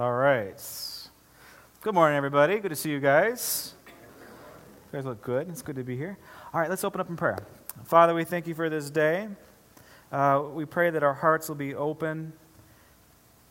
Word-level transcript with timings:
All 0.00 0.14
right. 0.14 0.58
Good 1.82 1.92
morning, 1.92 2.16
everybody. 2.16 2.58
Good 2.58 2.70
to 2.70 2.74
see 2.74 2.90
you 2.90 3.00
guys. 3.00 3.74
You 3.86 4.96
guys 4.96 5.04
look 5.04 5.20
good. 5.20 5.50
It's 5.50 5.60
good 5.60 5.76
to 5.76 5.84
be 5.84 5.94
here. 5.94 6.16
All 6.54 6.60
right, 6.62 6.70
let's 6.70 6.84
open 6.84 7.02
up 7.02 7.10
in 7.10 7.16
prayer. 7.16 7.36
Father, 7.84 8.14
we 8.14 8.24
thank 8.24 8.46
you 8.46 8.54
for 8.54 8.70
this 8.70 8.88
day. 8.88 9.28
Uh, 10.10 10.44
we 10.54 10.64
pray 10.64 10.88
that 10.88 11.02
our 11.02 11.12
hearts 11.12 11.50
will 11.50 11.56
be 11.56 11.74
open, 11.74 12.32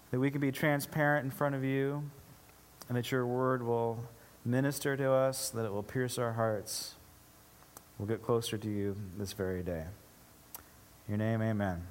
that 0.10 0.20
we 0.20 0.32
can 0.32 0.42
be 0.42 0.52
transparent 0.52 1.24
in 1.24 1.30
front 1.30 1.54
of 1.54 1.64
you, 1.64 2.10
and 2.88 2.98
that 2.98 3.12
your 3.12 3.28
word 3.28 3.62
will 3.62 4.04
minister 4.44 4.98
to 4.98 5.12
us, 5.12 5.52
that 5.52 5.66
it 5.66 5.72
will 5.72 5.84
pierce 5.84 6.18
our 6.18 6.34
hearts. 6.34 6.96
We'll 8.00 8.08
get 8.08 8.24
closer 8.24 8.58
to 8.58 8.68
you 8.68 8.96
this 9.20 9.34
very 9.34 9.62
day. 9.62 9.86
In 11.08 11.10
your 11.10 11.18
name, 11.20 11.44
amen. 11.44 11.86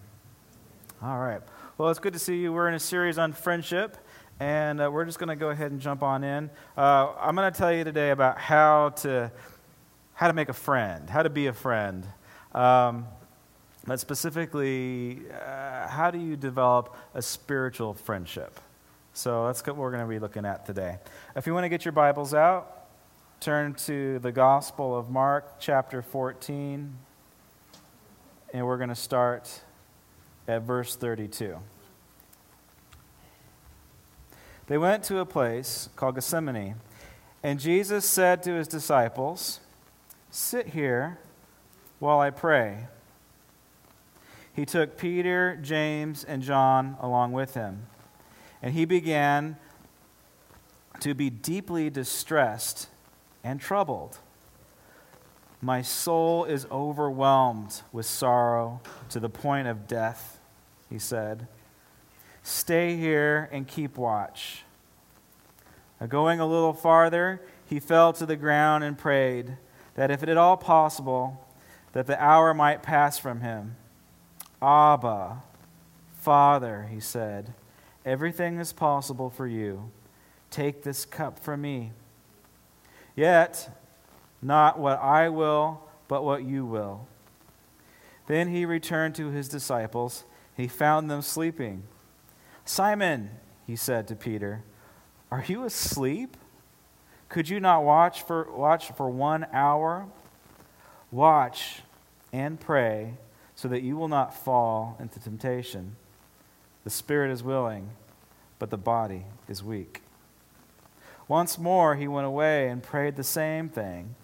All 1.01 1.21
right. 1.21 1.43
Well, 1.77 1.91
it's 1.91 2.01
good 2.01 2.15
to 2.15 2.19
see 2.19 2.39
you. 2.39 2.53
We're 2.53 2.67
in 2.67 2.75
a 2.75 2.81
series 2.81 3.19
on 3.19 3.33
friendship 3.33 3.97
and 4.41 4.81
uh, 4.81 4.91
we're 4.91 5.05
just 5.05 5.19
going 5.19 5.29
to 5.29 5.37
go 5.37 5.51
ahead 5.51 5.71
and 5.71 5.81
jump 5.81 6.03
on 6.03 6.23
in. 6.23 6.51
Uh, 6.77 7.13
I'm 7.21 7.35
going 7.35 7.53
to 7.53 7.59
tell 7.59 7.73
you 7.73 7.85
today 7.85 8.11
about 8.11 8.39
how 8.39 8.91
to 8.97 9.33
how 10.15 10.27
to 10.27 10.33
make 10.33 10.49
a 10.49 10.55
friend, 10.55 11.09
how 11.09 11.23
to 11.23 11.31
be 11.31 11.47
a 11.47 11.53
friend, 11.53 12.05
um, 12.53 13.07
but 13.87 14.01
specifically, 14.01 15.23
uh, 15.31 15.87
how 15.87 16.11
do 16.11 16.19
you 16.19 16.37
develop 16.37 16.97
a 17.15 17.23
spiritual 17.23 17.95
friendship? 17.95 18.59
So 19.15 19.47
that's 19.47 19.65
what 19.67 19.77
we're 19.77 19.91
going 19.91 20.03
to 20.03 20.09
be 20.09 20.19
looking 20.19 20.45
at 20.45 20.67
today. 20.67 20.99
If 21.37 21.47
you 21.47 21.55
want 21.55 21.65
to 21.65 21.69
get 21.69 21.85
your 21.85 21.93
Bibles 21.93 22.35
out, 22.35 22.87
turn 23.41 23.75
to 23.75 24.19
the 24.19 24.33
Gospel 24.33 24.97
of 24.97 25.09
Mark, 25.09 25.61
chapter 25.61 26.03
14, 26.03 26.97
and 28.53 28.67
we're 28.67 28.77
going 28.77 28.89
to 28.89 28.95
start 28.95 29.61
at 30.49 30.63
verse 30.63 30.97
32. 30.97 31.57
They 34.69 34.77
went 34.77 35.03
to 35.05 35.19
a 35.19 35.27
place 35.27 35.89
called 35.97 36.17
Gethsemane, 36.17 36.77
and 37.43 37.59
Jesus 37.59 38.05
said 38.05 38.43
to 38.43 38.53
his 38.53 38.69
disciples, 38.69 39.61
Sit 40.31 40.69
here 40.69 41.19
while 41.99 42.21
I 42.21 42.29
pray. 42.31 42.87
He 44.53 44.67
took 44.67 44.99
Peter, 44.99 45.59
James, 45.63 46.23
and 46.23 46.43
John 46.43 46.99
along 47.01 47.33
with 47.33 47.55
him, 47.55 47.87
and 48.63 48.75
he 48.75 48.85
began 48.85 49.57
to 51.01 51.15
be 51.15 51.31
deeply 51.31 51.89
distressed 51.89 52.89
and 53.43 53.61
troubled. 53.61 54.19
My 55.63 55.81
soul 55.81 56.45
is 56.45 56.67
overwhelmed 56.71 57.81
with 57.91 58.05
sorrow 58.05 58.81
to 59.09 59.19
the 59.19 59.31
point 59.31 59.67
of 59.67 59.89
death, 59.89 60.41
he 60.91 60.99
said. 60.99 61.49
Stay 62.49 62.97
here 62.97 63.47
and 63.53 63.69
keep 63.69 63.99
watch. 63.99 64.63
Going 66.09 66.41
a 66.41 66.47
little 66.47 66.73
farther, 66.73 67.43
he 67.67 67.79
fell 67.79 68.15
to 68.15 68.25
the 68.25 68.37
ground 68.37 68.83
and 68.83 68.97
prayed 68.97 69.59
that 69.97 70.11
if 70.11 70.23
it 70.23 70.31
at 70.31 70.39
all 70.39 70.57
possible, 70.57 71.47
that 71.93 72.07
the 72.07 72.19
hour 72.19 72.55
might 72.55 72.83
pass 72.83 73.19
from 73.19 73.43
him. 73.43 73.77
Abba, 74.63 75.43
Father, 76.23 76.89
he 76.91 77.01
said, 77.01 77.53
everything 78.07 78.59
is 78.59 78.73
possible 78.73 79.29
for 79.29 79.47
you. 79.47 79.91
Take 80.51 80.83
this 80.83 81.05
cup 81.05 81.39
from 81.39 81.61
me. 81.61 81.93
Yet, 83.15 83.79
not 84.41 84.79
what 84.79 84.99
I 85.01 85.29
will, 85.29 85.83
but 86.09 86.25
what 86.25 86.45
you 86.45 86.65
will. 86.65 87.07
Then 88.27 88.49
he 88.49 88.65
returned 88.65 89.15
to 89.17 89.29
his 89.29 89.51
disciples. 89.51 90.25
He 90.57 90.67
found 90.67 91.11
them 91.11 91.21
sleeping. 91.21 91.83
Simon, 92.69 93.31
he 93.67 93.75
said 93.75 94.07
to 94.07 94.15
Peter, 94.15 94.63
are 95.31 95.43
you 95.49 95.65
asleep? 95.65 96.37
Could 97.31 97.49
you 97.49 97.61
not 97.61 97.83
watch 97.83 98.23
for, 98.23 98.47
watch 98.53 98.93
for 98.93 99.09
one 99.09 99.47
hour? 99.55 100.07
Watch 101.11 101.81
and 102.31 102.61
pray 102.61 103.15
so 103.55 103.69
that 103.69 103.81
you 103.81 103.97
will 103.97 104.09
not 104.09 104.35
fall 104.35 104.99
into 105.01 105.19
temptation. 105.19 105.97
The 106.85 106.91
spirit 106.91 107.31
is 107.31 107.43
willing, 107.43 107.89
but 108.59 108.69
the 108.69 108.77
body 108.77 109.25
is 109.49 109.65
weak. 109.65 110.03
Once 111.27 111.59
more 111.59 111.97
he 111.97 112.07
went 112.07 112.27
away 112.27 112.69
and 112.69 112.83
prayed 112.83 113.17
the 113.17 113.25
same 113.25 113.71
thing. 113.71 114.15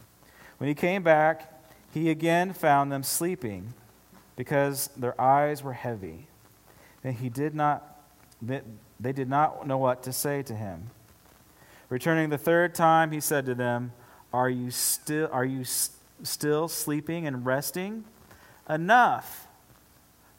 When 0.58 0.68
he 0.68 0.74
came 0.74 1.02
back, 1.02 1.50
he 1.94 2.10
again 2.10 2.52
found 2.52 2.92
them 2.92 3.04
sleeping 3.04 3.72
because 4.36 4.88
their 4.98 5.18
eyes 5.18 5.62
were 5.62 5.72
heavy. 5.72 6.26
And 7.02 7.14
he 7.14 7.30
did 7.30 7.54
not 7.54 7.93
they 9.00 9.12
did 9.12 9.28
not 9.28 9.66
know 9.66 9.78
what 9.78 10.02
to 10.04 10.12
say 10.12 10.42
to 10.42 10.54
him. 10.54 10.90
Returning 11.88 12.30
the 12.30 12.38
third 12.38 12.74
time, 12.74 13.12
he 13.12 13.20
said 13.20 13.46
to 13.46 13.54
them, 13.54 13.92
Are 14.32 14.50
you 14.50 14.70
still, 14.70 15.28
are 15.32 15.44
you 15.44 15.64
still 16.22 16.68
sleeping 16.68 17.26
and 17.26 17.44
resting? 17.44 18.04
Enough. 18.68 19.46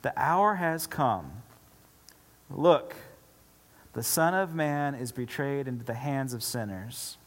The 0.01 0.13
hour 0.17 0.55
has 0.55 0.87
come. 0.87 1.43
Look, 2.49 2.95
the 3.93 4.03
Son 4.03 4.33
of 4.33 4.53
Man 4.53 4.93
is 4.93 5.11
betrayed 5.11 5.67
into 5.67 5.85
the 5.85 5.93
hands 5.93 6.33
of 6.33 6.43
sinners. 6.43 7.17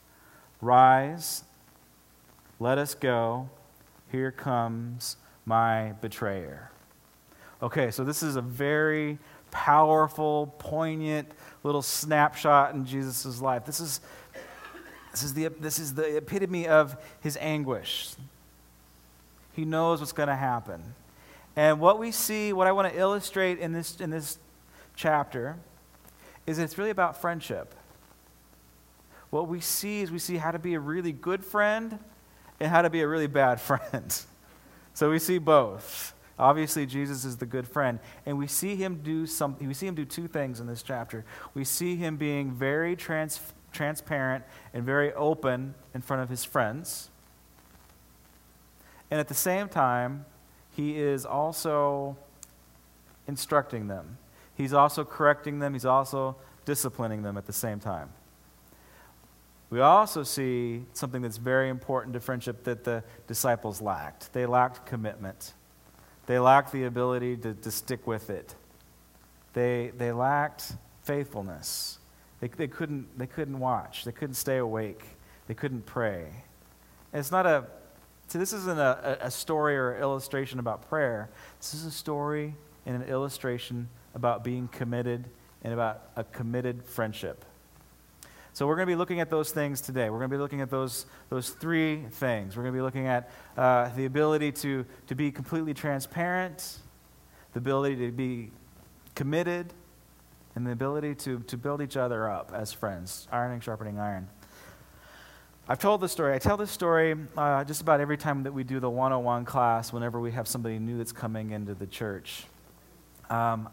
Rise, 0.60 1.44
let 2.60 2.78
us 2.78 2.94
go. 2.94 3.48
Here 4.10 4.30
comes 4.30 5.16
my 5.44 5.92
betrayer. 6.00 6.70
Okay, 7.62 7.90
so 7.90 8.04
this 8.04 8.22
is 8.22 8.36
a 8.36 8.42
very 8.42 9.18
powerful, 9.50 10.54
poignant 10.58 11.30
little 11.62 11.82
snapshot 11.82 12.74
in 12.74 12.86
Jesus' 12.86 13.40
life. 13.40 13.64
This 13.64 13.80
is, 13.80 14.00
this, 15.10 15.22
is 15.22 15.34
the, 15.34 15.48
this 15.60 15.78
is 15.78 15.94
the 15.94 16.16
epitome 16.16 16.66
of 16.66 16.96
his 17.20 17.36
anguish. 17.40 18.14
He 19.52 19.64
knows 19.64 20.00
what's 20.00 20.12
going 20.12 20.28
to 20.28 20.36
happen. 20.36 20.82
And 21.56 21.80
what 21.80 21.98
we 21.98 22.12
see, 22.12 22.52
what 22.52 22.66
I 22.66 22.72
want 22.72 22.92
to 22.92 22.98
illustrate 22.98 23.58
in 23.58 23.72
this, 23.72 24.00
in 24.00 24.10
this 24.10 24.38
chapter, 24.94 25.56
is 26.46 26.58
it's 26.58 26.78
really 26.78 26.90
about 26.90 27.20
friendship. 27.20 27.74
What 29.30 29.48
we 29.48 29.60
see 29.60 30.00
is 30.00 30.10
we 30.10 30.18
see 30.18 30.36
how 30.36 30.52
to 30.52 30.58
be 30.58 30.74
a 30.74 30.80
really 30.80 31.12
good 31.12 31.44
friend 31.44 31.98
and 32.60 32.70
how 32.70 32.82
to 32.82 32.90
be 32.90 33.00
a 33.02 33.08
really 33.08 33.26
bad 33.26 33.60
friend. 33.60 34.16
so 34.94 35.10
we 35.10 35.18
see 35.18 35.38
both. 35.38 36.14
Obviously, 36.38 36.86
Jesus 36.86 37.24
is 37.24 37.38
the 37.38 37.46
good 37.46 37.66
friend, 37.66 37.98
and 38.24 38.38
we 38.38 38.46
see 38.46 38.76
him 38.76 39.00
do 39.02 39.26
something. 39.26 39.66
We 39.66 39.74
see 39.74 39.86
him 39.86 39.94
do 39.94 40.04
two 40.04 40.28
things 40.28 40.60
in 40.60 40.66
this 40.66 40.82
chapter. 40.82 41.24
We 41.54 41.64
see 41.64 41.96
him 41.96 42.16
being 42.16 42.52
very 42.52 42.94
trans- 42.94 43.40
transparent 43.72 44.44
and 44.72 44.84
very 44.84 45.12
open 45.14 45.74
in 45.94 46.00
front 46.00 46.22
of 46.22 46.28
his 46.28 46.44
friends, 46.44 47.10
and 49.10 49.18
at 49.18 49.28
the 49.28 49.34
same 49.34 49.68
time, 49.68 50.26
he 50.76 50.98
is 50.98 51.26
also 51.26 52.16
instructing 53.26 53.88
them. 53.88 54.18
He's 54.56 54.72
also 54.72 55.04
correcting 55.04 55.58
them. 55.58 55.72
He's 55.72 55.84
also 55.84 56.36
disciplining 56.64 57.22
them 57.22 57.36
at 57.36 57.46
the 57.46 57.52
same 57.52 57.80
time. 57.80 58.10
We 59.70 59.80
also 59.80 60.22
see 60.22 60.84
something 60.94 61.20
that's 61.20 61.36
very 61.36 61.68
important 61.68 62.14
to 62.14 62.20
friendship 62.20 62.64
that 62.64 62.84
the 62.84 63.04
disciples 63.26 63.82
lacked. 63.82 64.32
They 64.32 64.46
lacked 64.46 64.86
commitment. 64.86 65.52
They 66.28 66.38
lacked 66.38 66.72
the 66.72 66.84
ability 66.84 67.38
to, 67.38 67.54
to 67.54 67.70
stick 67.70 68.06
with 68.06 68.28
it. 68.28 68.54
They, 69.54 69.92
they 69.96 70.12
lacked 70.12 70.74
faithfulness. 71.02 71.98
They, 72.40 72.48
they, 72.48 72.68
couldn't, 72.68 73.18
they 73.18 73.26
couldn't 73.26 73.58
watch. 73.58 74.04
They 74.04 74.12
couldn't 74.12 74.34
stay 74.34 74.58
awake. 74.58 75.06
They 75.46 75.54
couldn't 75.54 75.86
pray. 75.86 76.26
And 77.14 77.20
it's 77.20 77.30
not 77.30 77.46
a, 77.46 77.64
see, 78.26 78.38
this 78.38 78.52
isn't 78.52 78.78
a, 78.78 79.16
a 79.22 79.30
story 79.30 79.78
or 79.78 79.98
illustration 79.98 80.58
about 80.58 80.86
prayer. 80.90 81.30
This 81.60 81.72
is 81.72 81.86
a 81.86 81.90
story 81.90 82.54
and 82.84 83.02
an 83.02 83.08
illustration 83.08 83.88
about 84.14 84.44
being 84.44 84.68
committed 84.68 85.24
and 85.64 85.72
about 85.72 86.10
a 86.14 86.24
committed 86.24 86.84
friendship. 86.84 87.42
So 88.58 88.66
we're 88.66 88.74
going 88.74 88.88
to 88.88 88.92
be 88.92 88.96
looking 88.96 89.20
at 89.20 89.30
those 89.30 89.52
things 89.52 89.80
today. 89.80 90.10
We're 90.10 90.18
going 90.18 90.30
to 90.30 90.36
be 90.36 90.40
looking 90.40 90.62
at 90.62 90.68
those, 90.68 91.06
those 91.28 91.50
three 91.50 92.02
things. 92.10 92.56
We're 92.56 92.64
going 92.64 92.74
to 92.74 92.76
be 92.76 92.82
looking 92.82 93.06
at 93.06 93.30
uh, 93.56 93.90
the 93.94 94.04
ability 94.04 94.50
to, 94.50 94.84
to 95.06 95.14
be 95.14 95.30
completely 95.30 95.74
transparent, 95.74 96.78
the 97.52 97.60
ability 97.60 98.04
to 98.04 98.10
be 98.10 98.50
committed, 99.14 99.72
and 100.56 100.66
the 100.66 100.72
ability 100.72 101.14
to, 101.14 101.38
to 101.38 101.56
build 101.56 101.80
each 101.80 101.96
other 101.96 102.28
up 102.28 102.50
as 102.52 102.72
friends, 102.72 103.28
ironing, 103.30 103.60
sharpening 103.60 104.00
iron. 104.00 104.26
I've 105.68 105.78
told 105.78 106.00
this 106.00 106.10
story. 106.10 106.34
I 106.34 106.40
tell 106.40 106.56
this 106.56 106.72
story 106.72 107.14
uh, 107.36 107.62
just 107.62 107.80
about 107.80 108.00
every 108.00 108.18
time 108.18 108.42
that 108.42 108.52
we 108.52 108.64
do 108.64 108.80
the 108.80 108.90
101 108.90 109.44
class, 109.44 109.92
whenever 109.92 110.18
we 110.18 110.32
have 110.32 110.48
somebody 110.48 110.80
new 110.80 110.98
that's 110.98 111.12
coming 111.12 111.52
into 111.52 111.74
the 111.74 111.86
church. 111.86 112.42
Um, 113.30 113.68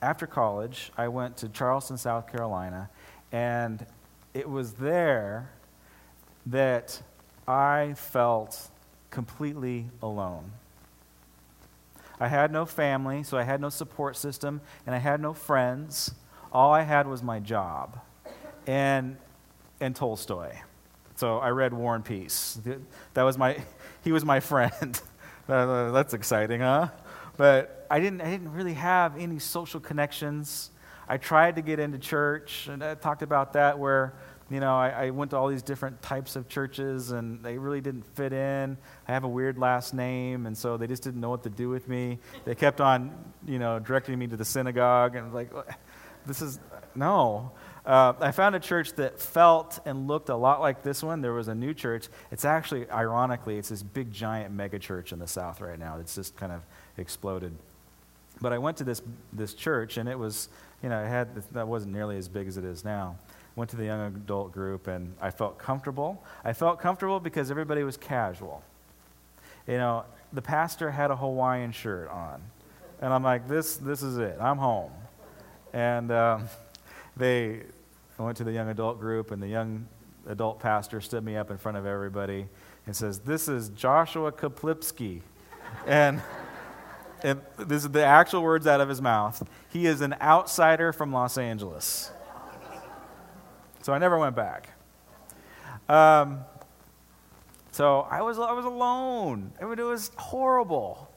after 0.00 0.26
college, 0.26 0.92
I 0.96 1.08
went 1.08 1.36
to 1.38 1.50
Charleston, 1.50 1.98
South 1.98 2.26
Carolina, 2.32 2.88
and 3.30 3.84
it 4.34 4.48
was 4.48 4.74
there 4.74 5.50
that 6.46 7.00
I 7.48 7.94
felt 7.96 8.68
completely 9.10 9.86
alone. 10.02 10.52
I 12.20 12.28
had 12.28 12.52
no 12.52 12.66
family, 12.66 13.22
so 13.22 13.38
I 13.38 13.44
had 13.44 13.60
no 13.60 13.68
support 13.68 14.16
system, 14.16 14.60
and 14.86 14.94
I 14.94 14.98
had 14.98 15.20
no 15.20 15.32
friends. 15.32 16.14
All 16.52 16.72
I 16.72 16.82
had 16.82 17.06
was 17.06 17.22
my 17.22 17.38
job. 17.40 18.00
and, 18.66 19.16
and 19.80 19.94
Tolstoy. 19.94 20.52
So 21.16 21.38
I 21.38 21.50
read 21.50 21.72
War 21.74 21.94
and 21.94 22.04
Peace. 22.04 22.58
That 23.14 23.22
was 23.22 23.36
my, 23.38 23.62
he 24.04 24.12
was 24.12 24.24
my 24.24 24.40
friend. 24.40 25.00
Uh, 25.46 25.90
that's 25.90 26.14
exciting, 26.14 26.62
huh? 26.62 26.88
But 27.36 27.86
I 27.90 28.00
didn't, 28.00 28.22
I 28.22 28.30
didn't 28.30 28.54
really 28.54 28.72
have 28.72 29.18
any 29.18 29.38
social 29.38 29.78
connections. 29.78 30.70
I 31.08 31.18
tried 31.18 31.56
to 31.56 31.62
get 31.62 31.78
into 31.78 31.98
church, 31.98 32.68
and 32.68 32.82
I 32.82 32.94
talked 32.94 33.22
about 33.22 33.52
that 33.54 33.78
where, 33.78 34.14
you 34.50 34.60
know, 34.60 34.74
I, 34.74 35.06
I, 35.06 35.10
went 35.10 35.30
to 35.32 35.36
all 35.36 35.48
these 35.48 35.62
different 35.62 36.00
types 36.02 36.36
of 36.36 36.48
churches, 36.48 37.10
and 37.10 37.42
they 37.42 37.58
really 37.58 37.80
didn't 37.80 38.06
fit 38.14 38.32
in. 38.32 38.76
I 39.08 39.12
have 39.12 39.24
a 39.24 39.28
weird 39.28 39.58
last 39.58 39.94
name, 39.94 40.46
and 40.46 40.56
so 40.56 40.76
they 40.76 40.86
just 40.86 41.02
didn't 41.02 41.20
know 41.20 41.30
what 41.30 41.42
to 41.42 41.50
do 41.50 41.68
with 41.68 41.88
me. 41.88 42.18
They 42.44 42.54
kept 42.54 42.80
on, 42.80 43.12
you 43.46 43.58
know, 43.58 43.78
directing 43.78 44.18
me 44.18 44.26
to 44.28 44.36
the 44.36 44.44
synagogue, 44.44 45.16
and 45.16 45.32
like, 45.32 45.50
this 46.26 46.40
is, 46.40 46.58
no. 46.94 47.52
Uh, 47.84 48.14
I 48.18 48.30
found 48.30 48.54
a 48.54 48.60
church 48.60 48.94
that 48.94 49.20
felt 49.20 49.78
and 49.84 50.08
looked 50.08 50.30
a 50.30 50.36
lot 50.36 50.60
like 50.60 50.82
this 50.82 51.02
one. 51.02 51.20
There 51.20 51.34
was 51.34 51.48
a 51.48 51.54
new 51.54 51.74
church. 51.74 52.08
It's 52.30 52.46
actually, 52.46 52.90
ironically, 52.90 53.58
it's 53.58 53.68
this 53.68 53.82
big, 53.82 54.10
giant 54.10 54.54
mega 54.54 54.78
church 54.78 55.12
in 55.12 55.18
the 55.18 55.26
South 55.26 55.60
right 55.60 55.78
now. 55.78 55.98
It's 55.98 56.14
just 56.14 56.34
kind 56.36 56.52
of 56.52 56.62
exploded. 56.96 57.54
But 58.40 58.52
I 58.52 58.58
went 58.58 58.78
to 58.78 58.84
this, 58.84 59.02
this 59.32 59.54
church, 59.54 59.96
and 59.96 60.08
it 60.08 60.18
was, 60.18 60.48
you 60.84 60.90
know, 60.90 61.02
it 61.02 61.08
had, 61.08 61.34
that 61.52 61.66
wasn't 61.66 61.94
nearly 61.94 62.18
as 62.18 62.28
big 62.28 62.46
as 62.46 62.58
it 62.58 62.64
is 62.64 62.84
now. 62.84 63.16
Went 63.56 63.70
to 63.70 63.76
the 63.76 63.86
young 63.86 64.14
adult 64.14 64.52
group, 64.52 64.86
and 64.86 65.14
I 65.18 65.30
felt 65.30 65.58
comfortable. 65.58 66.22
I 66.44 66.52
felt 66.52 66.78
comfortable 66.78 67.20
because 67.20 67.50
everybody 67.50 67.84
was 67.84 67.96
casual. 67.96 68.62
You 69.66 69.78
know, 69.78 70.04
the 70.34 70.42
pastor 70.42 70.90
had 70.90 71.10
a 71.10 71.16
Hawaiian 71.16 71.72
shirt 71.72 72.10
on. 72.10 72.42
And 73.00 73.14
I'm 73.14 73.22
like, 73.22 73.48
this, 73.48 73.78
this 73.78 74.02
is 74.02 74.18
it. 74.18 74.36
I'm 74.38 74.58
home. 74.58 74.92
And 75.72 76.12
um, 76.12 76.48
they, 77.16 77.62
I 78.18 78.22
went 78.22 78.36
to 78.36 78.44
the 78.44 78.52
young 78.52 78.68
adult 78.68 79.00
group, 79.00 79.30
and 79.30 79.42
the 79.42 79.48
young 79.48 79.88
adult 80.26 80.60
pastor 80.60 81.00
stood 81.00 81.24
me 81.24 81.34
up 81.34 81.50
in 81.50 81.56
front 81.56 81.78
of 81.78 81.86
everybody 81.86 82.46
and 82.84 82.94
says, 82.94 83.20
This 83.20 83.48
is 83.48 83.70
Joshua 83.70 84.32
Kaplipski. 84.32 85.22
and, 85.86 86.20
and 87.24 87.40
this 87.56 87.84
is 87.84 87.90
the 87.90 88.04
actual 88.04 88.42
words 88.42 88.66
out 88.66 88.80
of 88.80 88.88
his 88.88 89.00
mouth. 89.00 89.48
He 89.70 89.86
is 89.86 90.02
an 90.02 90.14
outsider 90.20 90.92
from 90.92 91.12
Los 91.12 91.38
Angeles. 91.38 92.12
So 93.82 93.92
I 93.92 93.98
never 93.98 94.18
went 94.18 94.36
back. 94.36 94.70
Um, 95.88 96.44
so 97.72 98.06
I 98.10 98.22
was, 98.22 98.38
I 98.38 98.52
was 98.52 98.64
alone. 98.64 99.52
It 99.60 99.64
was 99.64 100.10
horrible. 100.16 101.10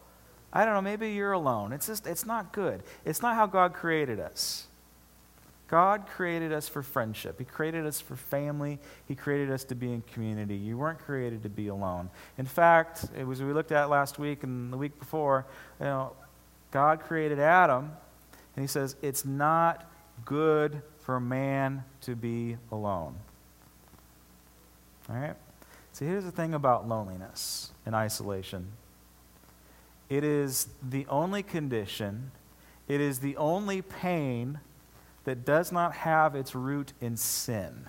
I 0.51 0.65
don't 0.65 0.73
know, 0.73 0.81
maybe 0.81 1.11
you're 1.11 1.33
alone. 1.33 1.73
It's 1.73 1.87
just, 1.87 2.07
it's 2.07 2.25
not 2.25 2.53
good. 2.53 2.83
It's 3.05 3.21
not 3.21 3.35
how 3.35 3.45
God 3.45 3.73
created 3.73 4.19
us. 4.19 4.66
God 5.67 6.07
created 6.07 6.53
us 6.53 6.69
for 6.69 6.81
friendship. 6.81 7.39
He 7.39 7.45
created 7.45 7.85
us 7.85 7.99
for 7.99 8.15
family. 8.15 8.79
He 9.05 9.15
created 9.15 9.51
us 9.51 9.65
to 9.65 9.75
be 9.75 9.91
in 9.91 10.01
community. 10.01 10.55
You 10.55 10.77
weren't 10.77 10.99
created 10.99 11.43
to 11.43 11.49
be 11.49 11.67
alone. 11.67 12.09
In 12.37 12.45
fact, 12.45 13.05
it 13.17 13.25
was 13.25 13.41
we 13.41 13.51
looked 13.51 13.73
at 13.73 13.89
last 13.89 14.17
week 14.17 14.43
and 14.43 14.71
the 14.71 14.77
week 14.77 14.97
before, 14.97 15.45
you 15.79 15.85
know, 15.85 16.13
God 16.71 17.01
created 17.01 17.39
Adam, 17.39 17.91
and 18.55 18.63
he 18.63 18.67
says, 18.67 18.95
It's 19.01 19.25
not 19.25 19.89
good 20.25 20.81
for 20.99 21.19
man 21.19 21.83
to 22.01 22.15
be 22.15 22.57
alone. 22.71 23.15
All 25.09 25.15
right? 25.15 25.35
So 25.91 26.05
here's 26.05 26.23
the 26.23 26.31
thing 26.31 26.53
about 26.53 26.87
loneliness 26.87 27.71
and 27.85 27.95
isolation 27.95 28.67
it 30.09 30.23
is 30.23 30.69
the 30.81 31.05
only 31.07 31.43
condition, 31.43 32.31
it 32.87 33.01
is 33.01 33.19
the 33.19 33.35
only 33.35 33.81
pain 33.81 34.59
that 35.27 35.43
does 35.43 35.73
not 35.73 35.93
have 35.93 36.35
its 36.35 36.55
root 36.55 36.93
in 37.01 37.17
sin. 37.17 37.85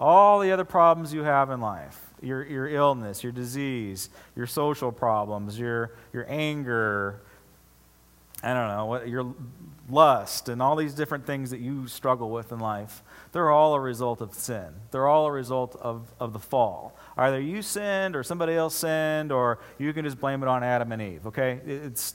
All 0.00 0.40
the 0.40 0.52
other 0.52 0.64
problems 0.64 1.12
you 1.12 1.22
have 1.22 1.50
in 1.50 1.60
life, 1.60 2.00
your, 2.22 2.42
your 2.46 2.66
illness, 2.66 3.22
your 3.22 3.30
disease, 3.30 4.08
your 4.34 4.46
social 4.46 4.90
problems, 4.90 5.58
your, 5.58 5.92
your 6.14 6.24
anger, 6.30 7.20
I 8.42 8.54
don't 8.54 8.68
know, 8.68 8.86
what, 8.86 9.06
your 9.06 9.34
lust, 9.90 10.48
and 10.48 10.62
all 10.62 10.76
these 10.76 10.94
different 10.94 11.26
things 11.26 11.50
that 11.50 11.60
you 11.60 11.86
struggle 11.86 12.30
with 12.30 12.50
in 12.50 12.58
life, 12.58 13.02
they're 13.32 13.50
all 13.50 13.74
a 13.74 13.80
result 13.80 14.22
of 14.22 14.32
sin. 14.32 14.68
They're 14.92 15.06
all 15.06 15.26
a 15.26 15.32
result 15.32 15.76
of, 15.82 16.06
of 16.18 16.32
the 16.32 16.38
fall. 16.38 16.96
Either 17.18 17.38
you 17.38 17.60
sinned 17.60 18.16
or 18.16 18.22
somebody 18.22 18.54
else 18.54 18.76
sinned, 18.76 19.30
or 19.30 19.58
you 19.76 19.92
can 19.92 20.06
just 20.06 20.18
blame 20.18 20.42
it 20.42 20.48
on 20.48 20.64
Adam 20.64 20.90
and 20.90 21.02
Eve, 21.02 21.26
okay? 21.26 21.60
It's. 21.66 22.14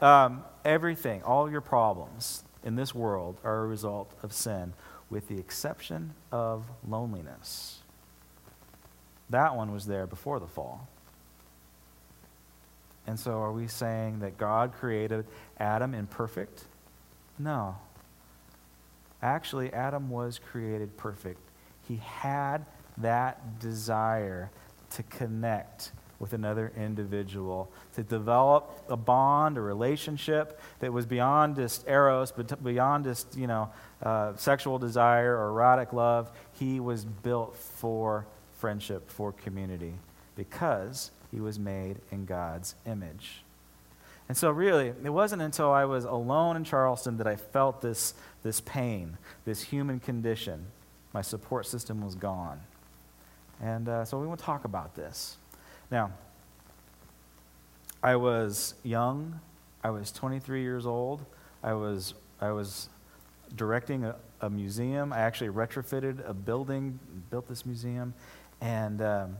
Um, 0.00 0.44
everything, 0.64 1.22
all 1.22 1.50
your 1.50 1.60
problems 1.60 2.44
in 2.64 2.74
this 2.74 2.94
world 2.94 3.38
are 3.44 3.64
a 3.64 3.66
result 3.66 4.12
of 4.22 4.32
sin, 4.32 4.72
with 5.10 5.28
the 5.28 5.38
exception 5.38 6.14
of 6.32 6.64
loneliness. 6.86 7.78
That 9.28 9.54
one 9.56 9.72
was 9.72 9.86
there 9.86 10.06
before 10.06 10.40
the 10.40 10.46
fall. 10.46 10.88
And 13.06 13.18
so, 13.18 13.40
are 13.40 13.52
we 13.52 13.66
saying 13.66 14.20
that 14.20 14.38
God 14.38 14.72
created 14.72 15.26
Adam 15.58 15.94
imperfect? 15.94 16.64
No. 17.38 17.76
Actually, 19.22 19.72
Adam 19.72 20.10
was 20.10 20.38
created 20.38 20.96
perfect. 20.96 21.40
He 21.88 21.96
had 21.96 22.64
that 22.98 23.58
desire 23.58 24.50
to 24.90 25.02
connect 25.04 25.92
with 26.20 26.34
another 26.34 26.70
individual, 26.76 27.68
to 27.94 28.02
develop 28.04 28.84
a 28.88 28.96
bond, 28.96 29.56
a 29.56 29.60
relationship 29.60 30.60
that 30.78 30.92
was 30.92 31.06
beyond 31.06 31.56
just 31.56 31.88
eros, 31.88 32.30
but 32.30 32.62
beyond 32.62 33.04
just, 33.04 33.36
you 33.36 33.46
know, 33.46 33.70
uh, 34.02 34.36
sexual 34.36 34.78
desire 34.78 35.36
or 35.36 35.48
erotic 35.48 35.92
love. 35.92 36.30
He 36.52 36.78
was 36.78 37.04
built 37.04 37.56
for 37.56 38.26
friendship, 38.58 39.10
for 39.10 39.32
community, 39.32 39.94
because 40.36 41.10
he 41.30 41.40
was 41.40 41.58
made 41.58 41.96
in 42.12 42.26
God's 42.26 42.74
image. 42.86 43.42
And 44.28 44.36
so, 44.36 44.50
really, 44.50 44.92
it 45.02 45.10
wasn't 45.10 45.42
until 45.42 45.72
I 45.72 45.86
was 45.86 46.04
alone 46.04 46.54
in 46.54 46.64
Charleston 46.64 47.16
that 47.16 47.26
I 47.26 47.34
felt 47.34 47.80
this, 47.80 48.14
this 48.44 48.60
pain, 48.60 49.16
this 49.44 49.62
human 49.62 49.98
condition. 49.98 50.66
My 51.12 51.22
support 51.22 51.66
system 51.66 52.04
was 52.04 52.14
gone. 52.14 52.60
And 53.60 53.88
uh, 53.88 54.04
so, 54.04 54.20
we 54.20 54.28
want 54.28 54.38
to 54.38 54.46
talk 54.46 54.64
about 54.64 54.94
this. 54.94 55.36
Now, 55.90 56.12
I 58.02 58.16
was 58.16 58.74
young. 58.84 59.40
I 59.82 59.90
was 59.90 60.12
23 60.12 60.62
years 60.62 60.86
old. 60.86 61.24
I 61.62 61.74
was, 61.74 62.14
I 62.40 62.52
was 62.52 62.88
directing 63.56 64.04
a, 64.04 64.14
a 64.40 64.48
museum. 64.48 65.12
I 65.12 65.18
actually 65.18 65.50
retrofitted 65.50 66.28
a 66.28 66.32
building, 66.32 66.98
built 67.30 67.48
this 67.48 67.66
museum, 67.66 68.14
and 68.60 69.02
um, 69.02 69.36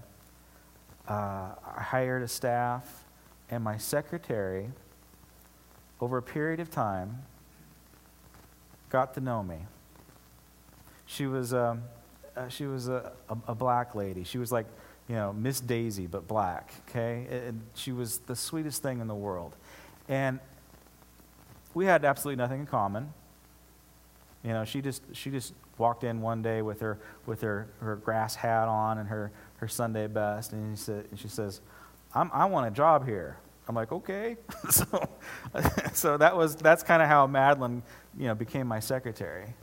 uh, 1.08 1.54
I 1.76 1.82
hired 1.82 2.22
a 2.22 2.28
staff. 2.28 3.04
And 3.48 3.64
my 3.64 3.78
secretary, 3.78 4.70
over 6.00 6.18
a 6.18 6.22
period 6.22 6.60
of 6.60 6.70
time, 6.70 7.22
got 8.90 9.14
to 9.14 9.20
know 9.20 9.42
me. 9.42 9.58
She 11.06 11.26
was, 11.26 11.54
um, 11.54 11.82
uh, 12.36 12.48
she 12.48 12.66
was 12.66 12.88
a, 12.88 13.12
a, 13.28 13.36
a 13.48 13.54
black 13.54 13.94
lady. 13.94 14.24
She 14.24 14.38
was 14.38 14.52
like 14.52 14.66
you 15.10 15.16
know, 15.16 15.32
Miss 15.32 15.58
Daisy, 15.58 16.06
but 16.06 16.28
black, 16.28 16.72
okay? 16.88 17.26
And 17.48 17.62
she 17.74 17.90
was 17.90 18.18
the 18.18 18.36
sweetest 18.36 18.80
thing 18.80 19.00
in 19.00 19.08
the 19.08 19.14
world. 19.14 19.56
And 20.08 20.38
we 21.74 21.84
had 21.84 22.04
absolutely 22.04 22.40
nothing 22.40 22.60
in 22.60 22.66
common. 22.66 23.12
You 24.44 24.50
know, 24.50 24.64
she 24.64 24.80
just, 24.80 25.02
she 25.12 25.30
just 25.30 25.52
walked 25.78 26.04
in 26.04 26.20
one 26.20 26.42
day 26.42 26.62
with 26.62 26.78
her, 26.78 26.96
with 27.26 27.40
her, 27.40 27.66
her 27.80 27.96
grass 27.96 28.36
hat 28.36 28.68
on 28.68 28.98
and 28.98 29.08
her, 29.08 29.32
her 29.56 29.66
Sunday 29.66 30.06
best, 30.06 30.52
and, 30.52 30.70
he 30.70 30.80
said, 30.80 31.06
and 31.10 31.18
she 31.18 31.26
says, 31.26 31.60
i 32.14 32.44
want 32.44 32.68
a 32.68 32.70
job 32.70 33.04
here. 33.04 33.36
I'm 33.66 33.74
like, 33.74 33.90
okay. 33.90 34.36
so, 34.70 35.08
so 35.92 36.18
that 36.18 36.36
was, 36.36 36.54
that's 36.54 36.84
kind 36.84 37.02
of 37.02 37.08
how 37.08 37.26
Madeline, 37.26 37.82
you 38.16 38.28
know, 38.28 38.36
became 38.36 38.68
my 38.68 38.78
secretary. 38.78 39.54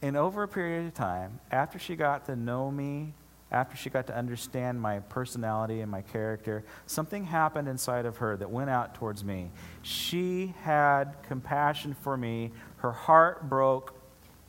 And 0.00 0.16
over 0.16 0.42
a 0.42 0.48
period 0.48 0.86
of 0.86 0.94
time, 0.94 1.38
after 1.50 1.78
she 1.78 1.96
got 1.96 2.24
to 2.26 2.36
know 2.36 2.70
me 2.70 3.12
after 3.52 3.76
she 3.76 3.90
got 3.90 4.06
to 4.08 4.16
understand 4.16 4.80
my 4.80 4.98
personality 5.00 5.80
and 5.80 5.90
my 5.90 6.02
character, 6.02 6.64
something 6.86 7.24
happened 7.24 7.68
inside 7.68 8.04
of 8.04 8.16
her 8.16 8.36
that 8.36 8.50
went 8.50 8.70
out 8.70 8.94
towards 8.94 9.22
me. 9.22 9.50
She 9.82 10.54
had 10.62 11.16
compassion 11.22 11.94
for 11.94 12.16
me. 12.16 12.50
Her 12.78 12.92
heart 12.92 13.48
broke 13.48 13.94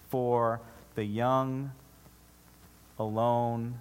for 0.10 0.62
the 0.96 1.04
young, 1.04 1.72
alone 2.98 3.80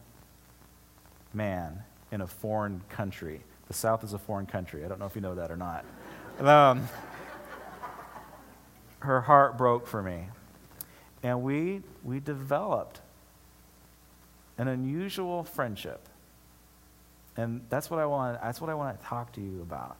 man 1.32 1.82
in 2.12 2.20
a 2.20 2.26
foreign 2.26 2.82
country. 2.88 3.40
The 3.68 3.74
South 3.74 4.04
is 4.04 4.12
a 4.12 4.18
foreign 4.18 4.46
country. 4.46 4.84
I 4.84 4.88
don't 4.88 5.00
know 5.00 5.06
if 5.06 5.14
you 5.14 5.22
know 5.22 5.34
that 5.34 5.50
or 5.50 5.56
not. 5.56 5.84
Um, 6.40 6.88
her 9.00 9.22
heart 9.22 9.56
broke 9.56 9.86
for 9.86 10.02
me. 10.02 10.26
And 11.22 11.42
we, 11.42 11.82
we 12.04 12.20
developed 12.20 13.00
an 14.58 14.68
unusual 14.68 15.44
friendship. 15.44 16.08
And 17.36 17.62
that's 17.68 17.90
what 17.90 18.00
I 18.00 18.06
want, 18.06 18.40
that's 18.40 18.60
what 18.60 18.70
I 18.70 18.74
want 18.74 18.98
to 18.98 19.06
talk 19.06 19.32
to 19.34 19.40
you 19.40 19.60
about. 19.62 19.96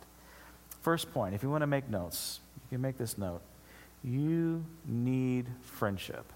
First 0.81 1.13
point, 1.13 1.35
if 1.35 1.43
you 1.43 1.51
want 1.51 1.63
to 1.63 1.67
make 1.67 1.89
notes, 1.91 2.41
you 2.71 2.77
can 2.77 2.83
make 2.83 2.97
this 2.97 3.19
note. 3.19 3.43
You 4.03 4.65
need 4.87 5.47
friendship. 5.63 6.33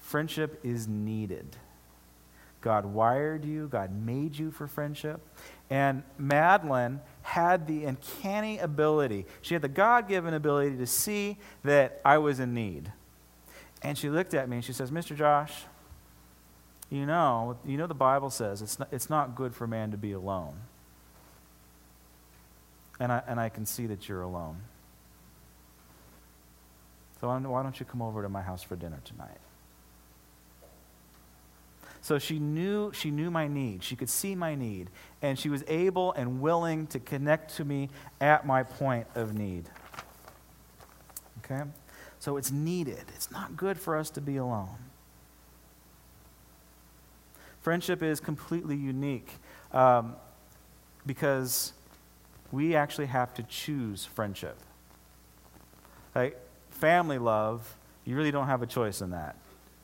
Friendship 0.00 0.60
is 0.64 0.88
needed. 0.88 1.56
God 2.60 2.86
wired 2.86 3.44
you, 3.44 3.68
God 3.68 3.92
made 3.92 4.36
you 4.36 4.50
for 4.50 4.66
friendship. 4.66 5.20
And 5.70 6.02
Madeline 6.18 7.00
had 7.22 7.66
the 7.66 7.84
uncanny 7.84 8.58
ability, 8.58 9.26
she 9.42 9.54
had 9.54 9.62
the 9.62 9.68
God 9.68 10.08
given 10.08 10.34
ability 10.34 10.76
to 10.78 10.86
see 10.86 11.38
that 11.62 12.00
I 12.04 12.18
was 12.18 12.40
in 12.40 12.54
need. 12.54 12.90
And 13.82 13.96
she 13.96 14.10
looked 14.10 14.34
at 14.34 14.48
me 14.48 14.56
and 14.56 14.64
she 14.64 14.72
says, 14.72 14.90
Mr. 14.90 15.14
Josh, 15.14 15.52
you 16.90 17.06
know, 17.06 17.56
you 17.64 17.76
know 17.76 17.86
the 17.86 17.94
Bible 17.94 18.30
says 18.30 18.62
it's 18.62 18.78
not, 18.78 18.88
it's 18.92 19.10
not 19.10 19.34
good 19.34 19.54
for 19.54 19.66
man 19.66 19.90
to 19.90 19.96
be 19.96 20.12
alone. 20.12 20.54
And 22.98 23.12
I, 23.12 23.22
and 23.26 23.38
I 23.40 23.48
can 23.48 23.66
see 23.66 23.86
that 23.86 24.08
you're 24.08 24.22
alone. 24.22 24.56
So 27.20 27.28
why 27.28 27.62
don't 27.62 27.78
you 27.80 27.86
come 27.86 28.02
over 28.02 28.22
to 28.22 28.28
my 28.28 28.42
house 28.42 28.62
for 28.62 28.76
dinner 28.76 29.00
tonight? 29.04 29.38
So 32.06 32.20
she 32.20 32.38
knew, 32.38 32.92
she 32.92 33.10
knew 33.10 33.32
my 33.32 33.48
need. 33.48 33.82
She 33.82 33.96
could 33.96 34.08
see 34.08 34.36
my 34.36 34.54
need. 34.54 34.90
And 35.22 35.36
she 35.36 35.48
was 35.48 35.64
able 35.66 36.12
and 36.12 36.40
willing 36.40 36.86
to 36.88 37.00
connect 37.00 37.56
to 37.56 37.64
me 37.64 37.88
at 38.20 38.46
my 38.46 38.62
point 38.62 39.08
of 39.16 39.34
need. 39.34 39.64
Okay? 41.38 41.62
So 42.20 42.36
it's 42.36 42.52
needed. 42.52 43.04
It's 43.14 43.30
not 43.32 43.56
good 43.56 43.76
for 43.76 43.96
us 43.96 44.08
to 44.10 44.20
be 44.20 44.36
alone. 44.36 44.76
Friendship 47.66 48.00
is 48.00 48.20
completely 48.20 48.76
unique 48.76 49.28
um, 49.72 50.14
because 51.04 51.72
we 52.52 52.76
actually 52.76 53.06
have 53.06 53.34
to 53.34 53.42
choose 53.42 54.04
friendship. 54.04 54.56
Like 56.14 56.38
family 56.70 57.18
love, 57.18 57.76
you 58.04 58.14
really 58.14 58.30
don't 58.30 58.46
have 58.46 58.62
a 58.62 58.66
choice 58.66 59.00
in 59.00 59.10
that. 59.10 59.34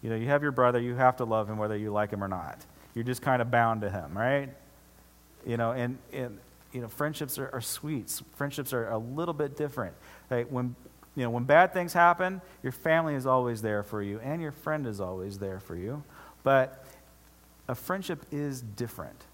You 0.00 0.10
know, 0.10 0.14
you 0.14 0.28
have 0.28 0.44
your 0.44 0.52
brother, 0.52 0.78
you 0.78 0.94
have 0.94 1.16
to 1.16 1.24
love 1.24 1.50
him 1.50 1.58
whether 1.58 1.76
you 1.76 1.90
like 1.90 2.12
him 2.12 2.22
or 2.22 2.28
not. 2.28 2.64
You're 2.94 3.02
just 3.02 3.20
kind 3.20 3.42
of 3.42 3.50
bound 3.50 3.80
to 3.80 3.90
him, 3.90 4.16
right? 4.16 4.50
You 5.44 5.56
know, 5.56 5.72
and, 5.72 5.98
and 6.12 6.38
you 6.72 6.82
know, 6.82 6.88
friendships 6.88 7.36
are, 7.36 7.50
are 7.52 7.60
sweet. 7.60 8.22
Friendships 8.36 8.72
are 8.72 8.90
a 8.90 8.98
little 8.98 9.34
bit 9.34 9.56
different. 9.56 9.96
Like 10.30 10.46
when, 10.50 10.76
you 11.16 11.24
know, 11.24 11.30
when 11.30 11.42
bad 11.42 11.72
things 11.72 11.92
happen, 11.92 12.42
your 12.62 12.70
family 12.70 13.16
is 13.16 13.26
always 13.26 13.60
there 13.60 13.82
for 13.82 14.00
you, 14.00 14.20
and 14.20 14.40
your 14.40 14.52
friend 14.52 14.86
is 14.86 15.00
always 15.00 15.40
there 15.40 15.58
for 15.58 15.74
you. 15.74 16.04
But 16.44 16.81
a 17.68 17.74
friendship 17.74 18.26
is 18.30 18.62
different. 18.62 19.24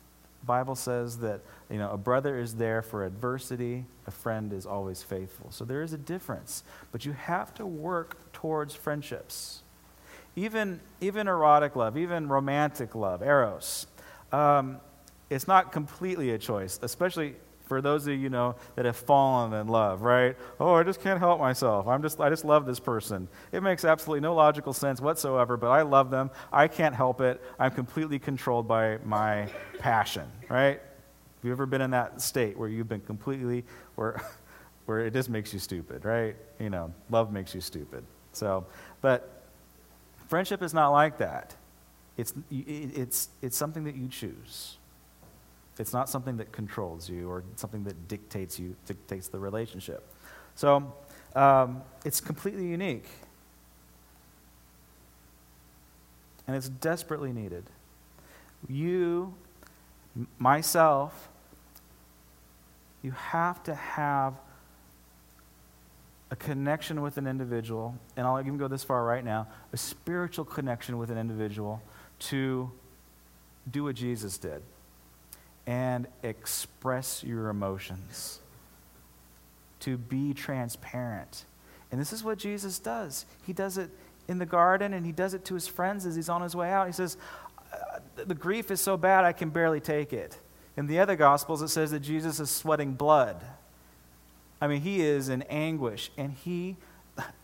Bible 0.44 0.76
says 0.76 1.18
that 1.18 1.40
you 1.68 1.78
know 1.78 1.90
a 1.90 1.98
brother 1.98 2.38
is 2.38 2.54
there 2.54 2.80
for 2.82 3.04
adversity, 3.04 3.84
a 4.06 4.10
friend 4.10 4.52
is 4.52 4.66
always 4.66 5.02
faithful. 5.02 5.50
So 5.50 5.64
there 5.64 5.82
is 5.82 5.92
a 5.92 5.98
difference, 5.98 6.62
but 6.92 7.04
you 7.04 7.12
have 7.12 7.52
to 7.54 7.66
work 7.66 8.32
towards 8.32 8.74
friendships 8.74 9.62
even, 10.38 10.80
even 11.00 11.26
erotic 11.26 11.74
love, 11.74 11.96
even 11.96 12.28
romantic 12.28 12.94
love, 12.94 13.22
eros, 13.22 13.86
um, 14.32 14.80
it's 15.30 15.48
not 15.48 15.72
completely 15.72 16.30
a 16.30 16.38
choice, 16.38 16.78
especially 16.82 17.34
for 17.68 17.80
those 17.80 18.06
of 18.06 18.14
you 18.18 18.28
know 18.28 18.56
that 18.74 18.84
have 18.84 18.96
fallen 18.96 19.52
in 19.52 19.68
love, 19.68 20.02
right? 20.02 20.36
Oh, 20.58 20.74
I 20.74 20.82
just 20.82 21.00
can't 21.00 21.18
help 21.18 21.38
myself. 21.38 21.86
I'm 21.86 22.02
just, 22.02 22.18
I 22.20 22.30
just 22.30 22.44
love 22.44 22.66
this 22.66 22.80
person. 22.80 23.28
It 23.52 23.62
makes 23.62 23.84
absolutely 23.84 24.20
no 24.20 24.34
logical 24.34 24.72
sense 24.72 25.00
whatsoever, 25.00 25.56
but 25.56 25.68
I 25.68 25.82
love 25.82 26.10
them. 26.10 26.30
I 26.52 26.68
can't 26.68 26.94
help 26.94 27.20
it. 27.20 27.40
I'm 27.58 27.70
completely 27.70 28.18
controlled 28.18 28.66
by 28.66 28.98
my 29.04 29.48
passion, 29.78 30.30
right? 30.48 30.80
Have 30.80 31.44
you 31.44 31.52
ever 31.52 31.66
been 31.66 31.82
in 31.82 31.90
that 31.92 32.20
state 32.20 32.58
where 32.58 32.68
you've 32.68 32.88
been 32.88 33.00
completely, 33.02 33.64
where, 33.94 34.20
where 34.86 35.00
it 35.00 35.12
just 35.12 35.28
makes 35.28 35.52
you 35.52 35.58
stupid, 35.58 36.04
right? 36.04 36.34
You 36.58 36.70
know, 36.70 36.92
love 37.10 37.32
makes 37.32 37.54
you 37.54 37.60
stupid. 37.60 38.04
So, 38.32 38.66
but 39.00 39.38
Friendship 40.28 40.62
is 40.62 40.74
not 40.74 40.90
like 40.90 41.18
that. 41.18 41.54
It's, 42.16 42.34
it's, 42.50 43.28
it's 43.40 43.56
something 43.56 43.84
that 43.84 43.96
you 43.96 44.08
choose. 44.08 44.77
It's 45.78 45.92
not 45.92 46.08
something 46.08 46.36
that 46.38 46.50
controls 46.52 47.08
you 47.08 47.30
or 47.30 47.44
something 47.56 47.84
that 47.84 48.08
dictates 48.08 48.58
you, 48.58 48.74
dictates 48.86 49.28
the 49.28 49.38
relationship. 49.38 50.12
So 50.54 50.92
um, 51.36 51.82
it's 52.04 52.20
completely 52.20 52.66
unique. 52.66 53.06
And 56.46 56.56
it's 56.56 56.68
desperately 56.68 57.32
needed. 57.32 57.64
You, 58.68 59.34
myself, 60.38 61.28
you 63.02 63.12
have 63.12 63.62
to 63.64 63.74
have 63.74 64.34
a 66.30 66.36
connection 66.36 67.02
with 67.02 67.16
an 67.18 67.26
individual, 67.26 67.94
and 68.16 68.26
I'll 68.26 68.40
even 68.40 68.58
go 68.58 68.68
this 68.68 68.82
far 68.82 69.04
right 69.04 69.24
now 69.24 69.46
a 69.72 69.76
spiritual 69.76 70.44
connection 70.44 70.98
with 70.98 71.10
an 71.10 71.18
individual 71.18 71.80
to 72.18 72.70
do 73.70 73.84
what 73.84 73.94
Jesus 73.94 74.38
did 74.38 74.62
and 75.68 76.08
express 76.22 77.22
your 77.22 77.50
emotions, 77.50 78.40
to 79.80 79.98
be 79.98 80.32
transparent. 80.32 81.44
And 81.92 82.00
this 82.00 82.10
is 82.10 82.24
what 82.24 82.38
Jesus 82.38 82.78
does. 82.78 83.26
He 83.46 83.52
does 83.52 83.76
it 83.76 83.90
in 84.28 84.38
the 84.38 84.46
garden 84.46 84.94
and 84.94 85.04
he 85.04 85.12
does 85.12 85.34
it 85.34 85.44
to 85.44 85.54
his 85.54 85.68
friends 85.68 86.06
as 86.06 86.16
he's 86.16 86.30
on 86.30 86.40
his 86.40 86.56
way 86.56 86.70
out. 86.70 86.86
He 86.86 86.94
says, 86.94 87.18
uh, 87.70 87.98
The 88.16 88.34
grief 88.34 88.70
is 88.70 88.80
so 88.80 88.96
bad 88.96 89.26
I 89.26 89.32
can 89.32 89.50
barely 89.50 89.78
take 89.78 90.14
it. 90.14 90.38
In 90.78 90.86
the 90.86 91.00
other 91.00 91.16
Gospels, 91.16 91.60
it 91.60 91.68
says 91.68 91.90
that 91.90 92.00
Jesus 92.00 92.40
is 92.40 92.48
sweating 92.48 92.94
blood. 92.94 93.44
I 94.62 94.68
mean, 94.68 94.80
he 94.80 95.02
is 95.02 95.28
in 95.28 95.42
anguish. 95.42 96.10
And 96.16 96.32
he, 96.32 96.76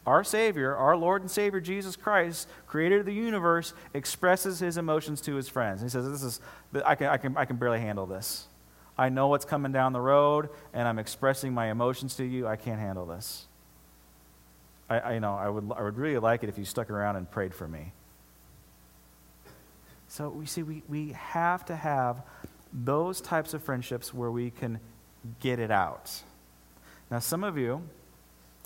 our 0.06 0.24
Savior, 0.24 0.74
our 0.74 0.96
Lord 0.96 1.22
and 1.22 1.30
Savior 1.30 1.60
Jesus 1.60 1.96
Christ, 1.96 2.48
creator 2.66 3.00
of 3.00 3.06
the 3.06 3.14
universe, 3.14 3.72
expresses 3.92 4.60
his 4.60 4.76
emotions 4.76 5.20
to 5.22 5.34
his 5.34 5.48
friends. 5.48 5.82
He 5.82 5.88
says, 5.88 6.08
This 6.08 6.22
is, 6.22 6.40
I 6.84 6.94
can, 6.94 7.08
I 7.08 7.16
can, 7.16 7.36
I 7.36 7.44
can 7.44 7.56
barely 7.56 7.80
handle 7.80 8.06
this. 8.06 8.46
I 8.96 9.08
know 9.08 9.28
what's 9.28 9.44
coming 9.44 9.72
down 9.72 9.92
the 9.92 10.00
road, 10.00 10.50
and 10.72 10.86
I'm 10.86 10.98
expressing 10.98 11.52
my 11.52 11.70
emotions 11.70 12.14
to 12.16 12.24
you. 12.24 12.46
I 12.46 12.56
can't 12.56 12.78
handle 12.78 13.06
this. 13.06 13.46
I, 14.88 14.98
I, 14.98 15.14
you 15.14 15.20
know, 15.20 15.34
I 15.34 15.48
would, 15.48 15.70
I 15.76 15.82
would 15.82 15.96
really 15.96 16.18
like 16.18 16.42
it 16.42 16.48
if 16.48 16.58
you 16.58 16.64
stuck 16.64 16.90
around 16.90 17.16
and 17.16 17.28
prayed 17.30 17.54
for 17.54 17.66
me. 17.66 17.92
So 20.06 20.28
we 20.28 20.46
see 20.46 20.62
we, 20.62 20.82
we 20.88 21.12
have 21.12 21.64
to 21.66 21.74
have 21.74 22.22
those 22.72 23.20
types 23.20 23.54
of 23.54 23.62
friendships 23.62 24.14
where 24.14 24.30
we 24.30 24.50
can 24.50 24.78
get 25.40 25.58
it 25.58 25.70
out. 25.70 26.22
Now, 27.10 27.18
some 27.18 27.42
of 27.44 27.58
you, 27.58 27.82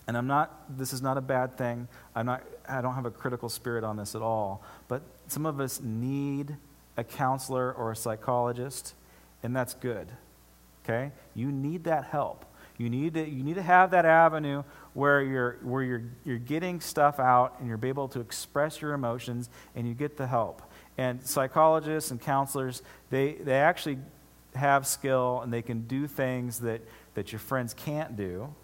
and 0.08 0.16
I'm 0.16 0.26
not, 0.26 0.76
this 0.76 0.92
is 0.92 1.00
not 1.00 1.16
a 1.16 1.20
bad 1.20 1.56
thing, 1.56 1.86
I'm 2.16 2.26
not, 2.26 2.42
I 2.68 2.80
don't 2.80 2.94
have 2.94 3.06
a 3.06 3.10
critical 3.10 3.48
spirit 3.48 3.84
on 3.84 3.96
this 3.96 4.16
at 4.16 4.22
all, 4.22 4.64
but 4.88 5.02
some 5.28 5.46
of 5.46 5.60
us 5.60 5.80
need 5.80 6.56
a 6.96 7.04
counselor 7.04 7.72
or 7.72 7.92
a 7.92 7.96
psychologist, 7.96 8.94
and 9.44 9.54
that's 9.54 9.74
good. 9.74 10.08
Okay? 10.84 11.12
You 11.34 11.52
need 11.52 11.84
that 11.84 12.04
help. 12.04 12.44
You 12.78 12.90
need 12.90 13.14
to, 13.14 13.28
you 13.28 13.44
need 13.44 13.54
to 13.56 13.62
have 13.62 13.90
that 13.92 14.04
avenue 14.04 14.64
where 14.94 15.22
you're, 15.22 15.58
where 15.62 15.82
you're, 15.82 16.04
you're 16.24 16.38
getting 16.38 16.80
stuff 16.80 17.20
out 17.20 17.56
and 17.58 17.68
you're 17.68 17.78
able 17.84 18.08
to 18.08 18.20
express 18.20 18.80
your 18.80 18.94
emotions 18.94 19.50
and 19.76 19.86
you 19.86 19.94
get 19.94 20.16
the 20.16 20.26
help. 20.26 20.62
And 20.96 21.24
psychologists 21.24 22.10
and 22.10 22.20
counselors, 22.20 22.82
they, 23.10 23.34
they 23.34 23.54
actually 23.54 23.98
have 24.54 24.86
skill 24.86 25.40
and 25.42 25.52
they 25.52 25.62
can 25.62 25.82
do 25.82 26.06
things 26.06 26.60
that 26.60 26.80
that 27.18 27.32
your 27.32 27.40
friends 27.40 27.74
can't 27.74 28.16
do, 28.16 28.54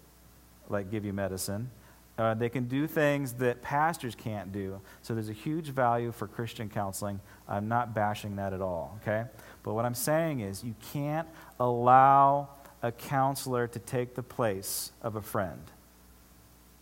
like 0.69 0.91
give 0.91 1.05
you 1.05 1.13
medicine. 1.13 1.69
Uh, 2.17 2.33
they 2.33 2.47
can 2.47 2.65
do 2.65 2.87
things 2.87 3.33
that 3.33 3.61
pastors 3.61 4.15
can't 4.15 4.51
do. 4.53 4.79
So 5.01 5.13
there's 5.13 5.29
a 5.29 5.33
huge 5.33 5.67
value 5.67 6.11
for 6.13 6.27
Christian 6.27 6.69
counseling. 6.69 7.19
I'm 7.47 7.67
not 7.67 7.93
bashing 7.93 8.37
that 8.37 8.53
at 8.53 8.61
all, 8.61 8.97
okay? 9.01 9.25
But 9.63 9.73
what 9.73 9.83
I'm 9.85 9.95
saying 9.95 10.39
is 10.39 10.63
you 10.63 10.75
can't 10.93 11.27
allow 11.59 12.49
a 12.81 12.91
counselor 12.91 13.67
to 13.67 13.79
take 13.79 14.15
the 14.15 14.23
place 14.23 14.91
of 15.01 15.15
a 15.15 15.21
friend. 15.21 15.59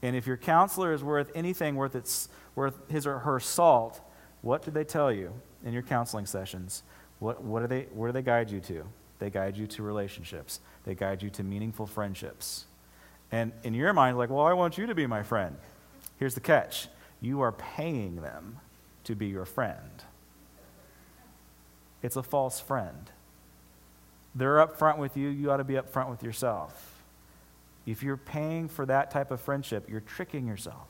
And 0.03 0.15
if 0.15 0.27
your 0.27 0.37
counselor 0.37 0.93
is 0.93 1.03
worth 1.03 1.31
anything 1.33 1.75
worth, 1.75 1.95
its, 1.95 2.29
worth 2.55 2.77
his 2.91 3.07
or 3.07 3.19
her 3.19 3.39
salt, 3.39 4.01
what 4.41 4.63
do 4.63 4.69
they 4.69 4.83
tell 4.83 5.11
you 5.11 5.33
in 5.65 5.73
your 5.73 5.81
counseling 5.81 6.25
sessions? 6.25 6.83
What, 7.19 7.41
what 7.41 7.61
do 7.61 7.67
they, 7.67 7.83
where 7.93 8.09
do 8.09 8.13
they 8.13 8.21
guide 8.21 8.51
you 8.51 8.59
to? 8.59 8.83
They 9.17 9.29
guide 9.29 9.57
you 9.57 9.65
to 9.67 9.83
relationships. 9.83 10.59
They 10.83 10.93
guide 10.93 11.23
you 11.23 11.29
to 11.31 11.43
meaningful 11.43 11.87
friendships. 11.87 12.65
And 13.33 13.51
in 13.63 13.73
your 13.73 13.93
mind, 13.93 14.15
like, 14.15 14.29
well, 14.29 14.45
I 14.45 14.53
want 14.53 14.77
you 14.77 14.85
to 14.85 14.93
be 14.93 15.07
my 15.07 15.23
friend. 15.23 15.55
Here's 16.19 16.35
the 16.35 16.39
catch 16.39 16.87
you 17.19 17.41
are 17.41 17.51
paying 17.51 18.17
them 18.17 18.59
to 19.05 19.15
be 19.15 19.25
your 19.25 19.45
friend. 19.45 20.03
It's 22.03 22.15
a 22.15 22.21
false 22.21 22.59
friend. 22.59 23.09
They're 24.35 24.61
up 24.61 24.77
front 24.77 24.99
with 24.99 25.17
you, 25.17 25.29
you 25.29 25.49
ought 25.49 25.57
to 25.57 25.63
be 25.63 25.77
up 25.77 25.89
front 25.89 26.11
with 26.11 26.21
yourself. 26.21 27.01
If 27.87 28.03
you're 28.03 28.17
paying 28.17 28.67
for 28.67 28.85
that 28.85 29.09
type 29.09 29.31
of 29.31 29.41
friendship, 29.41 29.89
you're 29.89 29.99
tricking 30.01 30.47
yourself. 30.47 30.87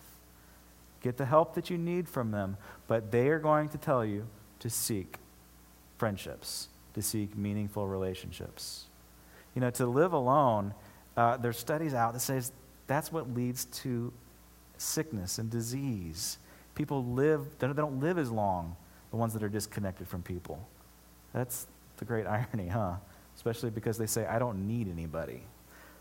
Get 1.02 1.16
the 1.16 1.26
help 1.26 1.56
that 1.56 1.70
you 1.70 1.78
need 1.78 2.10
from 2.10 2.32
them, 2.32 2.58
but 2.88 3.12
they 3.12 3.30
are 3.30 3.40
going 3.40 3.70
to 3.70 3.78
tell 3.78 4.04
you 4.04 4.28
to 4.60 4.70
seek 4.70 5.16
friendships, 5.98 6.68
to 6.94 7.02
seek 7.02 7.38
meaningful 7.38 7.88
relationships. 7.88 8.86
You 9.56 9.62
know, 9.62 9.70
to 9.72 9.86
live 9.86 10.12
alone, 10.12 10.74
uh, 11.16 11.38
there's 11.38 11.58
studies 11.58 11.94
out 11.94 12.14
that 12.14 12.20
says 12.20 12.52
that's 12.88 13.12
what 13.12 13.34
leads 13.34 13.66
to 13.66 14.12
sickness 14.78 15.38
and 15.38 15.50
disease. 15.50 16.38
People 16.76 17.06
live, 17.06 17.42
they 17.60 17.68
don't 17.68 18.00
live 18.00 18.18
as 18.18 18.32
long, 18.32 18.76
the 19.12 19.18
ones 19.18 19.34
that 19.34 19.44
are 19.44 19.50
disconnected 19.50 20.08
from 20.08 20.22
people. 20.22 20.68
That's 21.34 21.68
the 21.98 22.06
great 22.06 22.26
irony, 22.28 22.68
huh? 22.68 22.96
Especially 23.36 23.70
because 23.70 23.98
they 23.98 24.08
say, 24.08 24.26
I 24.26 24.40
don't 24.40 24.68
need 24.68 24.90
anybody. 24.90 25.42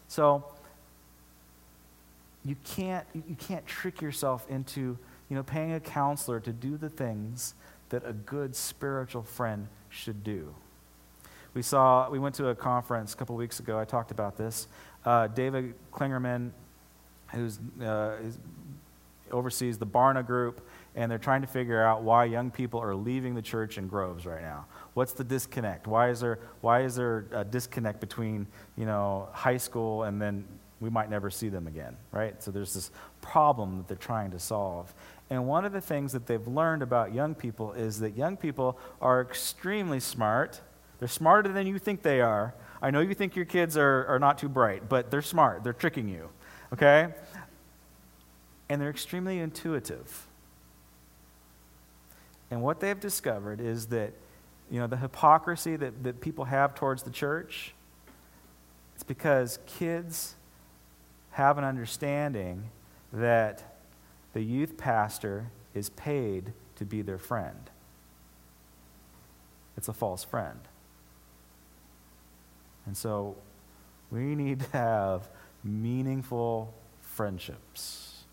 So, 0.09 0.45
you 2.45 2.57
can't, 2.65 3.07
you 3.15 3.37
can't 3.37 3.65
trick 3.67 4.03
yourself 4.03 4.47
into 4.51 4.99
you 5.33 5.37
know, 5.37 5.43
paying 5.43 5.73
a 5.73 5.81
counselor 5.81 6.41
to 6.41 6.53
do 6.53 6.77
the 6.77 6.91
things 6.91 7.55
that 7.89 8.05
a 8.05 8.13
good 8.13 8.55
spiritual 8.55 9.23
friend 9.23 9.67
should 9.89 10.23
do. 10.23 10.55
We 11.55 11.63
saw, 11.63 12.11
we 12.11 12.19
went 12.19 12.35
to 12.35 12.49
a 12.49 12.55
conference 12.55 13.15
a 13.15 13.17
couple 13.17 13.35
weeks 13.37 13.59
ago. 13.59 13.79
I 13.79 13.87
talked 13.87 14.11
about 14.11 14.37
this. 14.37 14.69
Uh, 15.05 15.27
David 15.29 15.75
Klingerman, 15.93 16.51
who's 17.33 17.59
uh, 17.83 18.17
oversees 19.31 19.79
the 19.79 19.87
Barna 19.87 20.25
Group, 20.25 20.67
and 20.95 21.11
they're 21.11 21.19
trying 21.19 21.41
to 21.41 21.47
figure 21.47 21.83
out 21.83 22.03
why 22.03 22.25
young 22.25 22.51
people 22.51 22.81
are 22.81 22.95
leaving 22.95 23.35
the 23.35 23.43
church 23.43 23.79
in 23.79 23.89
groves 23.89 24.27
right 24.27 24.43
now. 24.43 24.67
What's 24.95 25.13
the 25.13 25.25
disconnect? 25.25 25.87
Why 25.87 26.11
is 26.11 26.21
there, 26.21 26.39
why 26.61 26.83
is 26.83 26.95
there 26.97 27.27
a 27.33 27.45
disconnect 27.45 28.01
between 28.01 28.47
you 28.77 28.85
know, 28.85 29.29
high 29.33 29.57
school 29.57 30.03
and 30.05 30.21
then 30.21 30.47
we 30.81 30.91
might 30.91 31.09
never 31.09 31.31
see 31.31 31.49
them 31.49 31.67
again, 31.67 31.97
right? 32.11 32.43
So 32.43 32.51
there's 32.51 32.75
this 32.75 32.91
problem 33.21 33.79
that 33.79 33.89
they're 33.89 33.97
trying 33.97 34.33
to 34.33 34.39
solve. 34.39 34.93
And 35.31 35.47
one 35.47 35.65
of 35.65 35.73
the 35.73 35.81
things 35.81 36.13
that 36.13 36.27
they've 36.27 36.47
learned 36.47 36.83
about 36.83 37.15
young 37.15 37.35
people 37.35 37.73
is 37.73 38.01
that 38.01 38.17
young 38.17 38.37
people 38.37 38.79
are 39.01 39.23
extremely 39.23 40.01
smart. 40.01 40.61
They're 40.99 41.09
smarter 41.09 41.51
than 41.51 41.67
you 41.67 41.79
think 41.79 42.03
they 42.03 42.21
are. 42.21 42.53
I 42.83 42.91
know 42.91 43.01
you 43.01 43.15
think 43.15 43.37
your 43.37 43.45
kids 43.45 43.77
are, 43.77 44.05
are 44.07 44.19
not 44.19 44.39
too 44.39 44.49
bright, 44.49 44.89
but 44.89 45.11
they're 45.11 45.23
smart. 45.23 45.63
They're 45.63 45.73
tricking 45.73 46.09
you, 46.09 46.31
okay? 46.73 47.15
And 48.69 48.83
they're 48.83 48.91
extremely 48.91 49.39
intuitive. 49.39 50.27
And 52.51 52.61
what 52.61 52.81
they've 52.81 52.99
discovered 52.99 53.61
is 53.61 53.87
that, 53.87 54.13
you 54.69 54.81
know, 54.81 54.89
the 54.89 54.97
hypocrisy 54.97 55.77
that, 55.77 56.03
that 56.03 56.21
people 56.21 56.47
have 56.47 56.75
towards 56.75 57.05
the 57.05 57.11
church, 57.11 57.73
it's 58.97 59.05
because 59.05 59.61
kids 59.67 60.35
have 61.31 61.59
an 61.59 61.65
understanding 61.65 62.65
that 63.13 63.77
the 64.33 64.43
youth 64.43 64.77
pastor 64.77 65.51
is 65.73 65.89
paid 65.91 66.53
to 66.77 66.85
be 66.85 67.01
their 67.01 67.19
friend. 67.19 67.71
It's 69.77 69.89
a 69.89 69.93
false 69.93 70.25
friend. 70.25 70.59
And 72.87 72.97
so 72.97 73.37
we 74.11 74.35
need 74.35 74.61
to 74.61 74.71
have 74.73 75.29
meaningful 75.65 76.75
friendships, 77.01 78.25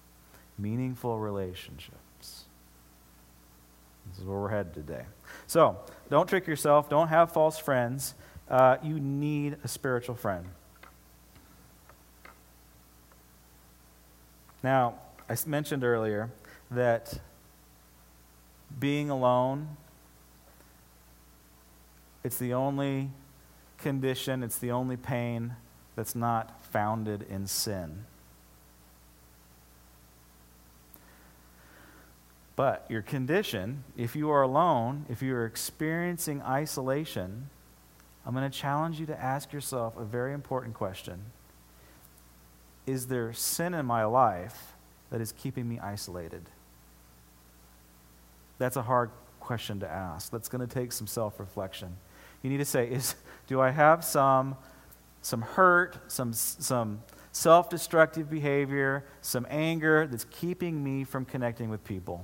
meaningful 0.57 1.19
relationships. 1.19 2.45
This 4.09 4.19
is 4.19 4.23
where 4.25 4.39
we're 4.39 4.49
headed 4.49 4.73
today. 4.73 5.05
So 5.47 5.77
don't 6.09 6.27
trick 6.27 6.47
yourself, 6.47 6.89
don't 6.89 7.09
have 7.09 7.31
false 7.31 7.57
friends. 7.57 8.15
Uh, 8.49 8.77
you 8.81 8.99
need 8.99 9.57
a 9.63 9.67
spiritual 9.67 10.15
friend. 10.15 10.45
Now, 14.63 14.95
I 15.29 15.37
mentioned 15.45 15.83
earlier 15.83 16.31
that 16.71 17.19
being 18.79 19.09
alone, 19.09 19.77
it's 22.23 22.37
the 22.37 22.53
only 22.53 23.11
condition, 23.79 24.43
it's 24.43 24.57
the 24.57 24.71
only 24.71 24.97
pain 24.97 25.55
that's 25.95 26.15
not 26.15 26.63
founded 26.65 27.25
in 27.29 27.47
sin. 27.47 28.05
But 32.55 32.85
your 32.89 33.01
condition, 33.01 33.85
if 33.95 34.15
you 34.15 34.29
are 34.29 34.41
alone, 34.41 35.05
if 35.09 35.21
you 35.21 35.33
are 35.33 35.45
experiencing 35.45 36.41
isolation, 36.41 37.49
I'm 38.25 38.33
going 38.33 38.49
to 38.49 38.57
challenge 38.57 38.99
you 38.99 39.05
to 39.05 39.17
ask 39.17 39.53
yourself 39.53 39.97
a 39.97 40.03
very 40.03 40.33
important 40.33 40.73
question 40.73 41.21
Is 42.85 43.07
there 43.07 43.31
sin 43.33 43.73
in 43.73 43.85
my 43.85 44.03
life 44.03 44.73
that 45.09 45.21
is 45.21 45.31
keeping 45.31 45.69
me 45.69 45.79
isolated? 45.79 46.49
That's 48.57 48.75
a 48.75 48.81
hard 48.81 49.09
question 49.39 49.79
to 49.79 49.89
ask. 49.89 50.29
That's 50.29 50.49
going 50.49 50.67
to 50.67 50.73
take 50.73 50.91
some 50.91 51.07
self 51.07 51.39
reflection. 51.39 51.95
You 52.43 52.49
need 52.49 52.57
to 52.57 52.65
say, 52.65 52.87
is, 52.89 53.15
Do 53.49 53.59
I 53.59 53.71
have 53.71 54.05
some, 54.05 54.55
some 55.23 55.41
hurt, 55.41 55.97
some, 56.07 56.33
some 56.33 57.01
self 57.31 57.67
destructive 57.67 58.29
behavior, 58.29 59.03
some 59.21 59.47
anger 59.49 60.05
that's 60.05 60.25
keeping 60.25 60.83
me 60.83 61.03
from 61.03 61.25
connecting 61.25 61.71
with 61.71 61.83
people? 61.83 62.23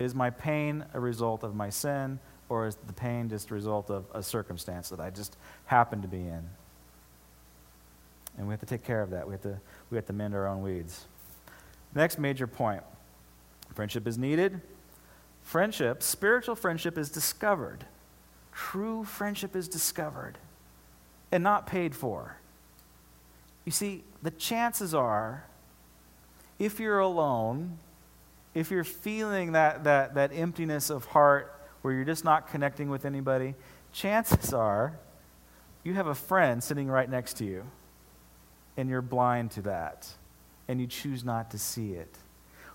Is 0.00 0.12
my 0.12 0.30
pain 0.30 0.84
a 0.92 0.98
result 0.98 1.44
of 1.44 1.54
my 1.54 1.70
sin, 1.70 2.18
or 2.48 2.66
is 2.66 2.74
the 2.88 2.92
pain 2.92 3.28
just 3.28 3.52
a 3.52 3.54
result 3.54 3.90
of 3.92 4.06
a 4.12 4.24
circumstance 4.24 4.88
that 4.88 4.98
I 4.98 5.10
just 5.10 5.36
happen 5.66 6.02
to 6.02 6.08
be 6.08 6.18
in? 6.18 6.42
And 8.38 8.48
we 8.48 8.52
have 8.52 8.60
to 8.60 8.66
take 8.66 8.82
care 8.82 9.02
of 9.02 9.10
that. 9.10 9.24
We 9.24 9.34
have 9.34 9.42
to, 9.42 9.60
we 9.88 9.96
have 9.96 10.06
to 10.06 10.12
mend 10.12 10.34
our 10.34 10.48
own 10.48 10.62
weeds. 10.62 11.04
Next 11.94 12.18
major 12.18 12.48
point 12.48 12.82
friendship 13.72 14.08
is 14.08 14.18
needed. 14.18 14.60
Friendship, 15.42 16.02
spiritual 16.02 16.56
friendship, 16.56 16.98
is 16.98 17.08
discovered. 17.08 17.84
True 18.52 19.04
friendship 19.04 19.56
is 19.56 19.68
discovered 19.68 20.38
and 21.30 21.42
not 21.42 21.66
paid 21.66 21.94
for. 21.94 22.36
You 23.64 23.72
see, 23.72 24.04
the 24.22 24.30
chances 24.30 24.94
are, 24.94 25.44
if 26.58 26.78
you're 26.78 26.98
alone, 26.98 27.78
if 28.54 28.70
you're 28.70 28.84
feeling 28.84 29.52
that, 29.52 29.84
that, 29.84 30.14
that 30.14 30.30
emptiness 30.34 30.90
of 30.90 31.06
heart 31.06 31.54
where 31.80 31.94
you're 31.94 32.04
just 32.04 32.24
not 32.24 32.50
connecting 32.50 32.90
with 32.90 33.04
anybody, 33.04 33.54
chances 33.92 34.52
are 34.52 34.98
you 35.84 35.94
have 35.94 36.06
a 36.06 36.14
friend 36.14 36.62
sitting 36.62 36.88
right 36.88 37.08
next 37.08 37.34
to 37.38 37.44
you 37.44 37.64
and 38.76 38.88
you're 38.88 39.02
blind 39.02 39.50
to 39.52 39.62
that 39.62 40.08
and 40.68 40.80
you 40.80 40.86
choose 40.86 41.24
not 41.24 41.50
to 41.50 41.58
see 41.58 41.92
it. 41.92 42.16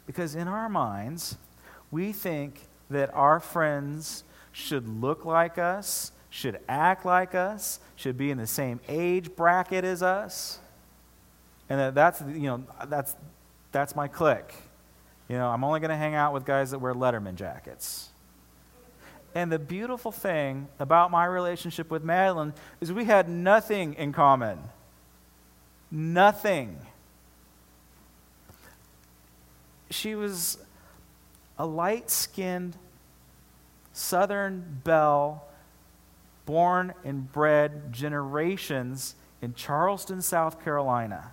Because 0.05 0.35
in 0.35 0.47
our 0.47 0.69
minds, 0.69 1.37
we 1.91 2.11
think 2.11 2.61
that 2.89 3.13
our 3.13 3.39
friends 3.39 4.23
should 4.57 4.87
look 4.87 5.23
like 5.23 5.59
us, 5.59 6.11
should 6.31 6.59
act 6.67 7.05
like 7.05 7.35
us, 7.35 7.79
should 7.95 8.17
be 8.17 8.31
in 8.31 8.39
the 8.39 8.47
same 8.47 8.79
age 8.89 9.35
bracket 9.35 9.85
as 9.85 10.01
us. 10.01 10.57
And 11.69 11.79
that 11.79 11.93
that's, 11.93 12.21
you 12.21 12.47
know, 12.47 12.63
that's, 12.87 13.15
that's 13.71 13.95
my 13.95 14.07
clique. 14.07 14.55
You 15.29 15.37
know, 15.37 15.47
I'm 15.47 15.63
only 15.63 15.79
going 15.79 15.91
to 15.91 15.95
hang 15.95 16.15
out 16.15 16.33
with 16.33 16.43
guys 16.43 16.71
that 16.71 16.79
wear 16.79 16.95
Letterman 16.95 17.35
jackets. 17.35 18.09
And 19.35 19.51
the 19.51 19.59
beautiful 19.59 20.11
thing 20.11 20.67
about 20.79 21.11
my 21.11 21.25
relationship 21.25 21.91
with 21.91 22.03
Madeline 22.03 22.55
is 22.81 22.91
we 22.91 23.05
had 23.05 23.29
nothing 23.29 23.93
in 23.93 24.11
common. 24.11 24.57
Nothing. 25.91 26.79
She 29.91 30.15
was 30.15 30.57
a 31.59 31.65
light 31.67 32.09
skinned 32.09 32.75
Southern 33.97 34.79
belle, 34.83 35.43
born 36.45 36.93
and 37.03 37.31
bred 37.31 37.91
generations 37.91 39.15
in 39.41 39.55
Charleston, 39.55 40.21
South 40.21 40.63
Carolina. 40.63 41.31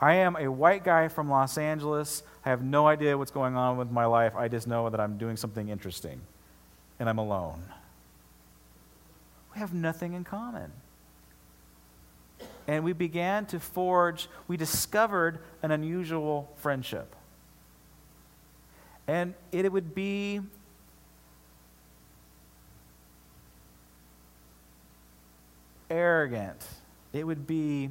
I 0.00 0.14
am 0.14 0.36
a 0.36 0.50
white 0.50 0.84
guy 0.84 1.08
from 1.08 1.28
Los 1.28 1.58
Angeles. 1.58 2.22
I 2.46 2.48
have 2.48 2.62
no 2.62 2.86
idea 2.86 3.18
what's 3.18 3.30
going 3.30 3.56
on 3.56 3.76
with 3.76 3.90
my 3.90 4.06
life. 4.06 4.34
I 4.34 4.48
just 4.48 4.66
know 4.66 4.88
that 4.88 4.98
I'm 4.98 5.18
doing 5.18 5.36
something 5.36 5.68
interesting 5.68 6.18
and 6.98 7.10
I'm 7.10 7.18
alone. 7.18 7.62
We 9.52 9.60
have 9.60 9.74
nothing 9.74 10.14
in 10.14 10.24
common. 10.24 10.72
And 12.66 12.84
we 12.84 12.94
began 12.94 13.44
to 13.46 13.60
forge, 13.60 14.30
we 14.48 14.56
discovered 14.56 15.40
an 15.62 15.72
unusual 15.72 16.50
friendship. 16.56 17.14
And 19.06 19.34
it 19.52 19.70
would 19.70 19.94
be 19.94 20.40
arrogant. 25.90 26.64
It 27.12 27.26
would 27.26 27.46
be 27.46 27.90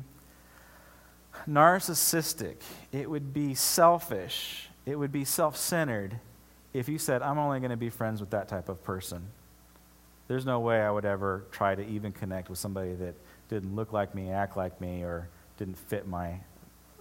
narcissistic. 1.48 2.58
It 2.92 3.10
would 3.10 3.34
be 3.34 3.56
selfish. 3.56 4.70
It 4.86 4.98
would 4.98 5.12
be 5.12 5.26
self 5.26 5.58
centered 5.58 6.20
if 6.74 6.90
you 6.90 6.98
said, 6.98 7.22
I'm 7.22 7.38
only 7.38 7.60
going 7.60 7.72
to 7.72 7.78
be 7.78 7.90
friends 7.90 8.20
with 8.20 8.32
that 8.32 8.48
type 8.48 8.68
of 8.68 8.84
person. 8.84 9.22
There's 10.28 10.46
no 10.46 10.60
way 10.60 10.82
I 10.82 10.90
would 10.90 11.06
ever 11.06 11.46
try 11.52 11.76
to 11.76 11.86
even 11.86 12.12
connect 12.12 12.50
with 12.50 12.58
somebody 12.58 12.94
that 12.96 13.14
didn't 13.50 13.76
look 13.76 13.94
like 13.94 14.16
me, 14.16 14.32
act 14.32 14.58
like 14.58 14.80
me, 14.82 15.04
or 15.04 15.28
didn't 15.58 15.78
fit 15.78 16.08
my, 16.08 16.40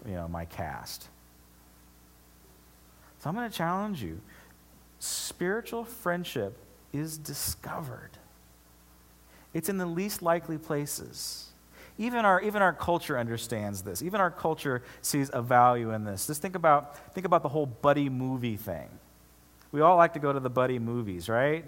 you 0.05 0.13
know, 0.13 0.29
my 0.29 0.45
caste. 0.45 1.09
So 3.21 3.31
I'm 3.31 3.37
going 3.37 3.51
to 3.51 3.57
challenge 3.57 4.03
you. 4.03 4.21
Spiritual 4.99 5.85
friendship 5.85 6.59
is 6.93 7.17
discovered. 7.17 8.11
It's 9.55 9.69
in 9.69 9.79
the 9.79 9.87
least 9.87 10.23
likely 10.23 10.59
places. 10.59 11.49
even 11.99 12.25
our, 12.25 12.41
even 12.41 12.63
our 12.63 12.73
culture 12.73 13.19
understands 13.19 13.83
this. 13.83 14.03
Even 14.03 14.21
our 14.21 14.31
culture 14.31 14.83
sees 15.03 15.31
a 15.33 15.43
value 15.43 15.93
in 15.93 16.05
this. 16.05 16.27
Just 16.27 16.43
think 16.43 16.57
about, 16.57 17.15
think 17.15 17.27
about 17.27 17.43
the 17.43 17.49
whole 17.49 17.67
buddy 17.67 18.09
movie 18.09 18.57
thing. 18.57 18.89
We 19.71 19.81
all 19.81 19.97
like 19.97 20.15
to 20.15 20.19
go 20.19 20.33
to 20.33 20.41
the 20.41 20.51
buddy 20.51 20.79
movies, 20.79 21.29
right? 21.29 21.65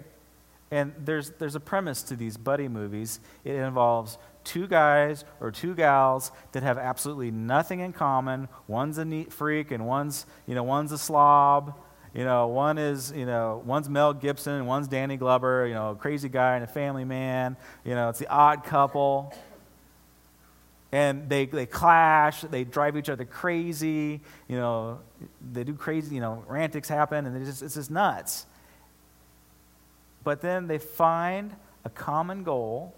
And 0.71 0.93
there's, 0.97 1.31
there's 1.31 1.55
a 1.55 1.59
premise 1.59 2.01
to 2.03 2.15
these 2.15 2.37
buddy 2.37 2.67
movies. 2.67 3.19
It 3.43 3.55
involves 3.55 4.17
two 4.43 4.67
guys 4.67 5.23
or 5.39 5.51
two 5.51 5.75
gals 5.75 6.31
that 6.51 6.63
have 6.63 6.77
absolutely 6.77 7.31
nothing 7.31 7.79
in 7.79 7.93
common. 7.93 8.47
One's 8.67 8.97
a 8.97 9.05
neat 9.05 9.31
freak 9.31 9.71
and 9.71 9.87
one's, 9.87 10.25
you 10.47 10.55
know, 10.55 10.63
one's 10.63 10.91
a 10.91 10.97
slob. 10.97 11.75
You 12.15 12.23
know, 12.23 12.47
one 12.47 12.77
is, 12.77 13.11
you 13.11 13.25
know, 13.25 13.61
one's 13.65 13.89
Mel 13.89 14.13
Gibson 14.13 14.65
one's 14.65 14.87
Danny 14.87 15.17
Glover, 15.17 15.67
you 15.67 15.73
know, 15.73 15.95
crazy 15.99 16.29
guy 16.29 16.55
and 16.55 16.63
a 16.63 16.67
family 16.67 17.03
man. 17.03 17.57
You 17.83 17.93
know, 17.93 18.07
it's 18.07 18.19
the 18.19 18.29
odd 18.29 18.63
couple. 18.63 19.33
And 20.93 21.27
they, 21.27 21.45
they 21.45 21.65
clash, 21.65 22.39
they 22.39 22.63
drive 22.63 22.95
each 22.95 23.09
other 23.09 23.25
crazy, 23.25 24.21
you 24.47 24.55
know, 24.55 24.99
they 25.51 25.65
do 25.65 25.73
crazy, 25.73 26.15
you 26.15 26.21
know, 26.21 26.45
antics 26.55 26.87
happen, 26.87 27.25
and 27.25 27.45
just, 27.45 27.61
it's 27.61 27.75
just 27.75 27.91
nuts. 27.91 28.45
But 30.23 30.39
then 30.39 30.67
they 30.67 30.77
find 30.77 31.53
a 31.83 31.89
common 31.89 32.43
goal 32.43 32.93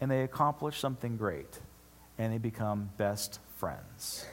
and 0.00 0.08
they 0.08 0.22
accomplish 0.22 0.78
something 0.78 1.16
great, 1.16 1.58
and 2.16 2.32
they 2.32 2.38
become 2.38 2.90
best 2.96 3.40
friends. 3.56 4.24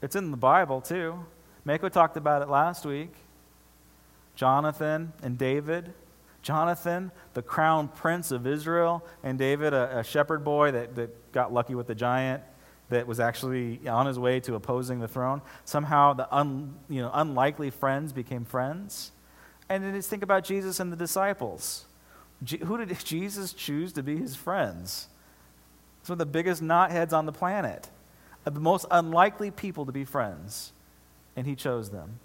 It's 0.00 0.16
in 0.16 0.30
the 0.30 0.36
Bible, 0.36 0.80
too. 0.80 1.24
Mako 1.64 1.88
talked 1.88 2.16
about 2.16 2.42
it 2.42 2.48
last 2.48 2.86
week. 2.86 3.12
Jonathan 4.34 5.12
and 5.22 5.36
David. 5.36 5.92
Jonathan, 6.42 7.10
the 7.34 7.42
crown 7.42 7.88
prince 7.88 8.30
of 8.30 8.46
Israel, 8.46 9.04
and 9.22 9.38
David, 9.38 9.74
a, 9.74 9.98
a 9.98 10.04
shepherd 10.04 10.44
boy 10.44 10.70
that, 10.70 10.94
that 10.94 11.32
got 11.32 11.52
lucky 11.52 11.74
with 11.74 11.88
the 11.88 11.94
giant 11.94 12.42
that 12.90 13.06
was 13.06 13.20
actually 13.20 13.86
on 13.86 14.06
his 14.06 14.18
way 14.18 14.40
to 14.40 14.54
opposing 14.54 15.00
the 15.00 15.08
throne. 15.08 15.42
Somehow 15.64 16.14
the 16.14 16.32
un, 16.34 16.74
you 16.88 17.02
know, 17.02 17.10
unlikely 17.12 17.70
friends 17.70 18.12
became 18.12 18.44
friends. 18.44 19.12
And 19.68 19.84
then 19.84 19.94
just 19.94 20.08
think 20.08 20.22
about 20.22 20.44
Jesus 20.44 20.80
and 20.80 20.90
the 20.90 20.96
disciples. 20.96 21.84
who 22.64 22.78
did 22.78 22.96
Jesus 23.04 23.52
choose 23.52 23.92
to 23.92 24.02
be 24.02 24.16
his 24.16 24.34
friends? 24.34 25.08
Some 26.02 26.14
of 26.14 26.18
the 26.18 26.26
biggest 26.26 26.62
knotheads 26.62 27.12
on 27.12 27.26
the 27.26 27.32
planet 27.32 27.90
the 28.54 28.60
most 28.60 28.86
unlikely 28.90 29.50
people 29.50 29.86
to 29.86 29.92
be 29.92 30.04
friends, 30.04 30.72
and 31.36 31.46
he 31.46 31.54
chose 31.54 31.90
them. 31.90 32.20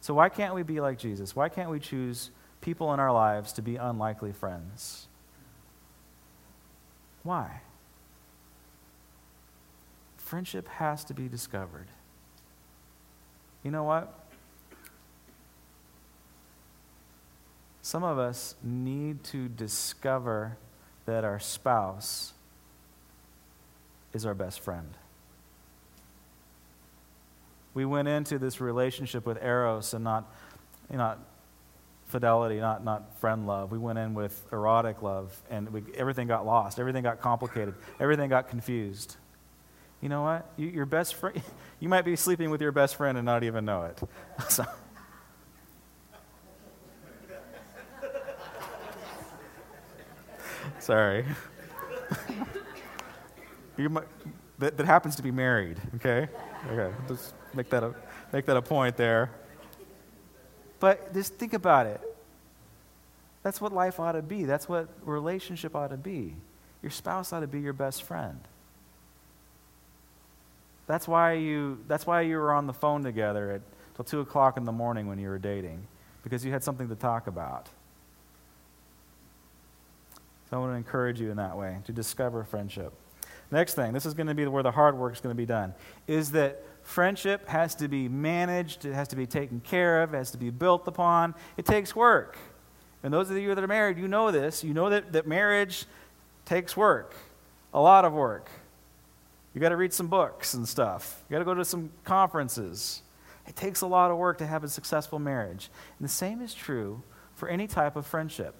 So, 0.00 0.14
why 0.14 0.28
can't 0.28 0.54
we 0.54 0.62
be 0.62 0.80
like 0.80 0.98
Jesus? 0.98 1.36
Why 1.36 1.48
can't 1.48 1.70
we 1.70 1.78
choose 1.78 2.30
people 2.60 2.92
in 2.92 3.00
our 3.00 3.12
lives 3.12 3.52
to 3.54 3.62
be 3.62 3.76
unlikely 3.76 4.32
friends? 4.32 5.06
Why? 7.22 7.60
Friendship 10.16 10.68
has 10.68 11.04
to 11.04 11.14
be 11.14 11.28
discovered. 11.28 11.86
You 13.62 13.70
know 13.70 13.84
what? 13.84 14.12
Some 17.82 18.02
of 18.02 18.18
us 18.18 18.56
need 18.62 19.22
to 19.24 19.48
discover 19.48 20.56
that 21.06 21.24
our 21.24 21.38
spouse 21.38 22.32
is 24.12 24.26
our 24.26 24.34
best 24.34 24.60
friend 24.60 24.96
we 27.74 27.84
went 27.84 28.08
into 28.08 28.38
this 28.38 28.60
relationship 28.60 29.24
with 29.26 29.42
eros 29.42 29.94
and 29.94 30.04
not, 30.04 30.32
not 30.90 31.18
fidelity, 32.06 32.60
not, 32.60 32.84
not 32.84 33.18
friend 33.18 33.46
love. 33.46 33.72
We 33.72 33.78
went 33.78 33.98
in 33.98 34.12
with 34.14 34.44
erotic 34.52 35.02
love, 35.02 35.40
and 35.50 35.70
we, 35.70 35.82
everything 35.96 36.28
got 36.28 36.44
lost. 36.44 36.78
Everything 36.78 37.02
got 37.02 37.20
complicated. 37.20 37.74
Everything 37.98 38.28
got 38.28 38.48
confused. 38.48 39.16
You 40.02 40.10
know 40.10 40.22
what? 40.22 40.50
You, 40.56 40.68
your 40.68 40.84
best 40.84 41.14
friend, 41.14 41.40
you 41.80 41.88
might 41.88 42.04
be 42.04 42.14
sleeping 42.16 42.50
with 42.50 42.60
your 42.60 42.72
best 42.72 42.96
friend 42.96 43.16
and 43.16 43.24
not 43.24 43.44
even 43.44 43.64
know 43.64 43.84
it. 43.84 43.98
so, 44.50 44.66
sorry. 50.80 51.24
you 53.78 53.88
might, 53.88 54.04
that, 54.58 54.76
that 54.76 54.84
happens 54.84 55.16
to 55.16 55.22
be 55.22 55.30
married, 55.30 55.78
okay? 55.94 56.28
Okay, 56.70 56.94
just 57.08 57.32
make 57.54 57.70
that 57.70 57.82
a, 57.82 57.94
make 58.32 58.46
that 58.46 58.56
a 58.56 58.62
point 58.62 58.96
there. 58.96 59.30
But 60.80 61.14
just 61.14 61.34
think 61.34 61.52
about 61.52 61.86
it. 61.86 62.00
That's 63.42 63.60
what 63.60 63.72
life 63.72 63.98
ought 64.00 64.12
to 64.12 64.22
be. 64.22 64.44
That's 64.44 64.68
what 64.68 64.88
relationship 65.04 65.74
ought 65.74 65.90
to 65.90 65.96
be. 65.96 66.34
Your 66.82 66.90
spouse 66.90 67.32
ought 67.32 67.40
to 67.40 67.46
be 67.46 67.60
your 67.60 67.72
best 67.72 68.02
friend. 68.02 68.40
That's 70.86 71.06
why 71.06 71.34
you, 71.34 71.78
that's 71.88 72.06
why 72.06 72.22
you 72.22 72.36
were 72.36 72.52
on 72.52 72.66
the 72.66 72.72
phone 72.72 73.02
together 73.02 73.52
at 73.52 73.62
till 73.94 74.04
2 74.04 74.20
o'clock 74.20 74.56
in 74.56 74.64
the 74.64 74.72
morning 74.72 75.06
when 75.06 75.18
you 75.18 75.28
were 75.28 75.38
dating, 75.38 75.86
because 76.24 76.44
you 76.44 76.52
had 76.52 76.64
something 76.64 76.88
to 76.88 76.94
talk 76.94 77.26
about. 77.26 77.68
So 80.50 80.56
I 80.56 80.60
want 80.60 80.72
to 80.72 80.76
encourage 80.76 81.20
you 81.20 81.30
in 81.30 81.36
that 81.36 81.56
way 81.56 81.78
to 81.86 81.92
discover 81.92 82.44
friendship. 82.44 82.92
Next 83.52 83.74
thing, 83.74 83.92
this 83.92 84.06
is 84.06 84.14
going 84.14 84.28
to 84.28 84.34
be 84.34 84.46
where 84.46 84.62
the 84.62 84.70
hard 84.70 84.96
work 84.96 85.12
is 85.12 85.20
going 85.20 85.36
to 85.36 85.40
be 85.40 85.44
done, 85.44 85.74
is 86.06 86.32
that 86.32 86.64
friendship 86.80 87.46
has 87.48 87.74
to 87.76 87.86
be 87.86 88.08
managed, 88.08 88.86
it 88.86 88.94
has 88.94 89.08
to 89.08 89.16
be 89.16 89.26
taken 89.26 89.60
care 89.60 90.02
of, 90.02 90.14
it 90.14 90.16
has 90.16 90.30
to 90.30 90.38
be 90.38 90.48
built 90.48 90.88
upon. 90.88 91.34
It 91.58 91.66
takes 91.66 91.94
work. 91.94 92.38
And 93.02 93.12
those 93.12 93.30
of 93.30 93.36
you 93.36 93.54
that 93.54 93.62
are 93.62 93.68
married, 93.68 93.98
you 93.98 94.08
know 94.08 94.30
this. 94.30 94.64
You 94.64 94.72
know 94.72 94.88
that, 94.88 95.12
that 95.12 95.26
marriage 95.26 95.84
takes 96.46 96.78
work, 96.78 97.14
a 97.74 97.80
lot 97.80 98.06
of 98.06 98.14
work. 98.14 98.48
You 99.54 99.60
got 99.60 99.68
to 99.68 99.76
read 99.76 99.92
some 99.92 100.08
books 100.08 100.54
and 100.54 100.66
stuff, 100.66 101.22
you 101.28 101.34
got 101.34 101.40
to 101.40 101.44
go 101.44 101.54
to 101.54 101.64
some 101.64 101.90
conferences. 102.04 103.02
It 103.46 103.54
takes 103.54 103.82
a 103.82 103.86
lot 103.86 104.10
of 104.10 104.16
work 104.16 104.38
to 104.38 104.46
have 104.46 104.64
a 104.64 104.68
successful 104.68 105.18
marriage. 105.18 105.68
And 105.98 106.08
the 106.08 106.12
same 106.12 106.40
is 106.40 106.54
true 106.54 107.02
for 107.34 107.48
any 107.48 107.66
type 107.66 107.96
of 107.96 108.06
friendship. 108.06 108.54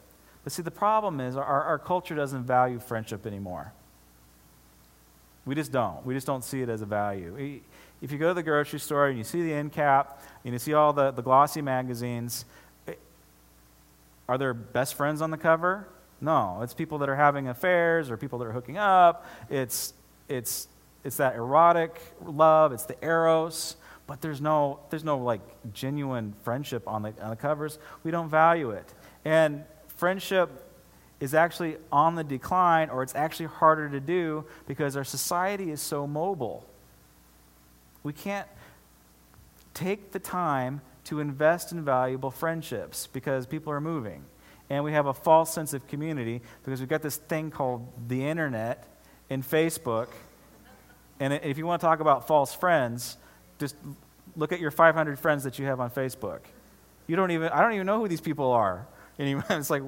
But 0.45 0.53
see, 0.53 0.63
the 0.63 0.73
problem 0.73 1.21
is 1.21 1.37
our, 1.37 1.45
our 1.45 1.79
culture 1.79 2.17
doesn't 2.17 2.45
value 2.45 2.81
friendship 2.81 3.25
anymore. 3.25 3.73
We 5.45 5.55
just 5.55 5.73
don't. 5.73 6.05
We 6.07 6.15
just 6.15 6.27
don't 6.27 6.45
see 6.45 6.63
it 6.63 6.69
as 6.69 6.83
a 6.83 6.87
value. 6.87 7.61
If 8.01 8.13
you 8.13 8.19
go 8.19 8.29
to 8.29 8.35
the 8.35 8.43
grocery 8.43 8.81
store 8.81 9.09
and 9.09 9.19
you 9.19 9.25
see 9.25 9.43
the 9.43 9.53
end 9.53 9.73
cap 9.73 10.23
and 10.45 10.53
you 10.53 10.59
see 10.59 10.75
all 10.75 10.93
the, 10.93 11.11
the 11.11 11.23
glossy 11.23 11.63
magazines, 11.63 12.45
eh, 12.87 12.95
are 14.29 14.39
there 14.39 14.55
best 14.55 14.95
friends 14.95 15.21
on 15.21 15.31
the 15.31 15.37
cover? 15.37 15.89
No. 16.21 16.61
It's 16.63 16.75
people 16.75 16.99
that 16.99 17.09
are 17.09 17.17
having 17.17 17.49
affairs 17.49 18.11
or 18.11 18.17
people 18.17 18.39
that 18.39 18.47
are 18.47 18.53
hooking 18.53 18.79
up. 18.79 19.27
It's, 19.51 19.95
it's, 20.29 20.69
it's 21.05 21.17
that 21.17 21.35
erotic 21.35 22.01
love, 22.25 22.73
it's 22.73 22.87
the 22.87 22.97
eros, 23.05 23.77
but 24.07 24.21
there's 24.21 24.41
no, 24.41 24.79
there's 24.91 25.05
no 25.05 25.19
like 25.19 25.41
genuine 25.73 26.35
friendship 26.45 26.87
on 26.87 27.03
the, 27.03 27.15
on 27.21 27.31
the 27.31 27.37
covers. 27.37 27.79
We 28.05 28.13
don't 28.13 28.29
value 28.29 28.71
it. 28.71 28.93
And 29.25 29.65
friendship 29.89 30.51
is 31.23 31.35
actually 31.35 31.77
on 31.93 32.17
the 32.17 32.25
decline 32.25 32.91
or 32.91 33.01
it's 33.05 33.15
actually 33.15 33.47
harder 33.47 33.89
to 33.89 34.01
do 34.01 34.45
because 34.67 34.97
our 34.97 35.05
society 35.05 35.71
is 35.71 35.81
so 35.81 36.05
mobile. 36.05 36.67
We 38.03 38.13
can't 38.13 38.49
take 39.73 40.11
the 40.11 40.19
time 40.19 40.81
to 41.05 41.21
invest 41.21 41.71
in 41.71 41.85
valuable 41.85 42.33
friendships 42.33 43.07
because 43.07 43.47
people 43.47 43.73
are 43.73 43.81
moving. 43.81 44.25
And 44.69 44.83
we 44.83 44.95
have 44.95 45.07
a 45.07 45.15
false 45.15 45.55
sense 45.55 45.73
of 45.75 45.87
community 45.87 46.43
because 46.65 46.81
we've 46.81 46.89
got 46.89 47.03
this 47.03 47.19
thing 47.19 47.53
called 47.53 47.87
the 48.09 48.27
internet 48.27 48.85
and 49.31 49.49
Facebook. 49.49 50.09
And 51.21 51.35
if 51.35 51.57
you 51.57 51.67
want 51.67 51.81
to 51.83 51.87
talk 51.87 52.01
about 52.01 52.27
false 52.27 52.53
friends, 52.53 53.17
just 53.61 53.77
look 54.35 54.51
at 54.51 54.59
your 54.59 54.73
500 54.73 55.21
friends 55.21 55.45
that 55.45 55.57
you 55.57 55.67
have 55.67 55.79
on 55.79 55.89
Facebook. 55.89 56.41
You 57.07 57.15
don't 57.15 57.31
even, 57.31 57.49
I 57.51 57.63
don't 57.63 57.75
even 57.75 57.87
know 57.87 58.01
who 58.01 58.09
these 58.09 58.21
people 58.21 58.51
are. 58.51 58.89
It's 59.19 59.71
like, 59.71 59.85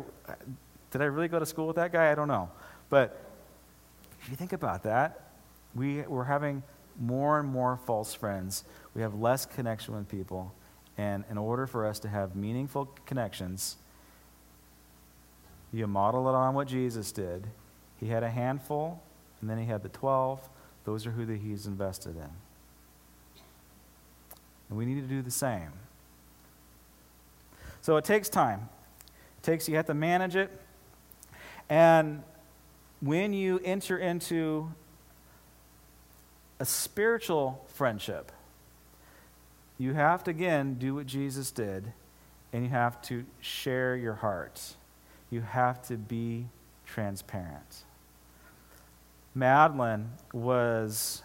did 0.95 1.03
I 1.03 1.07
really 1.07 1.27
go 1.27 1.41
to 1.41 1.47
school 1.47 1.67
with 1.67 1.75
that 1.75 1.93
guy? 1.93 2.13
I 2.13 2.15
don't 2.15 2.29
know. 2.29 2.49
But 2.89 3.21
if 4.23 4.31
you 4.31 4.37
think 4.37 4.53
about 4.53 4.85
that, 4.85 5.23
we, 5.75 6.03
we're 6.03 6.23
having 6.23 6.63
more 7.01 7.41
and 7.41 7.49
more 7.49 7.81
false 7.85 8.15
friends. 8.15 8.63
We 8.95 9.03
have 9.03 9.13
less 9.13 9.45
connection 9.45 9.97
with 9.97 10.09
people. 10.09 10.55
And 10.97 11.25
in 11.29 11.37
order 11.37 11.67
for 11.67 11.85
us 11.85 11.99
to 11.99 12.09
have 12.09 12.37
meaningful 12.37 12.87
connections, 13.07 13.75
you 15.73 15.89
model 15.89 16.29
it 16.29 16.35
on 16.37 16.55
what 16.55 16.69
Jesus 16.69 17.11
did. 17.11 17.49
He 17.99 18.07
had 18.07 18.23
a 18.23 18.31
handful, 18.31 19.03
and 19.41 19.51
then 19.51 19.59
he 19.59 19.65
had 19.65 19.83
the 19.83 19.89
12. 19.89 20.49
Those 20.85 21.09
are 21.09 21.11
who 21.11 21.27
the, 21.27 21.37
he's 21.37 21.67
invested 21.67 22.15
in. 22.15 22.31
And 24.69 24.79
we 24.79 24.87
need 24.87 25.01
to 25.01 25.09
do 25.09 25.23
the 25.23 25.31
same. 25.33 25.73
So 27.81 27.97
it 27.97 28.05
takes 28.05 28.29
time. 28.29 28.69
It 29.39 29.43
takes 29.43 29.69
you 29.69 29.75
have 29.75 29.87
to 29.87 29.95
manage 29.95 30.37
it. 30.37 30.53
And 31.69 32.23
when 33.01 33.33
you 33.33 33.61
enter 33.65 33.99
into 33.99 34.73
a 36.61 36.65
spiritual 36.65 37.65
friendship, 37.69 38.33
you 39.79 39.95
have 39.95 40.25
to 40.25 40.31
again 40.31 40.75
do 40.75 40.95
what 40.95 41.07
Jesus 41.07 41.51
did, 41.51 41.93
and 42.53 42.65
you 42.65 42.71
have 42.71 43.03
to 43.03 43.25
share 43.41 43.97
your 43.97 44.15
heart. 44.15 44.77
You 45.31 45.41
have 45.41 45.83
to 45.89 45.97
be 45.97 46.47
transparent. 46.87 47.85
Madeline 49.35 50.13
was 50.33 51.23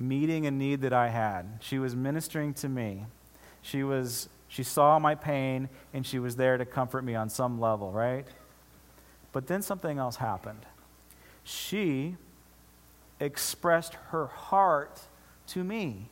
meeting 0.00 0.46
a 0.46 0.50
need 0.50 0.80
that 0.80 0.92
I 0.92 1.08
had. 1.08 1.58
She 1.60 1.78
was 1.78 1.94
ministering 1.94 2.54
to 2.54 2.68
me. 2.68 3.04
She 3.62 3.84
was 3.84 4.28
she 4.50 4.64
saw 4.64 4.98
my 4.98 5.14
pain 5.14 5.68
and 5.94 6.04
she 6.04 6.18
was 6.18 6.34
there 6.34 6.58
to 6.58 6.66
comfort 6.66 7.02
me 7.02 7.14
on 7.14 7.30
some 7.30 7.60
level, 7.60 7.92
right? 7.92 8.26
But 9.32 9.46
then 9.46 9.62
something 9.62 9.96
else 9.96 10.16
happened. 10.16 10.66
She 11.44 12.16
expressed 13.20 13.94
her 14.08 14.26
heart 14.26 15.00
to 15.48 15.62
me. 15.62 16.08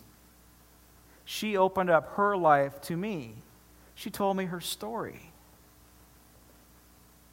She 1.25 1.57
opened 1.57 1.91
up 1.91 2.15
her 2.15 2.37
life 2.37 2.81
to 2.83 2.97
me. 2.97 3.35
She 3.97 4.09
told 4.09 4.37
me 4.37 4.45
her 4.45 4.61
story. 4.61 5.33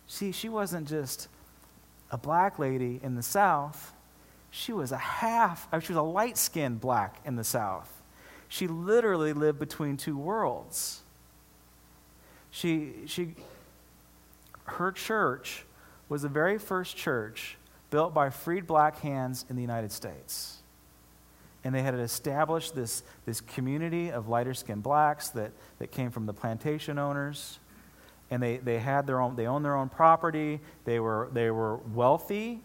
See, 0.07 0.31
she 0.31 0.49
wasn't 0.49 0.87
just 0.87 1.27
a 2.09 2.17
black 2.17 2.57
lady 2.57 2.99
in 3.03 3.13
the 3.13 3.23
South. 3.23 3.93
She 4.49 4.73
was 4.73 4.91
a 4.91 4.97
half, 4.97 5.67
uh, 5.71 5.79
she 5.79 5.93
was 5.93 5.97
a 5.97 6.01
light 6.01 6.37
skinned 6.37 6.81
black 6.81 7.21
in 7.25 7.35
the 7.35 7.43
South. 7.43 7.91
She 8.47 8.67
literally 8.67 9.33
lived 9.33 9.59
between 9.59 9.97
two 9.97 10.17
worlds. 10.17 11.01
She, 12.51 12.93
she, 13.05 13.35
her 14.65 14.91
church 14.91 15.65
was 16.07 16.21
the 16.21 16.29
very 16.29 16.57
first 16.57 16.95
church 16.95 17.57
built 17.89 18.13
by 18.13 18.29
freed 18.29 18.67
black 18.67 18.99
hands 18.99 19.45
in 19.49 19.55
the 19.55 19.61
United 19.61 19.91
States. 19.91 20.57
And 21.63 21.73
they 21.73 21.81
had 21.81 21.95
established 21.95 22.75
this, 22.75 23.03
this 23.25 23.41
community 23.41 24.11
of 24.11 24.27
lighter 24.27 24.53
skinned 24.53 24.83
blacks 24.83 25.29
that, 25.29 25.51
that 25.79 25.91
came 25.91 26.11
from 26.11 26.27
the 26.27 26.33
plantation 26.33 26.99
owners. 26.99 27.59
And 28.29 28.41
they, 28.41 28.57
they 28.57 28.79
had 28.79 29.07
their 29.07 29.19
own, 29.19 29.35
they 29.35 29.47
owned 29.47 29.65
their 29.65 29.75
own 29.75 29.89
property. 29.89 30.59
They 30.85 30.99
were, 30.99 31.29
they 31.33 31.49
were 31.49 31.77
wealthy 31.77 32.61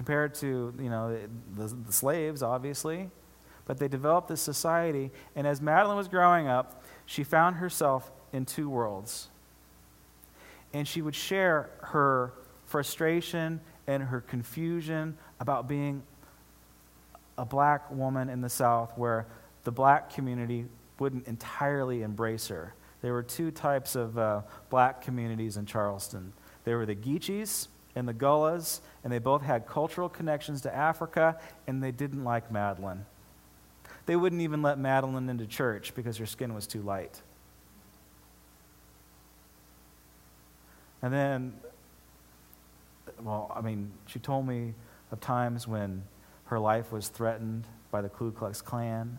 compared 0.00 0.34
to, 0.34 0.72
you 0.80 0.88
know, 0.88 1.14
the, 1.58 1.66
the 1.66 1.92
slaves, 1.92 2.42
obviously. 2.42 3.10
But 3.66 3.76
they 3.76 3.86
developed 3.86 4.28
this 4.28 4.40
society. 4.40 5.10
And 5.36 5.46
as 5.46 5.60
Madeline 5.60 5.98
was 5.98 6.08
growing 6.08 6.48
up, 6.48 6.82
she 7.04 7.22
found 7.22 7.56
herself 7.56 8.10
in 8.32 8.46
two 8.46 8.70
worlds. 8.70 9.28
And 10.72 10.88
she 10.88 11.02
would 11.02 11.14
share 11.14 11.68
her 11.82 12.32
frustration 12.64 13.60
and 13.86 14.04
her 14.04 14.22
confusion 14.22 15.18
about 15.38 15.68
being 15.68 16.02
a 17.36 17.44
black 17.44 17.90
woman 17.90 18.30
in 18.30 18.40
the 18.40 18.48
South 18.48 18.96
where 18.96 19.26
the 19.64 19.70
black 19.70 20.08
community 20.14 20.64
wouldn't 20.98 21.26
entirely 21.26 22.00
embrace 22.00 22.48
her. 22.48 22.72
There 23.02 23.12
were 23.12 23.22
two 23.22 23.50
types 23.50 23.96
of 23.96 24.16
uh, 24.16 24.40
black 24.70 25.02
communities 25.02 25.58
in 25.58 25.66
Charleston. 25.66 26.32
There 26.64 26.78
were 26.78 26.86
the 26.86 26.96
Geechees 26.96 27.68
and 27.96 28.06
the 28.06 28.12
Gullahs, 28.12 28.80
and 29.02 29.12
they 29.12 29.18
both 29.18 29.42
had 29.42 29.66
cultural 29.66 30.08
connections 30.08 30.60
to 30.62 30.74
Africa, 30.74 31.38
and 31.66 31.82
they 31.82 31.90
didn't 31.90 32.24
like 32.24 32.50
Madeline. 32.50 33.04
They 34.06 34.16
wouldn't 34.16 34.42
even 34.42 34.62
let 34.62 34.78
Madeline 34.78 35.28
into 35.28 35.46
church 35.46 35.94
because 35.94 36.16
her 36.18 36.26
skin 36.26 36.54
was 36.54 36.66
too 36.66 36.82
light. 36.82 37.20
And 41.02 41.12
then, 41.12 41.54
well, 43.22 43.52
I 43.54 43.60
mean, 43.60 43.92
she 44.06 44.18
told 44.18 44.46
me 44.46 44.74
of 45.10 45.20
times 45.20 45.66
when 45.66 46.02
her 46.46 46.58
life 46.58 46.92
was 46.92 47.08
threatened 47.08 47.64
by 47.90 48.02
the 48.02 48.08
Ku 48.08 48.32
Klux 48.32 48.60
Klan. 48.60 49.18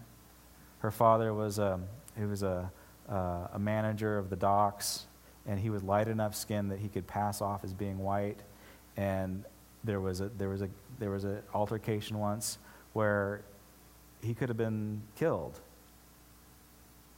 Her 0.80 0.92
father 0.92 1.34
was 1.34 1.60
a, 1.60 1.80
he 2.18 2.26
was 2.26 2.44
a, 2.44 2.72
uh, 3.10 3.48
a 3.54 3.60
manager 3.60 4.18
of 4.18 4.30
the 4.30 4.36
docks, 4.36 5.06
and 5.46 5.60
he 5.60 5.70
was 5.70 5.84
light 5.84 6.08
enough 6.08 6.36
skin 6.36 6.70
that 6.70 6.80
he 6.80 6.88
could 6.88 7.08
pass 7.08 7.42
off 7.42 7.64
as 7.64 7.74
being 7.74 8.00
white. 8.00 8.40
And 8.98 9.44
there 9.84 10.00
was 10.00 10.22
a 10.22 10.30
there 10.38 10.50
was 10.50 10.62
a 10.62 10.70
there 11.00 11.10
was 11.10 11.24
an 11.24 11.42
altercation 11.54 12.20
once 12.20 12.58
where 12.94 13.42
he 14.22 14.34
could 14.34 14.50
have 14.50 14.58
been 14.58 15.02
killed. 15.16 15.60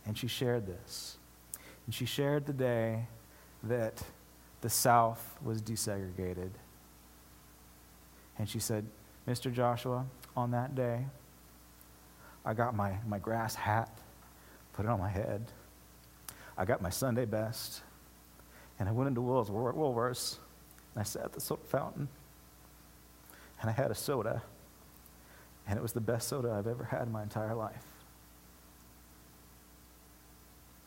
And 0.05 0.17
she 0.17 0.27
shared 0.27 0.67
this. 0.67 1.17
And 1.86 1.93
she 1.93 2.05
shared 2.05 2.45
the 2.45 2.53
day 2.53 3.07
that 3.63 4.03
the 4.62 4.69
South 4.69 5.38
was 5.43 5.62
desegregated. 5.62 6.51
And 8.38 8.49
she 8.49 8.59
said, 8.59 8.86
Mr. 9.27 9.53
Joshua, 9.53 10.05
on 10.36 10.51
that 10.51 10.75
day, 10.75 11.05
I 12.45 12.53
got 12.53 12.75
my, 12.75 12.95
my 13.07 13.19
grass 13.19 13.55
hat, 13.55 13.89
put 14.73 14.86
it 14.86 14.89
on 14.89 14.99
my 14.99 15.09
head. 15.09 15.45
I 16.57 16.65
got 16.65 16.81
my 16.81 16.89
Sunday 16.89 17.25
best, 17.25 17.81
and 18.79 18.88
I 18.88 18.91
went 18.91 19.07
into 19.07 19.21
Woolworths, 19.21 20.38
and 20.93 21.01
I 21.01 21.03
sat 21.03 21.25
at 21.25 21.34
the 21.34 21.41
soda 21.41 21.62
fountain, 21.67 22.08
and 23.62 23.69
I 23.69 23.73
had 23.73 23.91
a 23.91 23.95
soda, 23.95 24.43
and 25.67 25.77
it 25.77 25.82
was 25.82 25.93
the 25.93 26.01
best 26.01 26.27
soda 26.27 26.51
I've 26.51 26.67
ever 26.67 26.86
had 26.86 27.03
in 27.03 27.12
my 27.12 27.23
entire 27.23 27.56
life. 27.56 27.86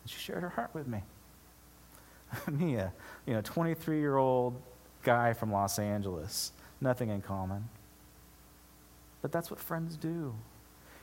And 0.03 0.11
she 0.11 0.19
shared 0.19 0.42
her 0.42 0.51
heart 0.51 0.71
with 0.75 0.87
me. 0.87 1.03
me, 2.51 2.77
a 2.77 2.92
you 3.27 3.35
know, 3.35 3.40
23 3.42 3.99
year 3.99 4.16
old 4.16 4.55
guy 5.03 5.33
from 5.33 5.53
Los 5.53 5.79
Angeles, 5.79 6.53
nothing 6.81 7.11
in 7.11 7.23
common. 7.23 7.69
But 9.23 9.33
that's 9.33 9.51
what 9.51 9.59
friends 9.59 9.97
do. 9.97 10.35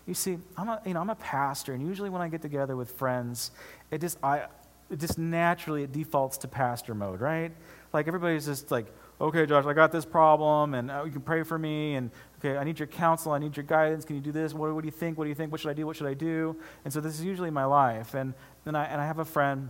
You 0.06 0.14
see, 0.14 0.38
I'm 0.58 0.70
a, 0.70 0.82
you 0.86 0.94
know, 0.94 1.02
I'm 1.02 1.10
a 1.10 1.16
pastor, 1.16 1.74
and 1.74 1.86
usually 1.86 2.10
when 2.10 2.22
I 2.22 2.28
get 2.28 2.42
together 2.42 2.76
with 2.76 2.92
friends, 2.92 3.52
it 3.90 4.02
just, 4.02 4.18
I, 4.22 4.48
it 4.90 5.00
just 5.00 5.18
naturally 5.18 5.84
it 5.84 5.94
defaults 5.94 6.38
to 6.40 6.48
pastor 6.48 6.94
mode, 6.94 7.22
right? 7.22 7.52
Like 7.94 8.08
everybody's 8.08 8.46
just 8.46 8.72
like, 8.72 8.88
okay, 9.22 9.46
Josh, 9.46 9.66
I 9.66 9.74
got 9.74 9.92
this 9.92 10.04
problem, 10.06 10.74
and 10.74 10.92
uh, 10.92 11.04
you 11.06 11.12
can 11.12 11.22
pray 11.22 11.44
for 11.44 11.58
me, 11.58 11.96
and 11.96 12.10
okay, 12.40 12.58
I 12.58 12.64
need 12.64 12.80
your 12.80 12.88
counsel, 12.88 13.32
I 13.32 13.40
need 13.40 13.56
your 13.56 13.64
guidance. 13.64 14.04
Can 14.04 14.16
you 14.16 14.22
do 14.22 14.32
this? 14.32 14.54
What, 14.54 14.74
what 14.74 14.82
do 14.82 14.88
you 14.88 14.92
think? 14.92 15.18
What 15.18 15.26
do 15.26 15.30
you 15.30 15.36
think? 15.36 15.52
What 15.52 15.62
should 15.62 15.70
I 15.70 15.74
do? 15.74 15.86
What 15.86 15.96
should 15.96 16.08
I 16.08 16.14
do? 16.14 16.56
And 16.84 16.92
so 16.92 17.00
this 17.00 17.14
is 17.14 17.24
usually 17.24 17.52
my 17.52 17.66
life. 17.66 18.16
And 18.16 18.34
then 18.66 18.76
I, 18.76 18.86
and 18.86 19.00
I 19.00 19.06
have 19.06 19.20
a 19.20 19.26
friend 19.26 19.70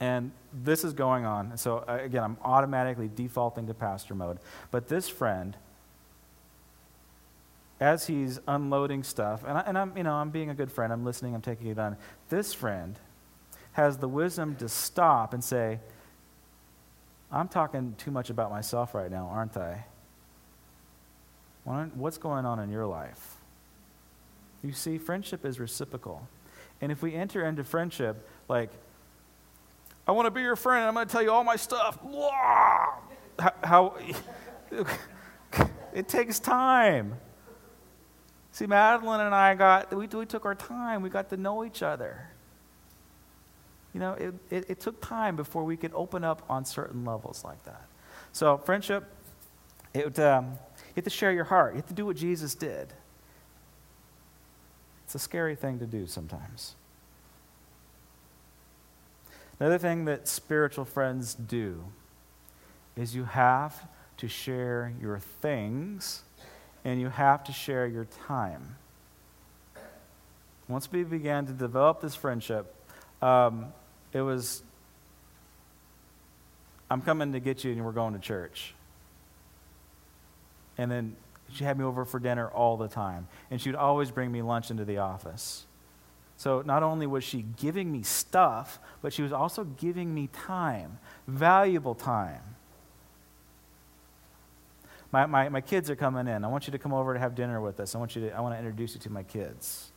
and 0.00 0.30
this 0.52 0.84
is 0.84 0.92
going 0.92 1.24
on. 1.24 1.50
And 1.50 1.60
So, 1.60 1.84
uh, 1.88 1.98
again, 2.00 2.22
I'm 2.22 2.36
automatically 2.42 3.10
defaulting 3.12 3.66
to 3.66 3.74
pastor 3.74 4.14
mode. 4.14 4.38
But 4.70 4.88
this 4.88 5.08
friend, 5.08 5.56
as 7.80 8.06
he's 8.06 8.38
unloading 8.46 9.02
stuff, 9.02 9.42
and, 9.46 9.58
I, 9.58 9.60
and 9.62 9.76
I'm, 9.76 9.96
you 9.96 10.04
know, 10.04 10.14
I'm 10.14 10.30
being 10.30 10.50
a 10.50 10.54
good 10.54 10.70
friend, 10.70 10.92
I'm 10.92 11.04
listening, 11.04 11.34
I'm 11.34 11.42
taking 11.42 11.68
it 11.68 11.78
on. 11.78 11.96
This 12.28 12.54
friend 12.54 12.98
has 13.72 13.98
the 13.98 14.08
wisdom 14.08 14.56
to 14.56 14.68
stop 14.68 15.34
and 15.34 15.42
say, 15.42 15.80
I'm 17.30 17.48
talking 17.48 17.94
too 17.98 18.10
much 18.10 18.30
about 18.30 18.50
myself 18.50 18.94
right 18.94 19.10
now, 19.10 19.28
aren't 19.30 19.56
I? 19.56 19.84
What's 21.64 22.16
going 22.16 22.46
on 22.46 22.60
in 22.60 22.70
your 22.70 22.86
life? 22.86 23.36
You 24.62 24.72
see, 24.72 24.96
friendship 24.96 25.44
is 25.44 25.60
reciprocal. 25.60 26.26
And 26.80 26.90
if 26.90 27.02
we 27.02 27.14
enter 27.14 27.44
into 27.44 27.62
friendship, 27.62 28.26
like, 28.48 28.70
I 30.06 30.12
want 30.12 30.24
to 30.26 30.30
be 30.30 30.40
your 30.40 30.56
friend. 30.56 30.86
I'm 30.86 30.94
going 30.94 31.06
to 31.06 31.12
tell 31.12 31.22
you 31.22 31.30
all 31.30 31.44
my 31.44 31.56
stuff. 31.56 31.98
How, 33.38 33.52
how 33.62 33.94
it 35.92 36.08
takes 36.08 36.38
time. 36.38 37.14
See, 38.52 38.66
Madeline 38.66 39.20
and 39.20 39.34
I 39.34 39.54
got, 39.54 39.94
we, 39.94 40.06
we 40.06 40.24
took 40.24 40.46
our 40.46 40.54
time. 40.54 41.02
We 41.02 41.10
got 41.10 41.28
to 41.30 41.36
know 41.36 41.64
each 41.64 41.82
other. 41.82 42.30
You 43.98 44.04
know, 44.04 44.12
it, 44.12 44.34
it, 44.50 44.70
it 44.70 44.80
took 44.80 45.00
time 45.00 45.34
before 45.34 45.64
we 45.64 45.76
could 45.76 45.90
open 45.92 46.22
up 46.22 46.44
on 46.48 46.64
certain 46.64 47.04
levels 47.04 47.42
like 47.42 47.64
that. 47.64 47.82
So, 48.30 48.56
friendship, 48.56 49.02
it, 49.92 50.16
um, 50.20 50.50
you 50.50 50.92
have 50.94 51.04
to 51.04 51.10
share 51.10 51.32
your 51.32 51.42
heart. 51.42 51.72
You 51.72 51.78
have 51.78 51.88
to 51.88 51.94
do 51.94 52.06
what 52.06 52.14
Jesus 52.14 52.54
did. 52.54 52.92
It's 55.04 55.16
a 55.16 55.18
scary 55.18 55.56
thing 55.56 55.80
to 55.80 55.84
do 55.84 56.06
sometimes. 56.06 56.76
Another 59.58 59.78
thing 59.78 60.04
that 60.04 60.28
spiritual 60.28 60.84
friends 60.84 61.34
do 61.34 61.82
is 62.94 63.16
you 63.16 63.24
have 63.24 63.88
to 64.18 64.28
share 64.28 64.92
your 65.02 65.18
things 65.18 66.22
and 66.84 67.00
you 67.00 67.08
have 67.08 67.42
to 67.42 67.52
share 67.52 67.88
your 67.88 68.06
time. 68.28 68.76
Once 70.68 70.92
we 70.92 71.02
began 71.02 71.46
to 71.46 71.52
develop 71.52 72.00
this 72.00 72.14
friendship, 72.14 72.72
um, 73.20 73.72
it 74.12 74.20
was 74.22 74.62
I'm 76.90 77.02
coming 77.02 77.32
to 77.32 77.40
get 77.40 77.64
you 77.64 77.72
and 77.72 77.84
we're 77.84 77.92
going 77.92 78.14
to 78.14 78.18
church. 78.18 78.74
And 80.76 80.90
then 80.90 81.16
she 81.52 81.64
had 81.64 81.78
me 81.78 81.84
over 81.84 82.04
for 82.04 82.18
dinner 82.18 82.48
all 82.48 82.76
the 82.76 82.88
time. 82.88 83.28
And 83.50 83.60
she 83.60 83.68
would 83.68 83.76
always 83.76 84.10
bring 84.10 84.32
me 84.32 84.42
lunch 84.42 84.70
into 84.70 84.84
the 84.84 84.98
office. 84.98 85.66
So 86.36 86.62
not 86.64 86.82
only 86.82 87.06
was 87.06 87.24
she 87.24 87.44
giving 87.56 87.90
me 87.90 88.02
stuff, 88.02 88.78
but 89.02 89.12
she 89.12 89.22
was 89.22 89.32
also 89.32 89.64
giving 89.64 90.14
me 90.14 90.28
time, 90.32 90.98
valuable 91.26 91.94
time. 91.94 92.40
My, 95.10 95.26
my, 95.26 95.48
my 95.48 95.60
kids 95.60 95.90
are 95.90 95.96
coming 95.96 96.28
in. 96.28 96.44
I 96.44 96.48
want 96.48 96.66
you 96.66 96.70
to 96.72 96.78
come 96.78 96.92
over 96.92 97.14
to 97.14 97.18
have 97.18 97.34
dinner 97.34 97.60
with 97.60 97.80
us. 97.80 97.94
I 97.94 97.98
want, 97.98 98.14
you 98.14 98.28
to, 98.28 98.36
I 98.36 98.40
want 98.40 98.54
to 98.54 98.58
introduce 98.58 98.94
you 98.94 99.00
to 99.00 99.10
my 99.10 99.22
kids. 99.22 99.90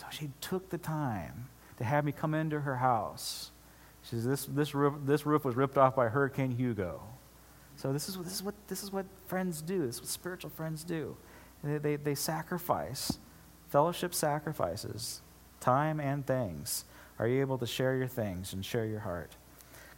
So 0.00 0.06
she 0.08 0.30
took 0.40 0.70
the 0.70 0.78
time 0.78 1.50
to 1.76 1.84
have 1.84 2.06
me 2.06 2.12
come 2.12 2.32
into 2.32 2.60
her 2.60 2.76
house. 2.76 3.50
She 4.02 4.16
says, 4.16 4.24
This, 4.24 4.46
this, 4.46 4.74
roof, 4.74 4.94
this 5.04 5.26
roof 5.26 5.44
was 5.44 5.56
ripped 5.56 5.76
off 5.76 5.94
by 5.94 6.08
Hurricane 6.08 6.52
Hugo. 6.52 7.02
So 7.76 7.92
this 7.92 8.08
is, 8.08 8.16
this 8.16 8.32
is, 8.32 8.42
what, 8.42 8.54
this 8.68 8.82
is 8.82 8.90
what 8.90 9.04
friends 9.26 9.60
do. 9.60 9.84
This 9.84 9.96
is 9.96 10.00
what 10.00 10.08
spiritual 10.08 10.48
friends 10.48 10.84
do. 10.84 11.18
They, 11.62 11.76
they, 11.76 11.96
they 11.96 12.14
sacrifice. 12.14 13.18
Fellowship 13.68 14.14
sacrifices 14.14 15.20
time 15.60 16.00
and 16.00 16.26
things. 16.26 16.86
Are 17.18 17.28
you 17.28 17.42
able 17.42 17.58
to 17.58 17.66
share 17.66 17.94
your 17.94 18.08
things 18.08 18.54
and 18.54 18.64
share 18.64 18.86
your 18.86 19.00
heart? 19.00 19.36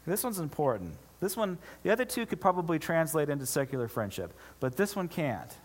This 0.04 0.24
one's 0.24 0.40
important. 0.40 0.96
This 1.20 1.36
one, 1.36 1.58
the 1.84 1.90
other 1.90 2.04
two 2.04 2.26
could 2.26 2.40
probably 2.40 2.80
translate 2.80 3.28
into 3.28 3.46
secular 3.46 3.86
friendship, 3.86 4.34
but 4.58 4.76
this 4.76 4.96
one 4.96 5.06
can't. 5.06 5.56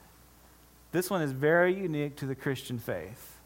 This 0.92 1.10
one 1.10 1.24
is 1.24 1.32
very 1.32 1.74
unique 1.74 2.16
to 2.18 2.28
the 2.28 2.36
Christian 2.36 2.78
faith. 2.78 3.37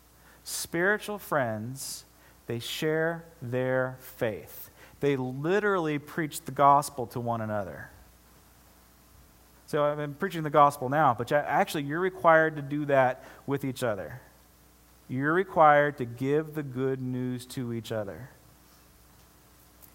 Spiritual 0.43 1.17
friends, 1.17 2.05
they 2.47 2.59
share 2.59 3.25
their 3.41 3.97
faith. 3.99 4.69
They 4.99 5.15
literally 5.15 5.99
preach 5.99 6.41
the 6.41 6.51
gospel 6.51 7.07
to 7.07 7.19
one 7.19 7.41
another. 7.41 7.89
So 9.67 9.83
I'm 9.83 10.15
preaching 10.15 10.43
the 10.43 10.49
gospel 10.49 10.89
now, 10.89 11.15
but 11.17 11.31
actually, 11.31 11.83
you're 11.83 11.99
required 11.99 12.57
to 12.57 12.61
do 12.61 12.85
that 12.85 13.23
with 13.47 13.63
each 13.63 13.83
other. 13.83 14.19
You're 15.07 15.33
required 15.33 15.97
to 15.99 16.05
give 16.05 16.55
the 16.55 16.63
good 16.63 17.01
news 17.01 17.45
to 17.47 17.73
each 17.73 17.91
other. 17.91 18.29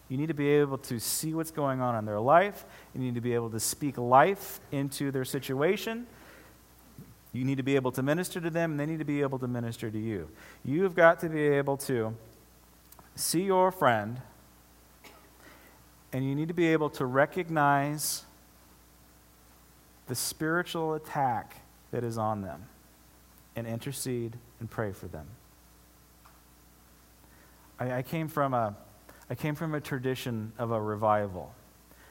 You 0.09 0.17
need 0.17 0.29
to 0.29 0.35
be 0.35 0.49
able 0.49 0.79
to 0.79 1.01
see 1.01 1.35
what's 1.35 1.51
going 1.51 1.81
on 1.81 1.97
in 1.97 2.05
their 2.05 2.21
life. 2.21 2.65
You 2.95 3.01
need 3.01 3.17
to 3.17 3.21
be 3.21 3.35
able 3.35 3.51
to 3.51 3.61
speak 3.61 3.99
life 3.99 4.61
into 4.73 5.11
their 5.11 5.25
situation. 5.25 6.07
You 7.37 7.45
need 7.45 7.59
to 7.59 7.63
be 7.63 7.77
able 7.77 7.93
to 7.93 8.03
minister 8.03 8.41
to 8.41 8.49
them, 8.49 8.73
and 8.73 8.81
they 8.81 8.87
need 8.87 8.99
to 8.99 9.05
be 9.05 9.21
able 9.21 9.39
to 9.41 9.47
minister 9.47 9.91
to 9.91 9.99
you. 9.99 10.29
You've 10.65 10.95
got 10.95 11.21
to 11.21 11.29
be 11.29 11.43
able 11.43 11.77
to 11.79 12.15
see 13.15 13.43
your 13.43 13.71
friend, 13.71 14.23
and 16.13 16.25
you 16.25 16.35
need 16.35 16.49
to 16.49 16.55
be 16.55 16.69
able 16.69 16.89
to 16.91 17.05
recognize 17.05 18.25
the 20.09 20.15
spiritual 20.15 20.95
attack 20.95 21.57
that 21.91 22.03
is 22.03 22.17
on 22.17 22.41
them 22.41 22.65
and 23.55 23.67
intercede 23.67 24.39
and 24.61 24.71
pray 24.71 24.93
for 24.93 25.07
them. 25.07 25.27
I, 27.79 27.99
I 27.99 28.03
came 28.03 28.29
from 28.29 28.55
a 28.55 28.77
I 29.29 29.35
came 29.35 29.57
from 29.57 29.75
a 29.75 29.81
tradition 29.81 30.53
of 30.57 30.71
a 30.71 30.81
revival. 30.81 31.53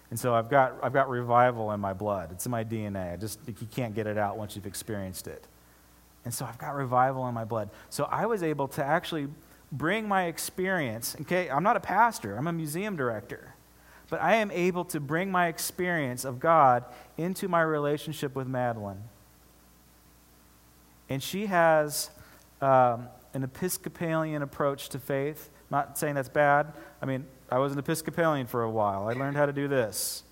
And 0.09 0.19
so 0.19 0.33
I've 0.35 0.49
got, 0.49 0.75
I've 0.83 0.93
got 0.93 1.09
revival 1.09 1.71
in 1.71 1.79
my 1.79 1.93
blood. 1.93 2.31
It's 2.31 2.45
in 2.45 2.51
my 2.51 2.63
DNA. 2.63 3.13
I 3.13 3.15
just, 3.15 3.39
you 3.47 3.67
can't 3.71 3.95
get 3.95 4.07
it 4.07 4.17
out 4.17 4.37
once 4.37 4.55
you've 4.55 4.67
experienced 4.67 5.27
it. 5.27 5.45
And 6.23 6.33
so 6.33 6.45
I've 6.45 6.57
got 6.57 6.75
revival 6.75 7.27
in 7.27 7.33
my 7.33 7.45
blood. 7.45 7.69
So 7.89 8.05
I 8.05 8.25
was 8.25 8.43
able 8.43 8.67
to 8.69 8.83
actually 8.83 9.27
bring 9.71 10.07
my 10.07 10.25
experience. 10.25 11.15
Okay, 11.21 11.49
I'm 11.49 11.63
not 11.63 11.75
a 11.75 11.79
pastor, 11.79 12.35
I'm 12.37 12.47
a 12.47 12.53
museum 12.53 12.95
director. 12.95 13.53
But 14.09 14.21
I 14.21 14.35
am 14.35 14.51
able 14.51 14.85
to 14.85 14.99
bring 14.99 15.31
my 15.31 15.47
experience 15.47 16.25
of 16.25 16.39
God 16.39 16.85
into 17.17 17.47
my 17.47 17.61
relationship 17.61 18.35
with 18.35 18.47
Madeline. 18.47 19.03
And 21.09 21.21
she 21.21 21.47
has 21.47 22.11
um, 22.61 23.07
an 23.33 23.43
Episcopalian 23.43 24.41
approach 24.41 24.89
to 24.89 24.99
faith 24.99 25.49
not 25.69 25.97
saying 25.97 26.15
that's 26.15 26.29
bad. 26.29 26.73
I 27.01 27.05
mean, 27.05 27.25
I 27.49 27.59
was 27.59 27.73
an 27.73 27.79
Episcopalian 27.79 28.47
for 28.47 28.63
a 28.63 28.69
while. 28.69 29.07
I 29.07 29.13
learned 29.13 29.37
how 29.37 29.45
to 29.45 29.53
do 29.53 29.67
this. 29.67 30.23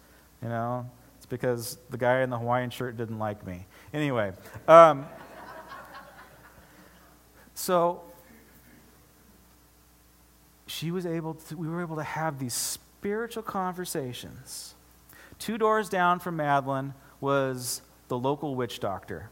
You 0.41 0.50
know, 0.50 0.89
it's 1.17 1.26
because 1.26 1.78
the 1.89 1.98
guy 1.98 2.22
in 2.22 2.30
the 2.30 2.38
Hawaiian 2.38 2.69
shirt 2.69 2.98
didn't 2.98 3.19
like 3.19 3.46
me. 3.46 3.65
Anyway, 3.93 4.34
um, 4.67 5.06
so 7.54 8.02
she 10.67 10.91
was 10.91 11.06
able 11.06 11.36
to, 11.36 11.56
we 11.56 11.67
were 11.67 11.82
able 11.82 11.96
to 11.96 12.04
have 12.04 12.39
these 12.39 12.54
spiritual 12.54 13.43
conversations. 13.43 14.76
Two 15.39 15.58
doors 15.58 15.88
down 15.89 16.19
from 16.19 16.36
Madeline 16.36 16.93
was 17.22 17.82
the 18.08 18.17
local 18.17 18.56
witch 18.56 18.80
doctor, 18.80 19.30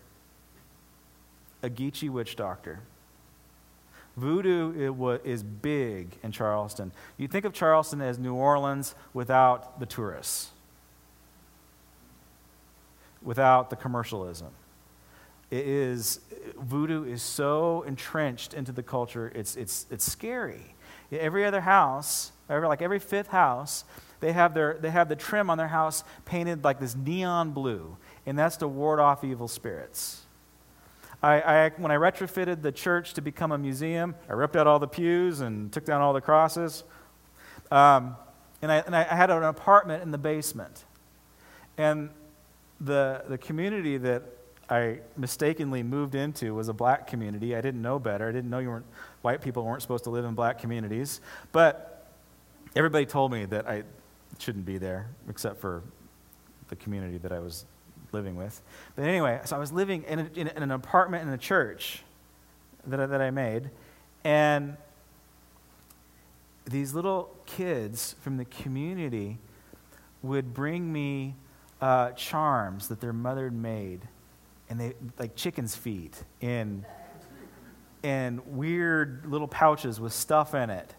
a 1.62 1.70
Geechee 1.70 2.10
witch 2.10 2.36
doctor. 2.36 2.80
Voodoo 4.22 5.20
is 5.24 5.42
big 5.42 6.16
in 6.22 6.32
Charleston. 6.32 6.92
You 7.18 7.28
think 7.28 7.44
of 7.44 7.54
Charleston 7.54 8.02
as 8.02 8.20
New 8.20 8.36
Orleans 8.36 8.94
without 9.16 9.80
the 9.80 9.88
tourists, 9.88 10.52
without 13.24 13.72
the 13.72 13.76
commercialism. 13.76 14.50
It 15.50 15.66
is, 15.66 16.20
voodoo 16.56 17.04
is 17.04 17.24
so 17.24 17.82
entrenched 17.88 18.54
into 18.54 18.72
the 18.72 18.84
culture, 18.84 19.32
it's, 19.34 19.56
it's, 19.56 19.88
it's 19.90 20.06
scary. 20.06 20.76
Every 21.12 21.44
other 21.44 21.62
house, 21.62 22.32
every, 22.48 22.68
like 22.68 22.84
every 22.84 23.00
fifth 23.00 23.30
house, 23.30 23.86
they 24.20 24.34
have, 24.34 24.54
their, 24.54 24.78
they 24.80 24.92
have 24.92 25.10
the 25.10 25.16
trim 25.16 25.50
on 25.50 25.58
their 25.58 25.70
house 25.70 26.04
painted 26.26 26.64
like 26.64 26.80
this 26.80 26.96
neon 26.96 27.54
blue, 27.54 27.98
and 28.28 28.38
that's 28.38 28.58
to 28.58 28.68
ward 28.68 29.00
off 29.00 29.24
evil 29.24 29.48
spirits. 29.48 30.22
I, 31.24 31.42
I, 31.42 31.70
when 31.78 31.92
I 31.92 31.96
retrofitted 31.96 32.62
the 32.62 32.72
church 32.72 33.14
to 33.14 33.22
become 33.22 33.52
a 33.52 33.58
museum, 33.58 34.16
I 34.28 34.34
ripped 34.34 34.56
out 34.56 34.66
all 34.66 34.80
the 34.80 34.88
pews 34.88 35.42
and 35.42 35.72
took 35.72 35.86
down 35.86 36.02
all 36.02 36.14
the 36.14 36.22
crosses. 36.22 36.84
Um, 37.70 38.16
and, 38.62 38.72
I, 38.72 38.78
and 38.78 38.96
I 38.96 39.04
had 39.04 39.30
an 39.30 39.44
apartment 39.44 40.04
in 40.04 40.12
the 40.12 40.18
basement. 40.18 40.86
And 41.78 42.10
the, 42.80 43.24
the 43.28 43.38
community 43.38 43.98
that 43.98 44.24
I 44.70 45.00
mistakenly 45.18 45.84
moved 45.84 46.16
into 46.16 46.56
was 46.56 46.70
a 46.70 46.74
black 46.74 47.06
community. 47.06 47.56
I 47.56 47.62
didn't 47.62 47.82
know 47.82 48.00
better. 48.00 48.28
I 48.28 48.32
didn't 48.32 48.50
know 48.50 48.60
you 48.60 48.70
weren't, 48.70 48.86
white 49.22 49.42
people 49.42 49.64
weren't 49.64 49.82
supposed 49.82 50.06
to 50.06 50.10
live 50.10 50.26
in 50.26 50.34
black 50.34 50.60
communities. 50.60 51.22
But 51.52 52.08
everybody 52.76 53.06
told 53.06 53.32
me 53.32 53.46
that 53.46 53.68
I 53.68 53.84
shouldn't 54.40 54.66
be 54.66 54.78
there, 54.78 55.10
except 55.30 55.60
for 55.60 55.84
the 56.70 56.76
community 56.78 57.18
that 57.20 57.32
I 57.32 57.40
was 57.40 57.66
living 58.12 58.36
with. 58.36 58.62
But 58.96 59.06
anyway, 59.06 59.40
so 59.46 59.56
I 59.56 59.60
was 59.60 59.72
living 59.72 60.04
in, 60.04 60.20
a, 60.20 60.30
in, 60.36 60.48
in 60.48 60.64
an 60.64 60.72
apartment 60.72 61.28
in 61.28 61.34
a 61.34 61.38
church 61.38 62.04
that 62.88 63.00
I, 63.00 63.06
that 63.06 63.22
I 63.22 63.32
made, 63.32 63.70
and 64.24 64.78
these 66.66 66.94
little 66.94 67.36
kids 67.46 68.16
from 68.22 68.38
the 68.38 68.46
community 68.46 69.38
would 70.22 70.54
bring 70.54 70.92
me 70.92 71.36
uh, 71.82 72.12
charms 72.12 72.88
that 72.90 73.02
their 73.02 73.14
mother 73.14 73.46
had 73.46 73.54
made, 73.54 74.02
and 74.70 74.80
they 74.80 74.94
like 75.18 75.36
chicken's 75.36 75.76
feet 75.76 76.24
in 76.40 76.86
in 78.04 78.42
weird 78.46 79.26
little 79.28 79.48
pouches 79.48 80.00
with 80.00 80.14
stuff 80.14 80.56
in 80.56 80.70
it, 80.70 80.94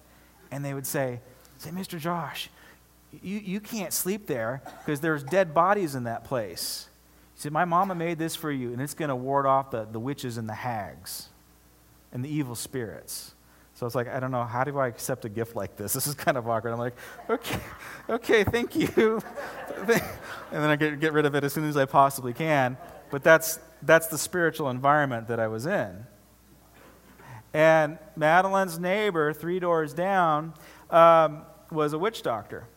and 0.51 0.65
they 0.65 0.75
would 0.75 0.87
say, 0.87 1.21
"Say, 1.59 1.71
Mr. 1.71 1.99
Josh, 1.99 2.51
you, 3.23 3.39
you 3.39 3.61
can't 3.61 3.93
sleep 3.93 4.27
there 4.27 4.63
because 4.85 5.01
there's 5.01 5.23
dead 5.23 5.55
bodies 5.55 5.95
in 5.95 6.05
that 6.05 6.25
place." 6.25 6.89
Said, 7.43 7.51
My 7.51 7.65
mama 7.65 7.97
made 7.97 8.21
this 8.21 8.37
for 8.37 8.53
you, 8.53 8.73
and 8.73 8.81
it's 8.81 8.95
going 8.95 9.09
to 9.09 9.17
ward 9.17 9.47
off 9.47 9.73
the, 9.73 9.85
the 9.85 9.99
witches 9.99 10.39
and 10.39 10.49
the 10.49 10.55
hags 10.55 11.29
and 12.13 12.25
the 12.25 12.29
evil 12.29 12.55
spirits. 12.55 13.35
So 13.75 13.85
it's 13.85 13.97
like, 13.97 14.07
I 14.07 14.21
don't 14.21 14.31
know, 14.31 14.45
how 14.45 14.63
do 14.63 14.79
I 14.79 14.87
accept 14.87 15.25
a 15.25 15.29
gift 15.29 15.57
like 15.57 15.77
this? 15.77 15.93
This 15.95 16.07
is 16.07 16.15
kind 16.15 16.37
of 16.37 16.49
awkward. 16.49 16.73
I'm 16.73 16.79
like, 16.79 16.95
okay, 17.29 17.59
okay, 18.09 18.45
thank 18.45 18.77
you. 18.77 19.21
and 19.77 19.91
then 20.53 20.71
I 20.71 20.77
get, 20.77 21.01
get 21.01 21.13
rid 21.13 21.27
of 21.27 21.35
it 21.35 21.43
as 21.43 21.53
soon 21.53 21.65
as 21.65 21.77
I 21.77 21.85
possibly 21.85 22.33
can. 22.33 22.77
But 23.11 23.25
that's, 23.25 23.59
that's 23.83 24.07
the 24.07 24.19
spiritual 24.19 24.71
environment 24.71 25.27
that 25.27 25.41
I 25.41 25.49
was 25.49 25.67
in. 25.67 26.07
And 27.53 27.99
Madeline's 28.15 28.79
neighbor, 28.79 29.33
three 29.33 29.59
doors 29.59 29.93
down, 29.95 30.55
um, 30.91 31.43
was 31.73 31.93
a 31.93 31.99
witch 31.99 32.23
doctor. 32.23 32.69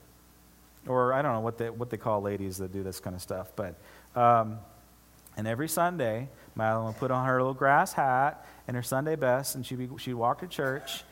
Or 0.87 1.13
I 1.13 1.21
don't 1.21 1.33
know 1.33 1.41
what 1.41 1.59
they, 1.59 1.69
what 1.69 1.91
they 1.91 1.97
call 1.97 2.21
ladies 2.21 2.57
that 2.57 2.73
do 2.73 2.81
this 2.81 2.99
kind 2.99 3.15
of 3.15 3.21
stuff. 3.21 3.51
But 3.55 3.75
um, 4.15 4.59
and 5.37 5.47
every 5.47 5.67
Sunday, 5.67 6.29
Madeline 6.55 6.87
would 6.87 6.97
put 6.97 7.11
on 7.11 7.25
her 7.25 7.37
little 7.37 7.53
grass 7.53 7.93
hat 7.93 8.45
and 8.67 8.75
her 8.75 8.83
Sunday 8.83 9.15
best, 9.15 9.55
and 9.55 9.65
she'd, 9.65 9.77
be, 9.77 9.89
she'd 9.97 10.13
walk 10.13 10.39
to 10.39 10.47
church, 10.47 11.03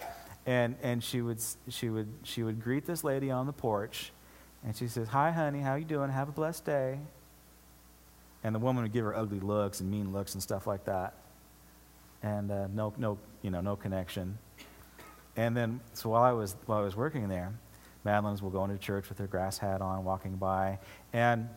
and, 0.45 0.75
and 0.81 1.03
she, 1.03 1.21
would, 1.21 1.41
she, 1.69 1.89
would, 1.89 2.07
she 2.23 2.43
would 2.43 2.63
greet 2.63 2.85
this 2.85 3.03
lady 3.03 3.29
on 3.29 3.45
the 3.45 3.53
porch, 3.53 4.11
and 4.65 4.75
she 4.75 4.87
says, 4.87 5.09
Hi, 5.09 5.31
honey, 5.31 5.59
how 5.59 5.75
you 5.75 5.85
doing? 5.85 6.09
Have 6.09 6.29
a 6.29 6.31
blessed 6.31 6.65
day. 6.65 6.99
And 8.45 8.53
the 8.53 8.59
woman 8.59 8.83
would 8.83 8.93
give 8.93 9.05
her 9.05 9.15
ugly 9.15 9.39
looks 9.39 9.79
and 9.79 9.89
mean 9.89 10.11
looks 10.11 10.33
and 10.33 10.43
stuff 10.43 10.67
like 10.67 10.85
that. 10.85 11.13
And 12.21 12.51
uh, 12.51 12.67
no, 12.67 12.93
no, 12.97 13.17
you 13.41 13.51
know, 13.51 13.61
no 13.61 13.75
connection. 13.75 14.37
And 15.35 15.55
then, 15.55 15.79
so 15.93 16.09
while 16.09 16.23
I 16.23 16.31
was, 16.31 16.55
while 16.65 16.79
I 16.79 16.81
was 16.81 16.95
working 16.95 17.27
there, 17.27 17.53
Madeline's 18.03 18.41
will 18.41 18.49
go 18.49 18.63
into 18.65 18.77
church 18.77 19.09
with 19.09 19.17
her 19.17 19.27
grass 19.27 19.57
hat 19.57 19.81
on, 19.81 20.03
walking 20.03 20.35
by, 20.35 20.79
and 21.13 21.49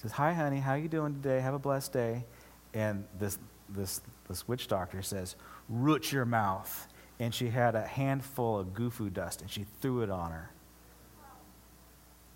says, 0.00 0.12
Hi, 0.12 0.32
honey, 0.32 0.60
how 0.60 0.74
you 0.74 0.88
doing 0.88 1.14
today? 1.14 1.40
Have 1.40 1.54
a 1.54 1.58
blessed 1.58 1.92
day. 1.92 2.24
And 2.72 3.04
this, 3.18 3.38
this, 3.68 4.00
this 4.28 4.46
witch 4.46 4.68
doctor 4.68 5.02
says, 5.02 5.34
Root 5.68 6.12
your 6.12 6.24
mouth. 6.24 6.86
And 7.20 7.34
she 7.34 7.48
had 7.48 7.74
a 7.74 7.82
handful 7.82 8.58
of 8.58 8.68
goofer 8.68 9.12
dust 9.12 9.42
and 9.42 9.50
she 9.50 9.66
threw 9.80 10.02
it 10.02 10.10
on 10.10 10.30
her. 10.30 10.50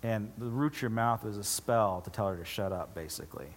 And 0.01 0.33
the 0.37 0.47
root 0.47 0.81
your 0.81 0.89
mouth 0.89 1.23
was 1.23 1.37
a 1.37 1.43
spell 1.43 2.01
to 2.01 2.09
tell 2.09 2.27
her 2.27 2.35
to 2.35 2.43
shut 2.43 2.73
up, 2.73 2.93
basically. 2.93 3.47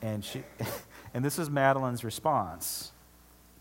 And, 0.00 0.24
she, 0.24 0.42
and 1.14 1.24
this 1.24 1.38
is 1.38 1.48
Madeline's 1.48 2.02
response 2.02 2.90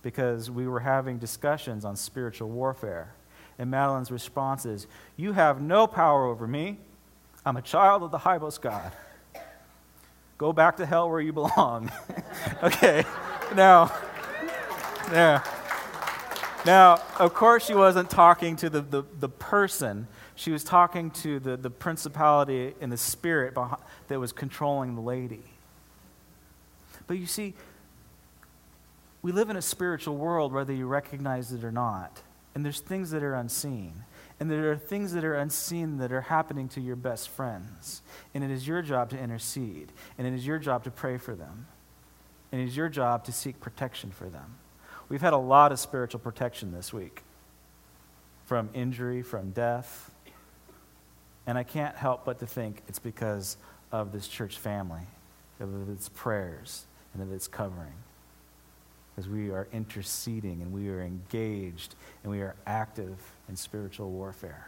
because 0.02 0.50
we 0.50 0.68
were 0.68 0.80
having 0.80 1.20
discussions 1.20 1.86
on 1.86 1.96
spiritual 1.96 2.50
warfare. 2.50 3.14
And 3.60 3.70
Madeline's 3.70 4.10
response 4.10 4.66
is, 4.66 4.88
You 5.16 5.34
have 5.34 5.62
no 5.62 5.86
power 5.86 6.26
over 6.26 6.48
me. 6.48 6.80
I'm 7.46 7.58
a 7.58 7.62
child 7.62 8.04
of 8.04 8.12
the 8.12 8.20
high 8.20 8.38
most 8.38 8.62
God. 8.62 8.92
Go 10.38 10.54
back 10.54 10.78
to 10.78 10.86
hell 10.86 11.10
where 11.10 11.22
you 11.22 11.34
belong. 11.34 11.92
okay, 12.64 13.04
now, 13.56 13.92
yeah. 15.12 15.44
Now, 16.66 17.02
of 17.20 17.34
course, 17.34 17.66
she 17.66 17.74
wasn't 17.74 18.10
talking 18.10 18.56
to 18.58 18.70
the, 18.70 18.82
the, 18.82 19.04
the 19.20 19.30
person. 19.30 20.08
She 20.36 20.52
was 20.52 20.64
talking 20.64 21.12
to 21.12 21.40
the, 21.40 21.58
the 21.58 21.70
principality 21.70 22.74
and 22.82 22.92
the 22.92 22.98
spirit 22.98 23.54
behind, 23.54 23.82
that 24.08 24.20
was 24.20 24.32
controlling 24.32 24.96
the 24.96 25.02
lady. 25.02 25.44
But 27.08 27.18
you 27.18 27.26
see, 27.26 27.56
we 29.22 29.32
live 29.32 29.50
in 29.50 29.56
a 29.56 29.62
spiritual 29.62 30.18
world, 30.18 30.54
whether 30.54 30.74
you 30.74 30.88
recognize 30.88 31.52
it 31.52 31.64
or 31.64 31.72
not. 31.72 32.22
And 32.54 32.66
there's 32.66 32.80
things 32.80 33.12
that 33.12 33.24
are 33.24 33.34
unseen. 33.34 34.04
And 34.42 34.50
there 34.50 34.72
are 34.72 34.76
things 34.76 35.14
that 35.14 35.24
are 35.24 35.36
unseen 35.36 35.98
that 35.98 36.12
are 36.12 36.22
happening 36.22 36.68
to 36.70 36.82
your 36.82 36.96
best 36.96 37.30
friends. 37.30 38.02
And 38.34 38.44
it 38.44 38.50
is 38.50 38.68
your 38.68 38.82
job 38.82 39.12
to 39.12 39.20
intercede. 39.20 39.92
And 40.18 40.26
it 40.26 40.34
is 40.34 40.48
your 40.48 40.58
job 40.58 40.84
to 40.86 40.90
pray 40.90 41.20
for 41.20 41.36
them. 41.36 41.68
And 42.52 42.60
it 42.60 42.64
is 42.64 42.76
your 42.76 42.90
job 42.90 43.24
to 43.26 43.32
seek 43.32 43.60
protection 43.60 44.10
for 44.10 44.30
them. 44.30 44.56
We've 45.10 45.22
had 45.22 45.34
a 45.34 45.38
lot 45.38 45.72
of 45.72 45.78
spiritual 45.78 46.22
protection 46.22 46.72
this 46.72 46.92
week 46.92 47.22
from 48.46 48.72
injury, 48.74 49.22
from 49.22 49.52
death. 49.52 50.10
And 51.46 51.56
I 51.56 51.62
can't 51.62 51.96
help 51.96 52.26
but 52.26 52.40
to 52.40 52.48
think 52.48 52.82
it's 52.88 52.98
because 52.98 53.58
of 53.92 54.12
this 54.12 54.28
church 54.28 54.58
family, 54.58 55.06
of 55.60 55.88
its 55.88 56.10
prayers, 56.10 56.88
and 57.14 57.22
of 57.22 57.32
its 57.32 57.48
covering. 57.48 57.94
Because 59.16 59.30
we 59.30 59.52
are 59.52 59.68
interceding 59.74 60.62
and 60.62 60.72
we 60.72 60.90
are 60.90 61.02
engaged 61.02 61.96
and 62.24 62.32
we 62.32 62.42
are 62.42 62.56
active 62.66 63.18
in 63.50 63.56
spiritual 63.56 64.10
warfare. 64.10 64.68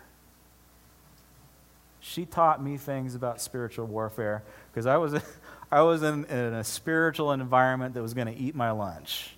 She 2.00 2.26
taught 2.26 2.62
me 2.62 2.76
things 2.76 3.16
about 3.16 3.40
spiritual 3.40 3.86
warfare 3.86 4.44
because 4.72 4.86
I 4.86 4.98
was, 4.98 5.16
I 5.72 5.82
was 5.82 6.04
in, 6.04 6.26
in 6.26 6.54
a 6.54 6.64
spiritual 6.64 7.32
environment 7.32 7.94
that 7.94 8.02
was 8.02 8.14
going 8.14 8.28
to 8.28 8.36
eat 8.36 8.56
my 8.56 8.72
lunch. 8.72 9.36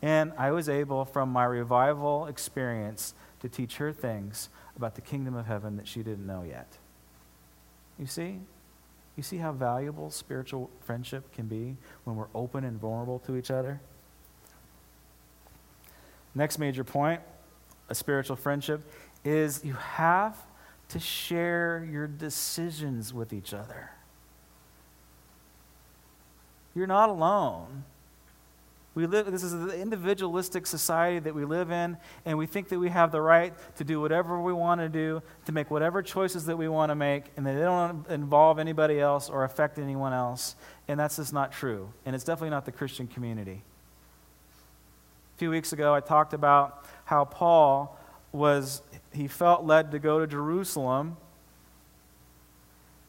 And 0.00 0.32
I 0.38 0.52
was 0.52 0.68
able, 0.68 1.04
from 1.04 1.30
my 1.30 1.44
revival 1.44 2.26
experience, 2.26 3.14
to 3.40 3.48
teach 3.48 3.78
her 3.78 3.92
things 3.92 4.48
about 4.76 4.94
the 4.94 5.00
kingdom 5.00 5.34
of 5.34 5.46
heaven 5.46 5.76
that 5.76 5.88
she 5.88 6.04
didn't 6.04 6.26
know 6.26 6.44
yet. 6.44 6.68
You 7.98 8.06
see? 8.06 8.38
You 9.18 9.24
see 9.24 9.38
how 9.38 9.50
valuable 9.50 10.12
spiritual 10.12 10.70
friendship 10.78 11.32
can 11.34 11.46
be 11.46 11.76
when 12.04 12.14
we're 12.14 12.28
open 12.36 12.62
and 12.62 12.78
vulnerable 12.78 13.18
to 13.26 13.34
each 13.34 13.50
other? 13.50 13.80
Next 16.36 16.60
major 16.60 16.84
point 16.84 17.20
a 17.88 17.96
spiritual 17.96 18.36
friendship 18.36 18.80
is 19.24 19.64
you 19.64 19.72
have 19.72 20.36
to 20.90 21.00
share 21.00 21.84
your 21.90 22.06
decisions 22.06 23.12
with 23.12 23.32
each 23.32 23.52
other. 23.52 23.90
You're 26.76 26.86
not 26.86 27.08
alone. 27.08 27.82
We 28.98 29.06
live, 29.06 29.30
this 29.30 29.44
is 29.44 29.52
the 29.52 29.80
individualistic 29.80 30.66
society 30.66 31.20
that 31.20 31.32
we 31.32 31.44
live 31.44 31.70
in, 31.70 31.96
and 32.24 32.36
we 32.36 32.46
think 32.46 32.68
that 32.70 32.80
we 32.80 32.88
have 32.88 33.12
the 33.12 33.20
right 33.20 33.54
to 33.76 33.84
do 33.84 34.00
whatever 34.00 34.42
we 34.42 34.52
want 34.52 34.80
to 34.80 34.88
do, 34.88 35.22
to 35.44 35.52
make 35.52 35.70
whatever 35.70 36.02
choices 36.02 36.46
that 36.46 36.56
we 36.56 36.66
want 36.66 36.90
to 36.90 36.96
make, 36.96 37.26
and 37.36 37.46
that 37.46 37.52
they 37.52 37.60
don't 37.60 38.08
involve 38.08 38.58
anybody 38.58 38.98
else 38.98 39.30
or 39.30 39.44
affect 39.44 39.78
anyone 39.78 40.12
else. 40.12 40.56
And 40.88 40.98
that's 40.98 41.14
just 41.14 41.32
not 41.32 41.52
true. 41.52 41.92
And 42.04 42.16
it's 42.16 42.24
definitely 42.24 42.50
not 42.50 42.64
the 42.64 42.72
Christian 42.72 43.06
community. 43.06 43.62
A 45.36 45.38
few 45.38 45.50
weeks 45.50 45.72
ago, 45.72 45.94
I 45.94 46.00
talked 46.00 46.34
about 46.34 46.84
how 47.04 47.24
Paul 47.24 47.96
was, 48.32 48.82
he 49.12 49.28
felt 49.28 49.64
led 49.64 49.92
to 49.92 50.00
go 50.00 50.18
to 50.18 50.26
Jerusalem 50.26 51.18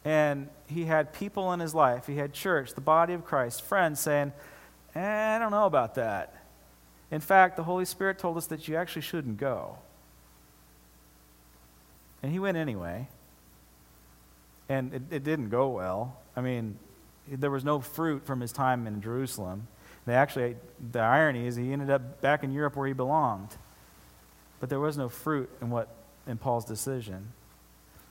and 0.06 0.50
he 0.68 0.86
had 0.86 1.14
people 1.14 1.52
in 1.52 1.60
his 1.60 1.74
life, 1.74 2.06
he 2.06 2.18
had 2.18 2.32
church, 2.32 2.76
the 2.76 2.80
body 2.80 3.14
of 3.14 3.26
Christ, 3.26 3.64
friends 3.64 4.00
saying, 4.00 4.34
Eh, 4.96 5.36
I 5.36 5.40
don't 5.40 5.52
know 5.52 5.66
about 5.66 5.96
that. 5.96 6.36
In 7.12 7.22
fact, 7.22 7.56
the 7.56 7.64
Holy 7.64 7.86
Spirit 7.86 8.20
told 8.20 8.38
us 8.38 8.48
that 8.48 8.68
you 8.68 8.76
actually 8.76 9.02
shouldn't 9.02 9.38
go. 9.38 9.78
And 12.22 12.32
he 12.32 12.40
went 12.40 12.58
anyway. 12.58 13.08
And 14.68 14.94
it, 14.94 15.02
it 15.12 15.24
didn't 15.24 15.50
go 15.50 15.70
well. 15.70 16.18
I 16.36 16.42
mean, 16.42 16.78
there 17.28 17.52
was 17.52 17.64
no 17.64 17.80
fruit 17.80 18.26
from 18.26 18.42
his 18.42 18.52
time 18.52 18.86
in 18.88 19.02
Jerusalem. 19.02 19.68
They 20.06 20.14
actually, 20.14 20.56
the 20.92 21.00
irony 21.00 21.48
is 21.48 21.56
he 21.56 21.72
ended 21.72 21.90
up 21.90 22.22
back 22.22 22.44
in 22.44 22.52
Europe 22.52 22.76
where 22.76 22.88
he 22.88 22.94
belonged. 22.94 23.50
But 24.60 24.70
there 24.70 24.80
was 24.80 24.98
no 24.98 25.10
fruit 25.10 25.50
in 25.62 25.70
what 25.70 25.88
in 26.28 26.38
Paul's 26.38 26.66
decision. 26.66 27.32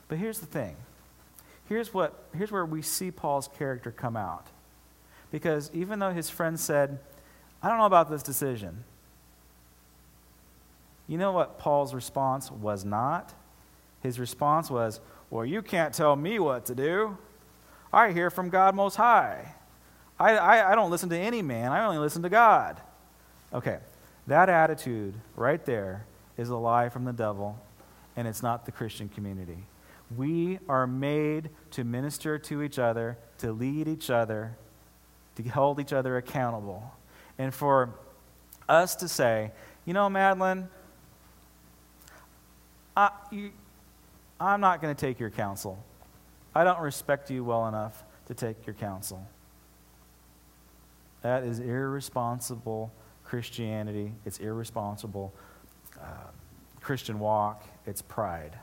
But 0.07 0.17
here's 0.17 0.39
the 0.39 0.45
thing. 0.45 0.75
Here's 1.67 1.93
what 1.93 2.13
here's 2.35 2.51
where 2.51 2.65
we 2.65 2.81
see 2.81 3.11
Paul's 3.11 3.47
character 3.57 3.91
come 3.91 4.17
out. 4.17 4.47
Because 5.31 5.69
even 5.73 5.99
though 5.99 6.11
his 6.11 6.29
friend 6.29 6.59
said, 6.59 6.99
I 7.61 7.69
don't 7.69 7.77
know 7.77 7.85
about 7.85 8.09
this 8.09 8.23
decision, 8.23 8.83
you 11.07 11.17
know 11.17 11.31
what 11.31 11.59
Paul's 11.59 11.93
response 11.93 12.51
was 12.51 12.85
not? 12.85 13.33
His 14.01 14.19
response 14.19 14.69
was, 14.69 14.99
Well, 15.29 15.45
you 15.45 15.61
can't 15.61 15.93
tell 15.93 16.15
me 16.15 16.39
what 16.39 16.65
to 16.67 16.75
do. 16.75 17.17
I 17.91 18.11
hear 18.11 18.29
from 18.29 18.49
God 18.49 18.75
Most 18.75 18.95
High. 18.95 19.55
I, 20.19 20.35
I, 20.35 20.71
I 20.71 20.75
don't 20.75 20.91
listen 20.91 21.09
to 21.09 21.17
any 21.17 21.41
man, 21.41 21.71
I 21.71 21.85
only 21.85 21.97
listen 21.97 22.21
to 22.23 22.29
God. 22.29 22.79
Okay, 23.53 23.79
that 24.27 24.49
attitude 24.49 25.15
right 25.35 25.63
there 25.65 26.05
is 26.37 26.49
a 26.49 26.55
lie 26.55 26.89
from 26.89 27.05
the 27.05 27.13
devil, 27.13 27.57
and 28.15 28.27
it's 28.27 28.43
not 28.43 28.65
the 28.65 28.71
Christian 28.71 29.09
community. 29.09 29.63
We 30.15 30.59
are 30.67 30.85
made 30.85 31.49
to 31.71 31.83
minister 31.83 32.37
to 32.37 32.61
each 32.61 32.77
other, 32.77 33.17
to 33.39 33.51
lead 33.51 33.87
each 33.87 34.09
other, 34.09 34.55
to 35.43 35.49
hold 35.49 35.79
each 35.79 35.93
other 35.93 36.17
accountable. 36.17 36.83
And 37.37 37.53
for 37.53 37.95
us 38.67 38.95
to 38.97 39.07
say, 39.07 39.51
you 39.85 39.93
know, 39.93 40.09
Madeline, 40.09 40.69
I, 42.95 43.11
you, 43.31 43.51
I'm 44.39 44.61
not 44.61 44.81
going 44.81 44.93
to 44.93 44.99
take 44.99 45.19
your 45.19 45.29
counsel. 45.29 45.83
I 46.53 46.63
don't 46.63 46.79
respect 46.79 47.31
you 47.31 47.43
well 47.43 47.67
enough 47.67 48.03
to 48.27 48.33
take 48.33 48.65
your 48.67 48.73
counsel. 48.73 49.25
That 51.21 51.43
is 51.43 51.59
irresponsible 51.59 52.91
Christianity. 53.23 54.13
It's 54.25 54.39
irresponsible 54.39 55.33
uh, 55.99 56.03
Christian 56.81 57.19
walk. 57.19 57.63
It's 57.85 58.01
pride. 58.01 58.57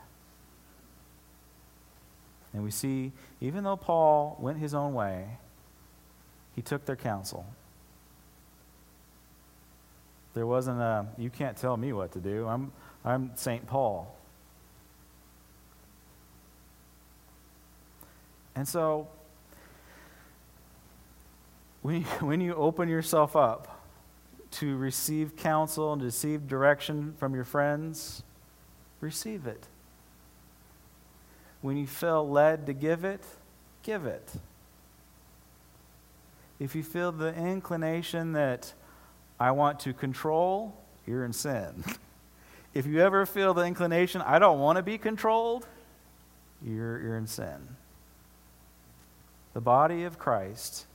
And 2.53 2.63
we 2.63 2.71
see, 2.71 3.11
even 3.41 3.63
though 3.63 3.77
Paul 3.77 4.37
went 4.39 4.57
his 4.57 4.73
own 4.73 4.93
way, 4.93 5.37
he 6.57 6.63
took 6.63 6.85
their 6.85 6.95
counsel. 6.95 7.45
There 10.33 10.47
wasn't 10.47 10.79
a, 10.81 11.05
you 11.15 11.29
can't 11.29 11.55
tell 11.55 11.77
me 11.77 11.93
what 11.93 12.13
to 12.13 12.19
do. 12.19 12.47
I'm, 12.47 12.71
I'm 13.05 13.31
St. 13.35 13.67
Paul. 13.67 14.17
And 18.55 18.67
so, 18.67 19.07
when 21.83 22.01
when 22.21 22.41
you 22.41 22.55
open 22.55 22.89
yourself 22.89 23.35
up 23.35 23.83
to 24.53 24.77
receive 24.77 25.35
counsel 25.35 25.93
and 25.93 26.01
receive 26.01 26.47
direction 26.47 27.13
from 27.19 27.35
your 27.35 27.43
friends, 27.43 28.23
receive 28.99 29.45
it. 29.45 29.67
When 31.61 31.77
you 31.77 31.85
feel 31.85 32.27
led 32.27 32.65
to 32.65 32.73
give 32.73 33.05
it, 33.05 33.23
give 33.83 34.07
it 34.07 34.27
if 36.59 36.75
you 36.75 36.83
feel 36.83 37.11
the 37.11 37.33
inclination 37.35 38.33
that 38.33 38.73
I 39.39 39.51
want 39.51 39.79
to 39.81 39.93
control, 39.93 40.75
you're 41.05 41.23
in 41.23 41.33
sin. 41.33 41.83
if 42.73 42.85
you 42.85 43.01
ever 43.01 43.25
feel 43.25 43.53
the 43.53 43.63
inclination, 43.63 44.21
I 44.21 44.39
don't 44.39 44.59
want 44.59 44.77
to 44.77 44.83
be 44.83 44.97
controlled, 44.97 45.67
you're, 46.63 46.99
you're 47.01 47.17
in 47.17 47.27
sin. 47.27 47.75
The 49.53 49.61
body 49.61 50.03
of 50.03 50.19
Christ 50.19 50.85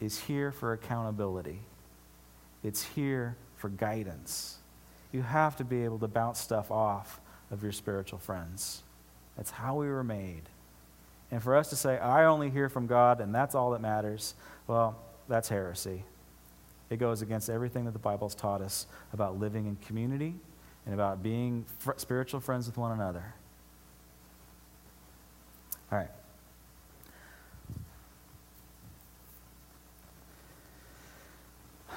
is 0.00 0.18
here 0.20 0.52
for 0.52 0.72
accountability, 0.72 1.60
it's 2.62 2.82
here 2.82 3.36
for 3.56 3.68
guidance. 3.68 4.58
You 5.12 5.22
have 5.22 5.56
to 5.56 5.64
be 5.64 5.84
able 5.84 6.00
to 6.00 6.08
bounce 6.08 6.40
stuff 6.40 6.70
off 6.70 7.20
of 7.50 7.62
your 7.62 7.72
spiritual 7.72 8.18
friends. 8.18 8.82
That's 9.36 9.50
how 9.50 9.76
we 9.76 9.86
were 9.86 10.02
made. 10.02 10.42
And 11.30 11.42
for 11.42 11.56
us 11.56 11.70
to 11.70 11.76
say, 11.76 11.98
I 11.98 12.24
only 12.24 12.50
hear 12.50 12.68
from 12.68 12.86
God 12.86 13.20
and 13.20 13.34
that's 13.34 13.54
all 13.54 13.70
that 13.70 13.80
matters, 13.80 14.34
well, 14.66 14.96
that's 15.28 15.48
heresy. 15.48 16.04
It 16.90 16.98
goes 16.98 17.22
against 17.22 17.50
everything 17.50 17.84
that 17.86 17.92
the 17.92 17.98
Bible's 17.98 18.34
taught 18.34 18.60
us 18.60 18.86
about 19.12 19.38
living 19.38 19.66
in 19.66 19.76
community 19.76 20.34
and 20.84 20.94
about 20.94 21.22
being 21.22 21.64
fr- 21.78 21.92
spiritual 21.96 22.40
friends 22.40 22.66
with 22.66 22.76
one 22.76 22.92
another. 22.92 23.34
All 25.90 25.98
right. 25.98 26.10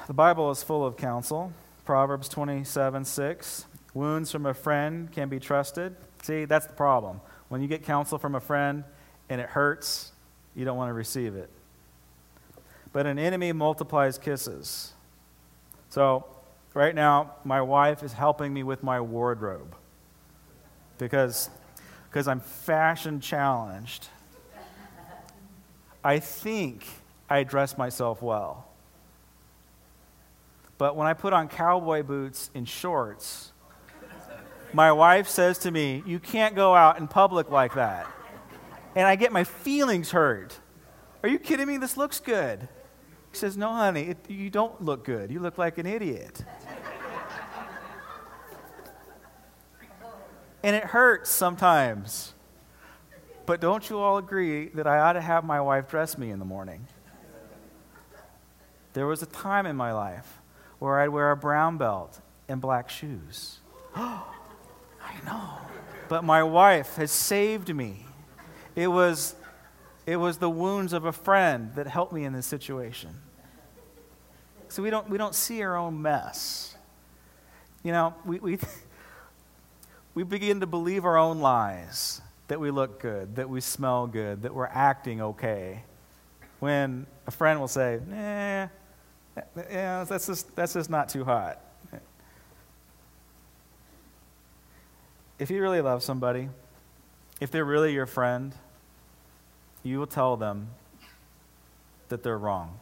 The 0.07 0.13
Bible 0.13 0.51
is 0.51 0.63
full 0.63 0.86
of 0.86 0.95
counsel. 0.95 1.51
Proverbs 1.84 2.30
27 2.30 3.03
6. 3.03 3.65
Wounds 3.93 4.32
from 4.32 4.45
a 4.45 4.53
friend 4.53 5.11
can 5.11 5.28
be 5.28 5.39
trusted. 5.39 5.95
See, 6.22 6.45
that's 6.45 6.65
the 6.65 6.74
problem. 6.74 7.20
When 7.49 7.61
you 7.61 7.68
get 7.68 7.84
counsel 7.84 8.18
from 8.18 8.36
a 8.36 8.39
friend 8.39 8.84
and 9.30 9.41
it 9.41 9.49
hurts, 9.49 10.11
you 10.55 10.65
don't 10.65 10.78
want 10.78 10.89
to 10.89 10.93
receive 10.93 11.36
it. 11.36 11.49
But 12.94 13.06
an 13.06 13.20
enemy 13.20 13.52
multiplies 13.52 14.18
kisses. 14.18 14.94
So, 15.90 16.26
right 16.74 16.94
now, 16.94 17.36
my 17.44 17.62
wife 17.62 18.04
is 18.04 18.14
helping 18.14 18.54
me 18.54 18.64
with 18.64 18.84
my 18.84 19.02
wardrobe 19.02 19.76
because, 20.98 21.50
because 22.10 22.28
I'm 22.28 22.40
fashion 22.40 23.20
challenged. 23.20 24.08
I 26.04 26.20
think 26.20 26.86
I 27.30 27.44
dress 27.44 27.78
myself 27.78 28.22
well. 28.22 28.68
But 30.78 30.96
when 30.96 31.08
I 31.08 31.14
put 31.14 31.34
on 31.34 31.48
cowboy 31.48 32.04
boots 32.04 32.52
and 32.54 32.68
shorts, 32.68 33.52
my 34.74 34.92
wife 34.92 35.28
says 35.28 35.58
to 35.60 35.72
me, 35.72 36.04
You 36.06 36.20
can't 36.20 36.56
go 36.56 36.76
out 36.76 37.00
in 37.00 37.08
public 37.08 37.50
like 37.50 37.74
that. 37.76 38.08
And 38.96 39.08
I 39.08 39.16
get 39.16 39.32
my 39.32 39.44
feelings 39.44 40.12
hurt. 40.12 40.58
Are 41.24 41.30
you 41.30 41.40
kidding 41.40 41.68
me? 41.68 41.78
This 41.78 41.98
looks 41.98 42.20
good. 42.20 42.68
He 43.32 43.38
says, 43.38 43.58
No, 43.58 43.74
honey, 43.74 44.10
it, 44.10 44.18
you 44.30 44.50
don't 44.50 44.82
look 44.82 45.04
good. 45.04 45.32
You 45.32 45.40
look 45.40 45.58
like 45.58 45.78
an 45.78 45.86
idiot. 45.86 46.44
and 50.64 50.76
it 50.76 50.84
hurts 50.84 51.30
sometimes. 51.30 52.34
But 53.46 53.62
don't 53.62 53.90
you 53.90 53.98
all 54.00 54.18
agree 54.18 54.68
that 54.70 54.86
I 54.88 55.00
ought 55.00 55.14
to 55.14 55.22
have 55.22 55.46
my 55.46 55.62
wife 55.62 55.88
dress 55.88 56.18
me 56.18 56.32
in 56.32 56.40
the 56.40 56.46
morning? 56.46 56.86
There 58.92 59.08
was 59.08 59.22
a 59.22 59.28
time 59.28 59.66
in 59.66 59.78
my 59.78 59.94
life 59.94 60.42
where 60.80 61.00
I'd 61.00 61.10
wear 61.10 61.32
a 61.32 61.38
brown 61.38 61.78
belt 61.78 62.20
and 62.50 62.60
black 62.60 62.90
shoes. 62.90 63.60
I 63.96 64.24
know. 65.26 65.60
But 66.10 66.24
my 66.24 66.44
wife 66.44 66.96
has 66.96 67.12
saved 67.12 67.74
me. 67.74 68.06
It 68.76 68.88
was, 68.88 69.36
it 70.08 70.16
was 70.16 70.38
the 70.38 70.49
wounds 70.49 70.93
of 70.93 71.03
a 71.03 71.12
friend 71.12 71.76
that 71.76 71.86
helped 71.86 72.14
me 72.14 72.24
in 72.24 72.32
this 72.32 72.45
situation. 72.45 73.14
So 74.70 74.82
we 74.82 74.89
don't, 74.89 75.10
we 75.10 75.18
don't 75.18 75.36
see 75.36 75.62
our 75.62 75.76
own 75.76 76.01
mess. 76.01 76.76
You 77.84 77.91
know, 77.91 78.16
we, 78.26 78.39
we, 78.39 78.58
we 80.16 80.24
begin 80.24 80.62
to 80.62 80.66
believe 80.66 81.03
our 81.03 81.18
own 81.18 81.41
lies 81.41 82.22
that 82.47 82.58
we 82.58 82.72
look 82.72 83.01
good, 83.01 83.36
that 83.36 83.49
we 83.49 83.60
smell 83.60 84.08
good, 84.08 84.43
that 84.43 84.55
we're 84.55 84.68
acting 84.68 85.22
okay. 85.22 85.84
When 86.60 87.05
a 87.28 87.32
friend 87.32 87.60
will 87.60 87.68
say, 87.68 87.99
nah, 88.08 88.68
yeah, 89.70 90.05
that's 90.08 90.26
just, 90.26 90.55
that's 90.55 90.74
just 90.74 90.89
not 90.89 91.10
too 91.10 91.26
hot. 91.26 91.62
If 95.38 95.51
you 95.51 95.62
really 95.62 95.82
love 95.82 96.01
somebody, 96.01 96.49
if 97.41 97.51
they're 97.51 97.66
really 97.66 97.93
your 97.93 98.08
friend, 98.08 98.55
you 99.88 100.00
will 100.00 100.08
tell 100.08 100.38
them 100.38 100.70
that 102.10 102.24
they're 102.24 102.38
wrong. 102.38 102.80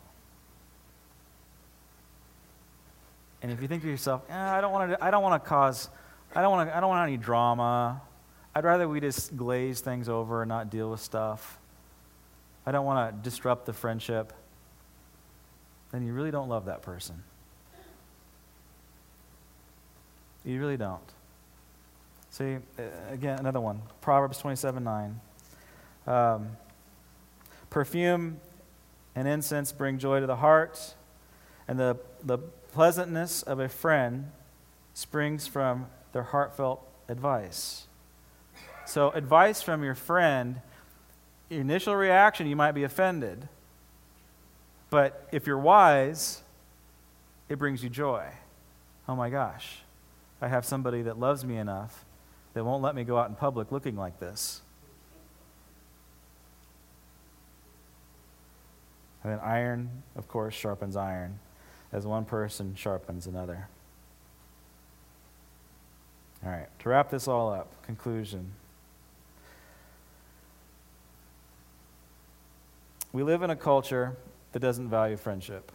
And 3.42 3.52
if 3.52 3.62
you 3.62 3.68
think 3.68 3.84
to 3.84 3.90
yourself, 3.90 4.24
eh, 4.30 4.36
I 4.36 4.60
don't 4.62 4.72
want 4.72 4.92
to, 4.92 5.04
I 5.04 5.12
don't 5.12 5.24
want 5.24 5.42
to 5.42 5.48
cause, 5.48 5.90
I 6.36 6.42
don't 6.42 6.52
want 6.52 6.70
to, 6.70 6.76
I 6.76 6.80
don't 6.80 6.90
want 6.90 7.08
any 7.08 7.18
drama. 7.18 8.02
I'd 8.54 8.64
rather 8.64 8.88
we 8.88 9.00
just 9.00 9.36
glaze 9.38 9.82
things 9.82 10.10
over 10.10 10.42
and 10.42 10.50
not 10.50 10.70
deal 10.70 10.90
with 10.90 11.02
stuff. 11.02 11.60
I 12.66 12.72
don't 12.72 12.86
want 12.86 13.16
to 13.16 13.30
disrupt 13.30 13.66
the 13.66 13.74
friendship 13.74 14.34
then 15.96 16.06
you 16.06 16.12
really 16.12 16.32
don't 16.32 16.50
love 16.50 16.66
that 16.66 16.82
person. 16.82 17.24
You 20.44 20.60
really 20.60 20.76
don't. 20.76 21.00
See, 22.32 22.58
again, 23.10 23.40
another 23.40 23.62
one 23.62 23.82
Proverbs 24.02 24.38
27 24.40 24.84
9. 24.84 25.22
Um, 26.06 26.50
Perfume 27.70 28.40
and 29.16 29.28
incense 29.28 29.72
bring 29.72 29.98
joy 29.98 30.20
to 30.20 30.28
the 30.28 30.38
heart, 30.38 30.96
and 31.68 31.80
the, 31.80 31.98
the 32.24 32.38
pleasantness 32.38 33.44
of 33.44 33.60
a 33.60 33.70
friend 33.70 34.32
springs 34.94 35.48
from 35.48 35.88
their 36.12 36.24
heartfelt 36.24 36.86
advice. 37.08 37.88
So, 38.86 39.10
advice 39.12 39.62
from 39.62 39.84
your 39.84 39.96
friend, 39.96 40.62
initial 41.50 41.96
reaction, 41.96 42.48
you 42.48 42.56
might 42.56 42.74
be 42.74 42.84
offended. 42.84 43.48
But 44.90 45.28
if 45.32 45.48
you're 45.48 45.58
wise, 45.58 46.44
it 47.50 47.58
brings 47.58 47.84
you 47.84 47.90
joy. 47.90 48.28
Oh 49.08 49.16
my 49.16 49.30
gosh, 49.30 49.80
I 50.42 50.48
have 50.48 50.66
somebody 50.66 51.02
that 51.04 51.20
loves 51.20 51.44
me 51.44 51.58
enough 51.58 52.06
that 52.54 52.64
won't 52.64 52.82
let 52.82 52.96
me 52.96 53.04
go 53.04 53.18
out 53.18 53.30
in 53.30 53.36
public 53.36 53.72
looking 53.72 53.96
like 53.96 54.20
this. 54.20 54.62
And 59.26 59.34
then 59.34 59.40
iron, 59.40 60.04
of 60.16 60.28
course, 60.28 60.54
sharpens 60.54 60.96
iron, 60.96 61.40
as 61.92 62.06
one 62.06 62.26
person 62.26 62.76
sharpens 62.76 63.26
another. 63.26 63.68
All 66.46 66.52
right, 66.52 66.68
to 66.78 66.90
wrap 66.90 67.10
this 67.10 67.28
all 67.28 67.52
up, 67.52 67.82
conclusion. 67.82 68.52
We 73.14 73.24
live 73.24 73.42
in 73.42 73.50
a 73.50 73.56
culture 73.56 74.16
that 74.52 74.60
doesn't 74.60 74.90
value 74.90 75.18
friendship. 75.18 75.72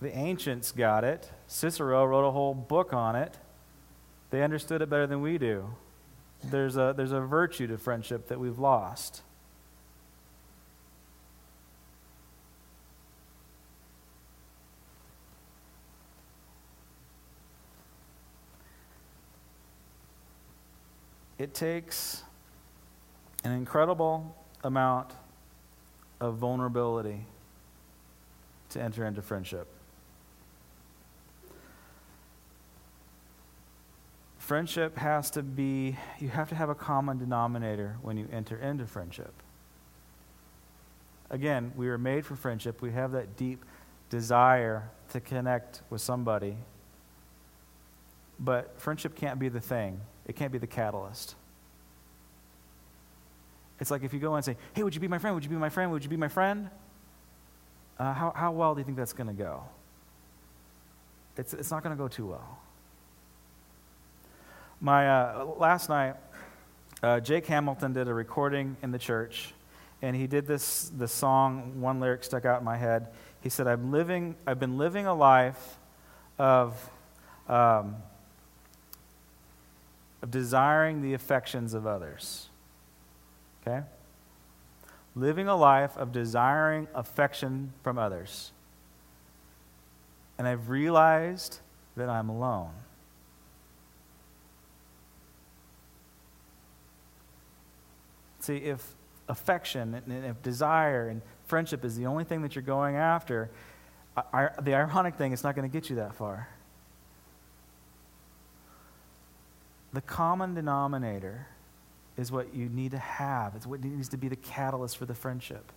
The 0.00 0.16
ancients 0.16 0.70
got 0.70 1.02
it. 1.02 1.28
Cicero 1.48 2.04
wrote 2.04 2.28
a 2.28 2.30
whole 2.30 2.54
book 2.54 2.92
on 2.92 3.16
it. 3.16 3.38
They 4.30 4.44
understood 4.44 4.82
it 4.82 4.88
better 4.88 5.08
than 5.08 5.20
we 5.20 5.36
do. 5.36 5.74
There's 6.42 6.76
a, 6.76 6.94
there's 6.96 7.12
a 7.12 7.20
virtue 7.20 7.66
to 7.66 7.78
friendship 7.78 8.28
that 8.28 8.40
we've 8.40 8.58
lost. 8.58 9.22
It 21.38 21.54
takes 21.54 22.22
an 23.44 23.52
incredible 23.52 24.36
amount 24.62 25.12
of 26.20 26.36
vulnerability 26.36 27.24
to 28.70 28.82
enter 28.82 29.06
into 29.06 29.22
friendship. 29.22 29.66
Friendship 34.50 34.98
has 34.98 35.30
to 35.30 35.44
be, 35.44 35.96
you 36.18 36.28
have 36.28 36.48
to 36.48 36.56
have 36.56 36.70
a 36.70 36.74
common 36.74 37.18
denominator 37.18 37.96
when 38.02 38.16
you 38.16 38.26
enter 38.32 38.56
into 38.56 38.84
friendship. 38.84 39.32
Again, 41.30 41.72
we 41.76 41.88
are 41.88 41.96
made 41.96 42.26
for 42.26 42.34
friendship. 42.34 42.82
We 42.82 42.90
have 42.90 43.12
that 43.12 43.36
deep 43.36 43.64
desire 44.08 44.90
to 45.10 45.20
connect 45.20 45.82
with 45.88 46.00
somebody. 46.00 46.56
But 48.40 48.74
friendship 48.80 49.14
can't 49.14 49.38
be 49.38 49.48
the 49.48 49.60
thing, 49.60 50.00
it 50.26 50.34
can't 50.34 50.50
be 50.50 50.58
the 50.58 50.66
catalyst. 50.66 51.36
It's 53.78 53.92
like 53.92 54.02
if 54.02 54.12
you 54.12 54.18
go 54.18 54.34
and 54.34 54.44
say, 54.44 54.56
hey, 54.72 54.82
would 54.82 54.96
you 54.96 55.00
be 55.00 55.06
my 55.06 55.18
friend? 55.18 55.36
Would 55.36 55.44
you 55.44 55.50
be 55.50 55.54
my 55.54 55.68
friend? 55.68 55.92
Would 55.92 56.02
you 56.02 56.10
be 56.10 56.16
my 56.16 56.26
friend? 56.26 56.70
Uh, 58.00 58.12
how, 58.12 58.32
how 58.34 58.50
well 58.50 58.74
do 58.74 58.80
you 58.80 58.84
think 58.84 58.96
that's 58.96 59.12
going 59.12 59.28
to 59.28 59.32
go? 59.32 59.62
It's, 61.36 61.54
it's 61.54 61.70
not 61.70 61.84
going 61.84 61.96
to 61.96 62.02
go 62.02 62.08
too 62.08 62.26
well. 62.26 62.58
My, 64.82 65.08
uh, 65.10 65.44
last 65.58 65.90
night, 65.90 66.16
uh, 67.02 67.20
Jake 67.20 67.44
Hamilton 67.46 67.92
did 67.92 68.08
a 68.08 68.14
recording 68.14 68.78
in 68.82 68.92
the 68.92 68.98
church, 68.98 69.52
and 70.00 70.16
he 70.16 70.26
did 70.26 70.46
this, 70.46 70.90
this 70.96 71.12
song. 71.12 71.82
One 71.82 72.00
lyric 72.00 72.24
stuck 72.24 72.46
out 72.46 72.60
in 72.60 72.64
my 72.64 72.78
head. 72.78 73.08
He 73.42 73.50
said, 73.50 73.66
I'm 73.66 73.90
living, 73.90 74.36
I've 74.46 74.58
been 74.58 74.78
living 74.78 75.04
a 75.04 75.12
life 75.12 75.76
of, 76.38 76.90
um, 77.46 77.96
of 80.22 80.30
desiring 80.30 81.02
the 81.02 81.12
affections 81.12 81.74
of 81.74 81.86
others. 81.86 82.48
Okay? 83.60 83.84
Living 85.14 85.46
a 85.46 85.56
life 85.56 85.94
of 85.98 86.10
desiring 86.10 86.88
affection 86.94 87.74
from 87.82 87.98
others. 87.98 88.50
And 90.38 90.48
I've 90.48 90.70
realized 90.70 91.58
that 91.96 92.08
I'm 92.08 92.30
alone. 92.30 92.72
See, 98.50 98.56
if 98.56 98.96
affection 99.28 99.94
and 99.94 100.24
if 100.24 100.42
desire 100.42 101.08
and 101.08 101.22
friendship 101.46 101.84
is 101.84 101.96
the 101.96 102.06
only 102.06 102.24
thing 102.24 102.42
that 102.42 102.56
you're 102.56 102.64
going 102.64 102.96
after, 102.96 103.48
the 104.16 104.74
ironic 104.74 105.14
thing, 105.14 105.30
is 105.30 105.44
not 105.44 105.54
going 105.54 105.70
to 105.70 105.72
get 105.72 105.88
you 105.88 105.94
that 105.94 106.16
far. 106.16 106.48
The 109.92 110.00
common 110.00 110.54
denominator 110.54 111.46
is 112.16 112.32
what 112.32 112.52
you 112.52 112.68
need 112.68 112.90
to 112.90 112.98
have. 112.98 113.54
It's 113.54 113.68
what 113.68 113.84
needs 113.84 114.08
to 114.08 114.16
be 114.16 114.26
the 114.26 114.34
catalyst 114.34 114.96
for 114.96 115.06
the 115.06 115.14
friendship. 115.14 115.70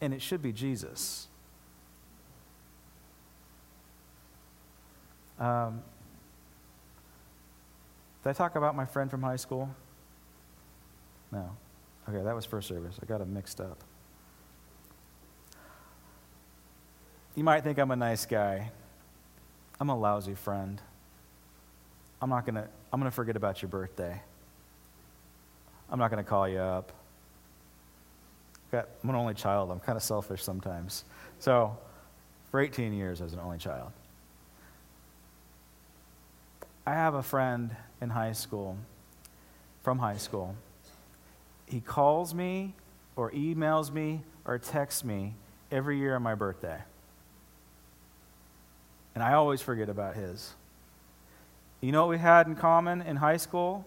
and 0.00 0.12
it 0.12 0.20
should 0.20 0.42
be 0.42 0.52
Jesus. 0.52 1.28
Um, 5.38 5.80
did 8.24 8.30
I 8.30 8.32
talk 8.32 8.56
about 8.56 8.74
my 8.74 8.84
friend 8.84 9.08
from 9.08 9.22
high 9.22 9.36
school? 9.36 9.72
No. 11.30 11.50
Okay, 12.10 12.24
that 12.24 12.34
was 12.34 12.44
first 12.44 12.66
service. 12.66 12.98
I 13.00 13.06
got 13.06 13.18
them 13.18 13.32
mixed 13.32 13.60
up. 13.60 13.78
You 17.36 17.44
might 17.44 17.62
think 17.62 17.78
I'm 17.78 17.92
a 17.92 17.96
nice 17.96 18.26
guy. 18.26 18.72
I'm 19.78 19.90
a 19.90 19.96
lousy 19.96 20.34
friend. 20.34 20.80
I'm 22.20 22.28
not 22.28 22.44
going 22.44 22.56
to 22.56 22.66
I'm 22.92 22.98
going 22.98 23.10
to 23.10 23.14
forget 23.14 23.36
about 23.36 23.62
your 23.62 23.68
birthday. 23.68 24.20
I'm 25.88 26.00
not 26.00 26.10
going 26.10 26.22
to 26.22 26.28
call 26.28 26.48
you 26.48 26.58
up. 26.58 26.92
I'm 28.72 29.08
an 29.08 29.14
only 29.14 29.34
child. 29.34 29.70
I'm 29.70 29.78
kind 29.78 29.96
of 29.96 30.02
selfish 30.02 30.42
sometimes. 30.42 31.04
So, 31.38 31.76
for 32.50 32.60
18 32.60 32.92
years, 32.92 33.20
as 33.20 33.32
an 33.32 33.40
only 33.40 33.58
child. 33.58 33.90
I 36.86 36.94
have 36.94 37.14
a 37.14 37.22
friend 37.22 37.74
in 38.00 38.10
high 38.10 38.32
school, 38.32 38.76
from 39.82 39.98
high 39.98 40.16
school. 40.16 40.56
He 41.70 41.80
calls 41.80 42.34
me 42.34 42.74
or 43.14 43.30
emails 43.30 43.92
me 43.92 44.22
or 44.44 44.58
texts 44.58 45.04
me 45.04 45.34
every 45.70 45.98
year 45.98 46.16
on 46.16 46.22
my 46.22 46.34
birthday. 46.34 46.78
And 49.14 49.22
I 49.22 49.34
always 49.34 49.62
forget 49.62 49.88
about 49.88 50.16
his. 50.16 50.54
You 51.80 51.92
know 51.92 52.06
what 52.06 52.10
we 52.10 52.18
had 52.18 52.48
in 52.48 52.56
common 52.56 53.02
in 53.02 53.16
high 53.16 53.36
school? 53.36 53.86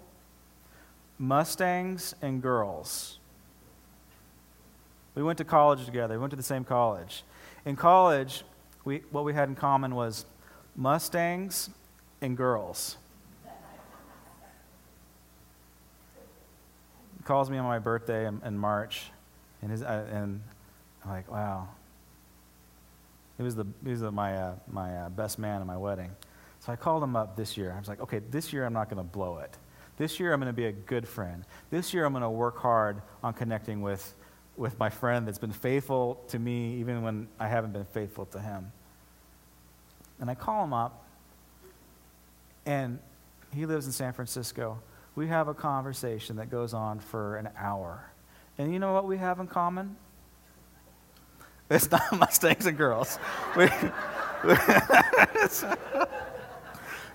Mustangs 1.20 2.16
and 2.22 2.42
girls. 2.42 3.20
We 5.14 5.22
went 5.22 5.38
to 5.40 5.44
college 5.44 5.86
together. 5.86 6.16
We 6.16 6.22
went 6.22 6.32
to 6.32 6.38
the 6.38 6.42
same 6.42 6.64
college. 6.64 7.24
In 7.66 7.76
college, 7.76 8.46
we, 8.86 9.00
what 9.12 9.26
we 9.26 9.34
had 9.34 9.50
in 9.50 9.56
common 9.56 9.94
was 9.94 10.26
Mustangs 10.76 11.70
and 12.22 12.38
girls. 12.38 12.98
Calls 17.26 17.50
me 17.50 17.58
on 17.58 17.66
my 17.66 17.80
birthday 17.80 18.28
in, 18.28 18.42
in 18.46 18.58
March, 18.58 19.12
and, 19.62 19.72
his, 19.72 19.82
uh, 19.82 20.08
and 20.12 20.42
I'm 21.04 21.10
like, 21.10 21.32
wow. 21.32 21.68
He 23.38 23.44
was, 23.44 23.56
the, 23.56 23.66
he 23.84 23.92
was 23.92 24.02
the, 24.02 24.12
my, 24.12 24.38
uh, 24.38 24.56
my 24.72 24.96
uh, 24.98 25.10
best 25.10 25.40
man 25.40 25.62
at 25.62 25.68
my 25.68 25.78
wedding. 25.78 26.12
So 26.60 26.72
I 26.72 26.76
called 26.76 27.04
him 27.04 27.16
up 27.16 27.36
this 27.36 27.58
year. 27.58 27.74
I 27.76 27.80
was 27.80 27.88
like, 27.88 28.00
okay, 28.02 28.20
this 28.32 28.54
year 28.54 28.66
I'm 28.66 28.74
not 28.74 28.90
going 28.90 28.98
to 28.98 29.04
blow 29.04 29.40
it. 29.40 29.58
This 29.98 30.20
year 30.20 30.34
I'm 30.34 30.40
going 30.40 30.52
to 30.52 30.56
be 30.56 30.66
a 30.66 30.72
good 30.72 31.08
friend. 31.08 31.44
This 31.72 31.94
year 31.94 32.06
I'm 32.06 32.14
going 32.14 32.24
to 32.24 32.30
work 32.30 32.58
hard 32.58 33.02
on 33.24 33.34
connecting 33.34 33.82
with, 33.82 34.14
with 34.56 34.78
my 34.80 34.90
friend 34.90 35.28
that's 35.28 35.40
been 35.40 35.52
faithful 35.52 36.24
to 36.30 36.40
me 36.40 36.76
even 36.76 37.02
when 37.02 37.28
I 37.40 37.48
haven't 37.48 37.74
been 37.74 37.86
faithful 37.86 38.26
to 38.28 38.40
him. 38.40 38.72
And 40.20 40.30
I 40.30 40.36
call 40.36 40.64
him 40.64 40.74
up, 40.74 41.06
and 42.66 43.00
he 43.54 43.66
lives 43.66 43.86
in 43.86 43.92
San 43.92 44.14
Francisco. 44.14 44.80
We 45.16 45.28
have 45.28 45.48
a 45.48 45.54
conversation 45.54 46.38
that 46.38 46.50
goes 46.50 46.74
on 46.74 47.00
for 47.00 47.38
an 47.38 47.50
hour. 47.58 48.04
And 48.58 48.74
you 48.74 48.80
know 48.80 48.94
what 48.94 49.06
we 49.06 49.18
have 49.18 49.40
in 49.40 49.48
common? 49.48 49.96
It's 51.70 51.90
not 51.92 52.02
Mustangs 52.20 52.66
and 52.66 52.78
girls. 52.78 53.20
We, 53.56 53.66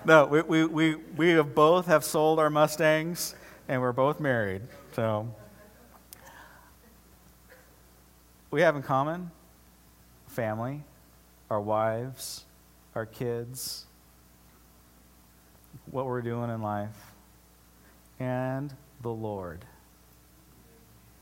no, 0.05 0.25
we, 0.25 0.41
we, 0.41 0.65
we, 0.65 0.95
we 0.95 1.29
have 1.29 1.53
both 1.53 1.85
have 1.87 2.03
sold 2.03 2.39
our 2.39 2.49
Mustangs, 2.49 3.35
and 3.67 3.81
we're 3.81 3.91
both 3.91 4.19
married. 4.19 4.61
So 4.93 5.27
we 8.51 8.61
have 8.61 8.75
in 8.75 8.81
common 8.81 9.31
family, 10.27 10.83
our 11.49 11.61
wives, 11.61 12.45
our 12.95 13.05
kids, 13.05 13.85
what 15.91 16.05
we're 16.05 16.21
doing 16.21 16.49
in 16.49 16.61
life, 16.61 17.08
and 18.19 18.73
the 19.01 19.09
Lord. 19.09 19.65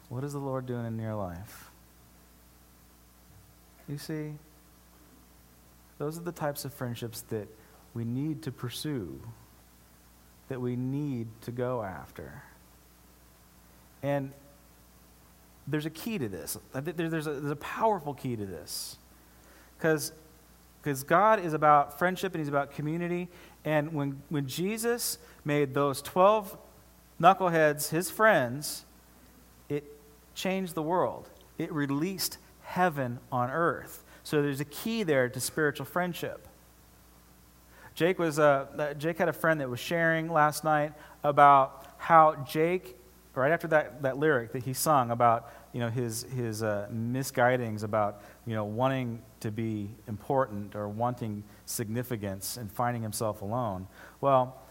What 0.09 0.23
is 0.23 0.33
the 0.33 0.39
Lord 0.39 0.65
doing 0.65 0.85
in 0.85 0.99
your 0.99 1.15
life? 1.15 1.69
You 3.87 3.97
see, 3.97 4.33
those 5.97 6.17
are 6.17 6.21
the 6.21 6.31
types 6.31 6.65
of 6.65 6.73
friendships 6.73 7.21
that 7.29 7.47
we 7.93 8.03
need 8.03 8.41
to 8.43 8.51
pursue, 8.51 9.19
that 10.49 10.61
we 10.61 10.75
need 10.75 11.27
to 11.41 11.51
go 11.51 11.83
after. 11.83 12.43
And 14.03 14.31
there's 15.67 15.85
a 15.85 15.89
key 15.89 16.17
to 16.17 16.29
this. 16.29 16.57
There's 16.73 17.27
a, 17.27 17.31
there's 17.31 17.51
a 17.51 17.55
powerful 17.57 18.13
key 18.13 18.35
to 18.35 18.45
this. 18.45 18.97
Because 19.77 20.11
God 21.05 21.43
is 21.43 21.53
about 21.53 21.97
friendship 21.99 22.33
and 22.33 22.41
He's 22.41 22.49
about 22.49 22.71
community. 22.71 23.27
And 23.65 23.93
when, 23.93 24.21
when 24.29 24.47
Jesus 24.47 25.17
made 25.43 25.73
those 25.73 26.01
12 26.01 26.57
knuckleheads 27.21 27.89
his 27.89 28.09
friends, 28.11 28.85
it 29.69 29.83
changed 30.35 30.75
the 30.75 30.83
world. 30.83 31.29
It 31.57 31.71
released 31.71 32.37
heaven 32.61 33.19
on 33.31 33.49
earth. 33.49 34.03
So 34.23 34.41
there's 34.41 34.59
a 34.59 34.65
key 34.65 35.03
there 35.03 35.29
to 35.29 35.39
spiritual 35.39 35.85
friendship. 35.85 36.47
Jake 37.95 38.19
was 38.19 38.37
uh, 38.37 38.93
Jake 38.99 39.17
had 39.17 39.29
a 39.29 39.33
friend 39.33 39.59
that 39.59 39.69
was 39.69 39.79
sharing 39.79 40.31
last 40.31 40.63
night 40.63 40.93
about 41.23 41.95
how 41.97 42.35
Jake, 42.47 42.95
right 43.33 43.51
after 43.51 43.67
that, 43.69 44.03
that 44.03 44.17
lyric 44.17 44.51
that 44.51 44.63
he 44.63 44.73
sung 44.73 45.09
about 45.09 45.51
you 45.73 45.79
know 45.79 45.89
his 45.89 46.23
his 46.35 46.61
uh, 46.61 46.87
misguidings 46.91 47.83
about 47.83 48.21
you 48.45 48.53
know 48.53 48.65
wanting 48.65 49.21
to 49.39 49.49
be 49.49 49.89
important 50.07 50.75
or 50.75 50.87
wanting 50.87 51.43
significance 51.65 52.57
and 52.57 52.71
finding 52.71 53.01
himself 53.01 53.41
alone. 53.41 53.87
Well, 54.21 54.61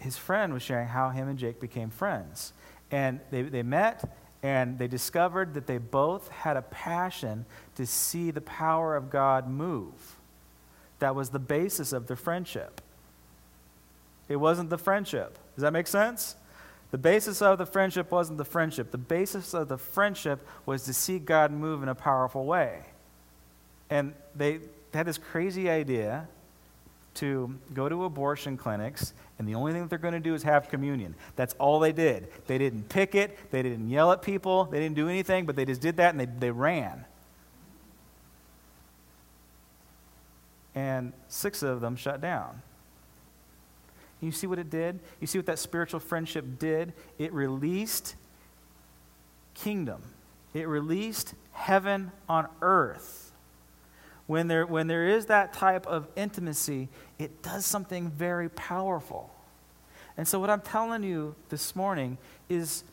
his 0.00 0.16
friend 0.16 0.52
was 0.52 0.62
sharing 0.62 0.88
how 0.88 1.10
him 1.10 1.28
and 1.28 1.38
Jake 1.38 1.60
became 1.60 1.90
friends, 1.90 2.52
and 2.90 3.20
they 3.30 3.42
they 3.42 3.62
met 3.62 4.16
and 4.42 4.78
they 4.78 4.88
discovered 4.88 5.54
that 5.54 5.66
they 5.66 5.78
both 5.78 6.28
had 6.28 6.56
a 6.56 6.62
passion 6.62 7.44
to 7.74 7.86
see 7.86 8.30
the 8.30 8.40
power 8.40 8.96
of 8.96 9.10
God 9.10 9.48
move. 9.48 10.16
That 10.98 11.14
was 11.14 11.30
the 11.30 11.38
basis 11.38 11.92
of 11.92 12.06
their 12.06 12.16
friendship. 12.16 12.80
It 14.28 14.36
wasn't 14.36 14.70
the 14.70 14.78
friendship. 14.78 15.38
Does 15.54 15.62
that 15.62 15.72
make 15.72 15.86
sense? 15.86 16.36
The 16.90 16.98
basis 16.98 17.42
of 17.42 17.58
the 17.58 17.66
friendship 17.66 18.10
wasn't 18.10 18.38
the 18.38 18.44
friendship. 18.44 18.90
The 18.90 18.98
basis 18.98 19.54
of 19.54 19.68
the 19.68 19.78
friendship 19.78 20.46
was 20.66 20.84
to 20.84 20.94
see 20.94 21.18
God 21.18 21.52
move 21.52 21.82
in 21.82 21.88
a 21.88 21.94
powerful 21.94 22.44
way. 22.44 22.80
And 23.90 24.14
they 24.34 24.60
had 24.94 25.06
this 25.06 25.18
crazy 25.18 25.68
idea 25.68 26.28
to 27.14 27.54
go 27.74 27.88
to 27.88 28.04
abortion 28.04 28.56
clinics, 28.56 29.12
and 29.38 29.48
the 29.48 29.54
only 29.54 29.72
thing 29.72 29.82
that 29.82 29.90
they're 29.90 29.98
going 29.98 30.14
to 30.14 30.20
do 30.20 30.34
is 30.34 30.42
have 30.42 30.68
communion. 30.68 31.14
That's 31.36 31.54
all 31.58 31.80
they 31.80 31.92
did. 31.92 32.28
They 32.46 32.58
didn't 32.58 32.88
pick 32.88 33.14
it, 33.14 33.50
they 33.50 33.62
didn't 33.62 33.88
yell 33.88 34.12
at 34.12 34.22
people, 34.22 34.64
they 34.64 34.78
didn't 34.78 34.96
do 34.96 35.08
anything, 35.08 35.46
but 35.46 35.56
they 35.56 35.64
just 35.64 35.80
did 35.80 35.96
that 35.96 36.10
and 36.10 36.20
they, 36.20 36.26
they 36.26 36.50
ran. 36.50 37.04
And 40.74 41.12
six 41.28 41.62
of 41.62 41.80
them 41.80 41.96
shut 41.96 42.20
down. 42.20 42.62
You 44.20 44.30
see 44.30 44.46
what 44.46 44.58
it 44.58 44.70
did? 44.70 45.00
You 45.20 45.26
see 45.26 45.38
what 45.38 45.46
that 45.46 45.58
spiritual 45.58 45.98
friendship 45.98 46.58
did? 46.58 46.92
It 47.18 47.32
released 47.32 48.14
kingdom, 49.54 50.02
it 50.54 50.68
released 50.68 51.34
heaven 51.52 52.12
on 52.28 52.46
earth 52.62 53.29
when 54.30 54.46
there, 54.46 54.64
when 54.64 54.86
there 54.86 55.08
is 55.08 55.26
that 55.26 55.52
type 55.52 55.88
of 55.88 56.06
intimacy, 56.14 56.88
it 57.18 57.42
does 57.42 57.66
something 57.66 58.08
very 58.10 58.48
powerful. 58.48 59.28
And 60.16 60.28
so, 60.28 60.38
what 60.38 60.48
I'm 60.48 60.60
telling 60.60 61.02
you 61.02 61.34
this 61.48 61.74
morning 61.74 62.16
is 62.48 62.84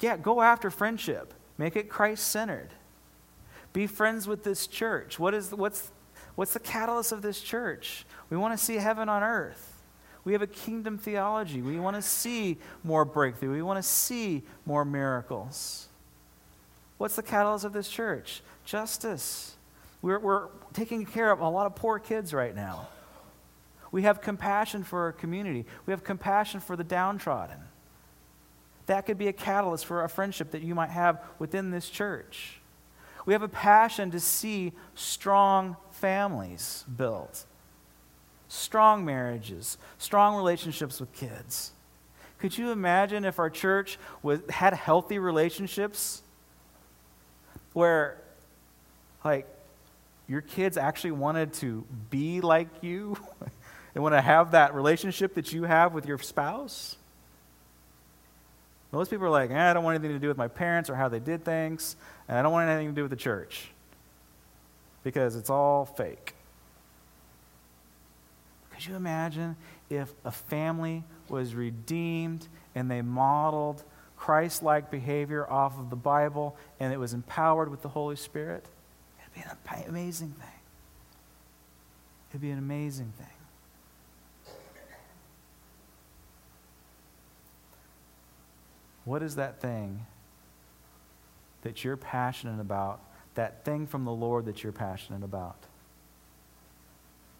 yeah, 0.00 0.16
go 0.16 0.40
after 0.40 0.70
friendship, 0.70 1.34
make 1.58 1.76
it 1.76 1.90
Christ 1.90 2.28
centered. 2.28 2.70
Be 3.74 3.86
friends 3.86 4.26
with 4.26 4.42
this 4.42 4.66
church. 4.66 5.18
What 5.18 5.34
is, 5.34 5.52
what's, 5.52 5.92
what's 6.34 6.54
the 6.54 6.60
catalyst 6.60 7.12
of 7.12 7.20
this 7.20 7.42
church? 7.42 8.06
We 8.30 8.38
want 8.38 8.58
to 8.58 8.64
see 8.64 8.76
heaven 8.76 9.10
on 9.10 9.22
earth. 9.22 9.82
We 10.24 10.32
have 10.32 10.40
a 10.40 10.46
kingdom 10.46 10.96
theology. 10.96 11.60
We 11.60 11.78
want 11.78 11.96
to 11.96 12.02
see 12.02 12.56
more 12.82 13.04
breakthrough. 13.04 13.52
We 13.52 13.60
want 13.60 13.76
to 13.76 13.82
see 13.82 14.44
more 14.64 14.86
miracles. 14.86 15.88
What's 16.96 17.16
the 17.16 17.22
catalyst 17.22 17.66
of 17.66 17.74
this 17.74 17.90
church? 17.90 18.40
Justice. 18.64 19.56
We're, 20.02 20.18
we're 20.18 20.48
taking 20.72 21.04
care 21.04 21.30
of 21.30 21.40
a 21.40 21.48
lot 21.48 21.66
of 21.66 21.74
poor 21.74 21.98
kids 21.98 22.32
right 22.32 22.54
now. 22.54 22.88
We 23.92 24.02
have 24.02 24.20
compassion 24.20 24.84
for 24.84 25.00
our 25.00 25.12
community, 25.12 25.66
we 25.86 25.92
have 25.92 26.04
compassion 26.04 26.60
for 26.60 26.76
the 26.76 26.84
downtrodden. 26.84 27.58
That 28.86 29.06
could 29.06 29.18
be 29.18 29.28
a 29.28 29.32
catalyst 29.32 29.86
for 29.86 30.02
a 30.02 30.08
friendship 30.08 30.50
that 30.50 30.62
you 30.62 30.74
might 30.74 30.90
have 30.90 31.22
within 31.38 31.70
this 31.70 31.88
church. 31.88 32.60
We 33.24 33.34
have 33.34 33.42
a 33.42 33.48
passion 33.48 34.10
to 34.10 34.20
see 34.20 34.72
strong 34.94 35.76
families 35.92 36.84
built, 36.96 37.44
strong 38.48 39.04
marriages, 39.04 39.78
strong 39.98 40.36
relationships 40.36 40.98
with 40.98 41.12
kids. 41.12 41.72
Could 42.38 42.56
you 42.56 42.70
imagine 42.70 43.24
if 43.24 43.38
our 43.38 43.50
church 43.50 43.98
was, 44.22 44.40
had 44.48 44.72
healthy 44.72 45.18
relationships 45.18 46.22
where 47.74 48.18
like 49.22 49.46
your 50.30 50.42
kids 50.42 50.76
actually 50.76 51.10
wanted 51.10 51.52
to 51.52 51.84
be 52.08 52.40
like 52.40 52.68
you 52.82 53.16
and 53.94 54.02
want 54.02 54.14
to 54.14 54.20
have 54.20 54.52
that 54.52 54.74
relationship 54.76 55.34
that 55.34 55.52
you 55.52 55.64
have 55.64 55.92
with 55.92 56.06
your 56.06 56.18
spouse? 56.18 56.94
Most 58.92 59.10
people 59.10 59.26
are 59.26 59.30
like, 59.30 59.50
eh, 59.50 59.70
I 59.70 59.72
don't 59.72 59.82
want 59.82 59.96
anything 59.96 60.14
to 60.14 60.20
do 60.20 60.28
with 60.28 60.36
my 60.36 60.46
parents 60.46 60.88
or 60.88 60.94
how 60.94 61.08
they 61.08 61.18
did 61.18 61.44
things, 61.44 61.96
and 62.28 62.38
I 62.38 62.42
don't 62.42 62.52
want 62.52 62.70
anything 62.70 62.90
to 62.90 62.94
do 62.94 63.02
with 63.02 63.10
the 63.10 63.16
church 63.16 63.70
because 65.02 65.34
it's 65.34 65.50
all 65.50 65.84
fake. 65.84 66.36
Could 68.70 68.86
you 68.86 68.94
imagine 68.94 69.56
if 69.90 70.12
a 70.24 70.30
family 70.30 71.02
was 71.28 71.56
redeemed 71.56 72.46
and 72.76 72.88
they 72.88 73.02
modeled 73.02 73.82
Christ 74.16 74.62
like 74.62 74.92
behavior 74.92 75.50
off 75.50 75.76
of 75.76 75.90
the 75.90 75.96
Bible 75.96 76.56
and 76.78 76.92
it 76.92 76.98
was 76.98 77.14
empowered 77.14 77.68
with 77.68 77.82
the 77.82 77.88
Holy 77.88 78.16
Spirit? 78.16 78.64
Be 79.40 79.82
an 79.82 79.88
amazing 79.88 80.30
thing. 80.30 80.48
It'd 82.30 82.40
be 82.40 82.50
an 82.50 82.58
amazing 82.58 83.12
thing. 83.18 83.26
What 89.04 89.22
is 89.22 89.36
that 89.36 89.60
thing 89.60 90.06
that 91.62 91.82
you're 91.82 91.96
passionate 91.96 92.60
about? 92.60 93.00
That 93.34 93.64
thing 93.64 93.86
from 93.86 94.04
the 94.04 94.12
Lord 94.12 94.44
that 94.44 94.62
you're 94.62 94.72
passionate 94.72 95.24
about? 95.24 95.56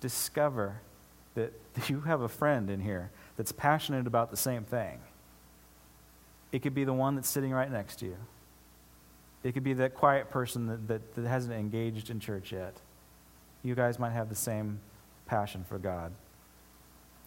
Discover 0.00 0.80
that 1.34 1.52
you 1.88 2.00
have 2.00 2.22
a 2.22 2.28
friend 2.28 2.70
in 2.70 2.80
here 2.80 3.10
that's 3.36 3.52
passionate 3.52 4.06
about 4.06 4.30
the 4.30 4.36
same 4.36 4.64
thing. 4.64 4.98
It 6.52 6.62
could 6.62 6.74
be 6.74 6.84
the 6.84 6.92
one 6.92 7.14
that's 7.14 7.28
sitting 7.28 7.52
right 7.52 7.70
next 7.70 7.96
to 8.00 8.06
you. 8.06 8.16
It 9.42 9.52
could 9.52 9.64
be 9.64 9.72
that 9.74 9.94
quiet 9.94 10.30
person 10.30 10.66
that, 10.66 10.88
that, 10.88 11.14
that 11.14 11.26
hasn't 11.26 11.54
engaged 11.54 12.10
in 12.10 12.20
church 12.20 12.52
yet. 12.52 12.74
You 13.62 13.74
guys 13.74 13.98
might 13.98 14.12
have 14.12 14.28
the 14.28 14.34
same 14.34 14.80
passion 15.26 15.64
for 15.68 15.78
God, 15.78 16.12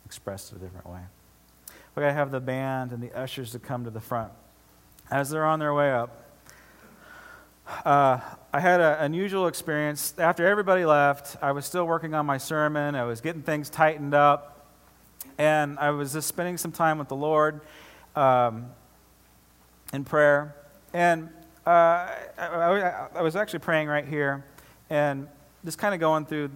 expressed 0.05 0.51
a 0.51 0.55
different 0.55 0.88
way. 0.88 0.99
We're 1.95 2.01
going 2.01 2.11
to 2.11 2.18
have 2.18 2.32
the 2.32 2.39
band 2.39 2.91
and 2.91 3.01
the 3.01 3.11
ushers 3.14 3.51
to 3.51 3.59
come 3.59 3.84
to 3.84 3.89
the 3.89 3.99
front. 3.99 4.32
As 5.11 5.30
they're 5.30 5.45
on 5.45 5.59
their 5.59 5.74
way 5.74 5.91
up, 5.91 6.24
uh, 7.86 8.20
I 8.51 8.59
had 8.59 8.82
an 8.82 8.97
unusual 8.99 9.47
experience. 9.47 10.14
After 10.18 10.45
everybody 10.45 10.86
left, 10.86 11.38
I 11.41 11.51
was 11.51 11.66
still 11.66 11.86
working 11.86 12.14
on 12.14 12.26
my 12.26 12.38
sermon. 12.38 12.95
I 12.95 13.05
was 13.05 13.22
getting 13.22 13.41
things 13.41 13.70
tightened 13.70 14.14
up. 14.14 14.68
And 15.38 15.80
I 15.80 15.91
was 15.91 16.14
just 16.14 16.28
spending 16.28 16.57
some 16.57 16.72
time 16.72 16.97
with 16.99 17.07
the 17.07 17.16
Lord 17.16 17.61
um, 18.16 18.68
in 19.91 20.03
prayer. 20.03 20.55
And 20.93 21.30
uh, 21.66 22.09
I, 22.38 23.07
I, 23.16 23.22
was 23.22 23.36
actually 23.36 23.59
praying 23.59 23.88
right 23.88 24.05
here 24.05 24.43
and 24.89 25.30
just 25.64 25.78
kind 25.78 25.93
of 25.93 25.99
going 26.01 26.26
through, 26.26 26.51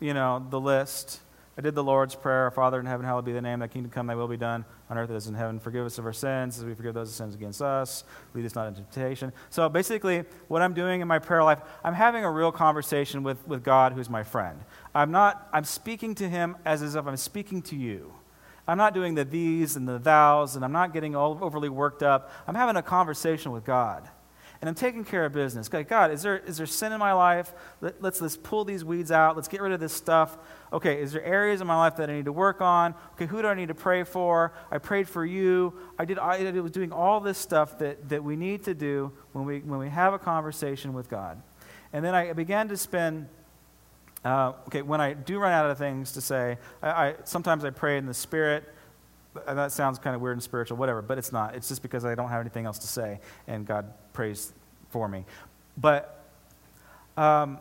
you 0.00 0.14
know, 0.14 0.46
the 0.48 0.58
list. 0.58 1.20
I 1.58 1.60
did 1.60 1.74
the 1.74 1.84
Lord's 1.84 2.14
Prayer, 2.14 2.50
Father 2.50 2.80
in 2.80 2.86
heaven, 2.86 3.04
hallowed 3.04 3.26
be 3.26 3.32
the 3.32 3.42
name, 3.42 3.58
thy 3.58 3.68
kingdom 3.68 3.90
come, 3.90 4.06
thy 4.06 4.14
will 4.14 4.28
be 4.28 4.38
done 4.38 4.64
on 4.88 4.96
earth 4.96 5.10
as 5.10 5.26
in 5.26 5.34
heaven. 5.34 5.60
Forgive 5.60 5.84
us 5.84 5.98
of 5.98 6.06
our 6.06 6.12
sins 6.14 6.58
as 6.58 6.64
we 6.64 6.72
forgive 6.72 6.94
those 6.94 7.08
who 7.08 7.12
sins 7.12 7.34
against 7.34 7.60
us. 7.60 8.04
Lead 8.32 8.46
us 8.46 8.54
not 8.54 8.66
into 8.68 8.80
temptation. 8.80 9.30
So 9.50 9.68
basically, 9.68 10.24
what 10.48 10.62
I'm 10.62 10.72
doing 10.72 11.02
in 11.02 11.08
my 11.08 11.18
prayer 11.18 11.44
life, 11.44 11.60
I'm 11.84 11.92
having 11.92 12.24
a 12.24 12.30
real 12.30 12.50
conversation 12.50 13.22
with, 13.22 13.46
with 13.46 13.62
God, 13.62 13.92
who's 13.92 14.08
my 14.08 14.22
friend. 14.22 14.58
I'm 14.94 15.10
not, 15.10 15.48
I'm 15.52 15.64
speaking 15.64 16.14
to 16.14 16.28
him 16.28 16.56
as 16.64 16.82
if 16.82 17.06
I'm 17.06 17.18
speaking 17.18 17.60
to 17.62 17.76
you. 17.76 18.14
I'm 18.66 18.78
not 18.78 18.94
doing 18.94 19.14
the 19.14 19.24
these 19.24 19.76
and 19.76 19.88
the 19.88 19.98
thous, 19.98 20.54
and 20.56 20.64
I'm 20.64 20.72
not 20.72 20.92
getting 20.92 21.16
all 21.16 21.38
overly 21.42 21.68
worked 21.68 22.02
up. 22.02 22.30
I'm 22.46 22.54
having 22.54 22.76
a 22.76 22.82
conversation 22.82 23.52
with 23.52 23.64
God 23.64 24.08
and 24.62 24.68
I'm 24.68 24.76
taking 24.76 25.04
care 25.04 25.24
of 25.24 25.32
business. 25.32 25.68
God, 25.68 26.12
is 26.12 26.22
there, 26.22 26.38
is 26.38 26.56
there 26.56 26.66
sin 26.66 26.92
in 26.92 27.00
my 27.00 27.12
life? 27.12 27.52
Let, 27.80 28.00
let's, 28.00 28.20
let's 28.20 28.36
pull 28.36 28.64
these 28.64 28.84
weeds 28.84 29.10
out. 29.10 29.34
Let's 29.34 29.48
get 29.48 29.60
rid 29.60 29.72
of 29.72 29.80
this 29.80 29.92
stuff. 29.92 30.38
Okay, 30.72 31.02
is 31.02 31.10
there 31.10 31.24
areas 31.24 31.60
in 31.60 31.66
my 31.66 31.76
life 31.76 31.96
that 31.96 32.08
I 32.08 32.12
need 32.12 32.26
to 32.26 32.32
work 32.32 32.60
on? 32.60 32.94
Okay, 33.14 33.26
who 33.26 33.42
do 33.42 33.48
I 33.48 33.54
need 33.54 33.68
to 33.68 33.74
pray 33.74 34.04
for? 34.04 34.52
I 34.70 34.78
prayed 34.78 35.08
for 35.08 35.26
you. 35.26 35.74
I 35.98 36.04
did. 36.04 36.16
I, 36.16 36.46
I 36.46 36.50
was 36.60 36.70
doing 36.70 36.92
all 36.92 37.18
this 37.18 37.38
stuff 37.38 37.76
that, 37.80 38.08
that 38.08 38.22
we 38.22 38.36
need 38.36 38.62
to 38.64 38.72
do 38.72 39.10
when 39.32 39.44
we 39.44 39.58
when 39.58 39.80
we 39.80 39.88
have 39.88 40.14
a 40.14 40.18
conversation 40.18 40.92
with 40.92 41.10
God. 41.10 41.42
And 41.92 42.04
then 42.04 42.14
I 42.14 42.32
began 42.32 42.68
to 42.68 42.76
spend. 42.76 43.26
Uh, 44.24 44.52
okay, 44.68 44.82
when 44.82 45.00
I 45.00 45.14
do 45.14 45.38
run 45.38 45.52
out 45.52 45.68
of 45.68 45.78
things 45.78 46.12
to 46.12 46.20
say, 46.20 46.58
I, 46.82 46.88
I 46.90 47.14
sometimes 47.24 47.64
I 47.64 47.70
pray 47.70 47.98
in 47.98 48.06
the 48.06 48.14
spirit 48.14 48.72
that 49.46 49.72
sounds 49.72 49.98
kind 49.98 50.14
of 50.14 50.22
weird 50.22 50.36
and 50.36 50.42
spiritual, 50.42 50.76
whatever, 50.76 51.02
but 51.02 51.18
it's 51.18 51.32
not. 51.32 51.54
It's 51.54 51.68
just 51.68 51.82
because 51.82 52.04
I 52.04 52.14
don't 52.14 52.28
have 52.28 52.40
anything 52.40 52.66
else 52.66 52.78
to 52.78 52.86
say, 52.86 53.20
and 53.46 53.66
God 53.66 53.92
prays 54.12 54.52
for 54.90 55.08
me. 55.08 55.24
But 55.76 56.24
um, 57.16 57.58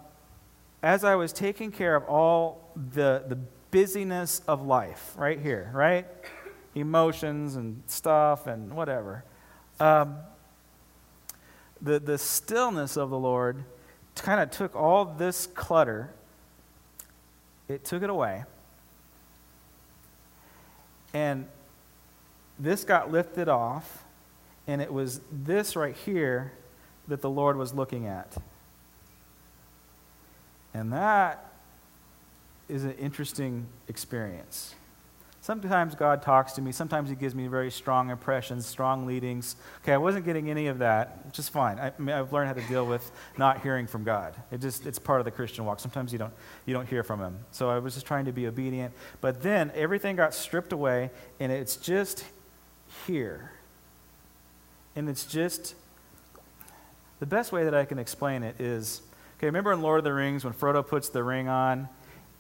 as 0.83 1.03
I 1.03 1.15
was 1.15 1.31
taking 1.31 1.71
care 1.71 1.95
of 1.95 2.03
all 2.05 2.69
the, 2.93 3.23
the 3.27 3.37
busyness 3.71 4.41
of 4.47 4.65
life, 4.65 5.13
right 5.15 5.39
here, 5.39 5.71
right? 5.73 6.05
Emotions 6.75 7.55
and 7.55 7.81
stuff 7.87 8.47
and 8.47 8.73
whatever. 8.73 9.23
Um, 9.79 10.17
the, 11.81 11.99
the 11.99 12.17
stillness 12.17 12.97
of 12.97 13.09
the 13.09 13.17
Lord 13.17 13.63
kind 14.15 14.41
of 14.41 14.51
took 14.51 14.75
all 14.75 15.05
this 15.05 15.47
clutter, 15.47 16.13
it 17.71 17.85
took 17.85 18.03
it 18.03 18.09
away. 18.09 18.43
And 21.13 21.47
this 22.59 22.83
got 22.83 23.11
lifted 23.11 23.49
off, 23.49 24.03
and 24.67 24.81
it 24.81 24.93
was 24.93 25.21
this 25.31 25.75
right 25.75 25.95
here 25.95 26.51
that 27.07 27.21
the 27.21 27.29
Lord 27.29 27.57
was 27.57 27.73
looking 27.73 28.07
at. 28.07 28.37
And 30.73 30.93
that 30.93 31.51
is 32.69 32.83
an 32.83 32.93
interesting 32.93 33.65
experience. 33.87 34.75
Sometimes 35.43 35.95
God 35.95 36.21
talks 36.21 36.51
to 36.53 36.61
me. 36.61 36.71
Sometimes 36.71 37.09
He 37.09 37.15
gives 37.15 37.33
me 37.33 37.47
very 37.47 37.71
strong 37.71 38.11
impressions, 38.11 38.67
strong 38.67 39.07
leadings. 39.07 39.55
Okay, 39.81 39.91
I 39.91 39.97
wasn't 39.97 40.23
getting 40.23 40.51
any 40.51 40.67
of 40.67 40.77
that, 40.79 41.25
which 41.25 41.39
is 41.39 41.49
fine. 41.49 41.79
I, 41.79 41.87
I 41.87 41.93
mean, 41.97 42.15
I've 42.15 42.31
learned 42.31 42.47
how 42.47 42.53
to 42.53 42.67
deal 42.67 42.85
with 42.85 43.11
not 43.39 43.61
hearing 43.61 43.87
from 43.87 44.03
God. 44.03 44.35
It 44.51 44.61
just, 44.61 44.85
it's 44.85 44.99
part 44.99 45.19
of 45.19 45.25
the 45.25 45.31
Christian 45.31 45.65
walk. 45.65 45.79
Sometimes 45.79 46.13
you 46.13 46.19
don't, 46.19 46.33
you 46.67 46.75
don't 46.75 46.87
hear 46.87 47.01
from 47.01 47.19
Him. 47.19 47.39
So 47.51 47.71
I 47.71 47.79
was 47.79 47.95
just 47.95 48.05
trying 48.05 48.25
to 48.25 48.31
be 48.31 48.45
obedient. 48.45 48.93
But 49.19 49.41
then 49.41 49.71
everything 49.73 50.15
got 50.15 50.35
stripped 50.35 50.73
away, 50.73 51.09
and 51.39 51.51
it's 51.51 51.75
just 51.75 52.23
here. 53.07 53.51
And 54.95 55.09
it's 55.09 55.25
just 55.25 55.73
the 57.19 57.25
best 57.25 57.51
way 57.51 57.63
that 57.63 57.73
I 57.73 57.85
can 57.85 57.97
explain 57.97 58.43
it 58.43 58.61
is 58.61 59.01
okay, 59.37 59.47
remember 59.47 59.71
in 59.71 59.81
Lord 59.81 59.97
of 59.97 60.03
the 60.03 60.13
Rings 60.13 60.43
when 60.43 60.53
Frodo 60.53 60.85
puts 60.87 61.09
the 61.09 61.23
ring 61.23 61.47
on 61.47 61.89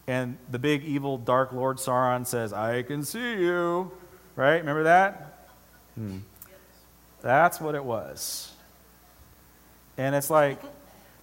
and 0.07 0.37
the 0.49 0.59
big 0.59 0.83
evil 0.83 1.17
dark 1.17 1.51
Lord 1.53 1.77
Sauron 1.77 2.25
says, 2.25 2.53
I 2.53 2.83
can 2.83 3.03
see 3.03 3.35
you? 3.35 3.91
Right? 4.35 4.57
Remember 4.57 4.83
that? 4.83 5.47
Hmm. 5.95 6.19
That's 7.21 7.61
what 7.61 7.75
it 7.75 7.83
was. 7.83 8.51
And 9.97 10.15
it's 10.15 10.29
like 10.29 10.61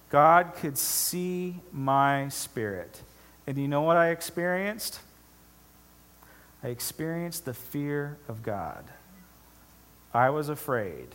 God 0.09 0.53
could 0.55 0.77
see 0.77 1.55
my 1.71 2.29
spirit. 2.29 3.01
And 3.45 3.57
you 3.57 3.67
know 3.67 3.81
what 3.81 3.97
I 3.97 4.09
experienced? 4.09 4.99
I 6.63 6.67
experienced 6.69 7.45
the 7.45 7.53
fear 7.53 8.17
of 8.27 8.43
God. 8.43 8.85
I 10.13 10.29
was 10.29 10.49
afraid. 10.49 11.07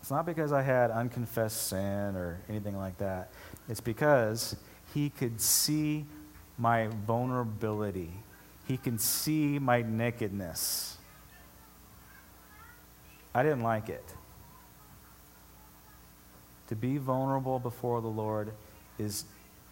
It's 0.00 0.10
not 0.10 0.26
because 0.26 0.52
I 0.52 0.62
had 0.62 0.90
unconfessed 0.90 1.68
sin 1.68 2.16
or 2.16 2.38
anything 2.48 2.76
like 2.76 2.98
that. 2.98 3.30
It's 3.68 3.80
because 3.80 4.56
he 4.94 5.10
could 5.10 5.40
see 5.40 6.06
my 6.56 6.86
vulnerability. 7.04 8.12
He 8.66 8.76
can 8.76 8.96
see 8.98 9.58
my 9.58 9.82
nakedness. 9.82 10.96
I 13.34 13.42
didn't 13.42 13.62
like 13.62 13.88
it. 13.88 14.04
To 16.68 16.76
be 16.76 16.96
vulnerable 16.96 17.58
before 17.58 18.00
the 18.00 18.08
Lord 18.08 18.52
is 18.98 19.24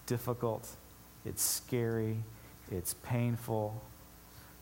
difficult, 0.07 0.68
it's 1.25 1.43
scary, 1.43 2.18
it's 2.70 2.95
painful. 2.95 3.81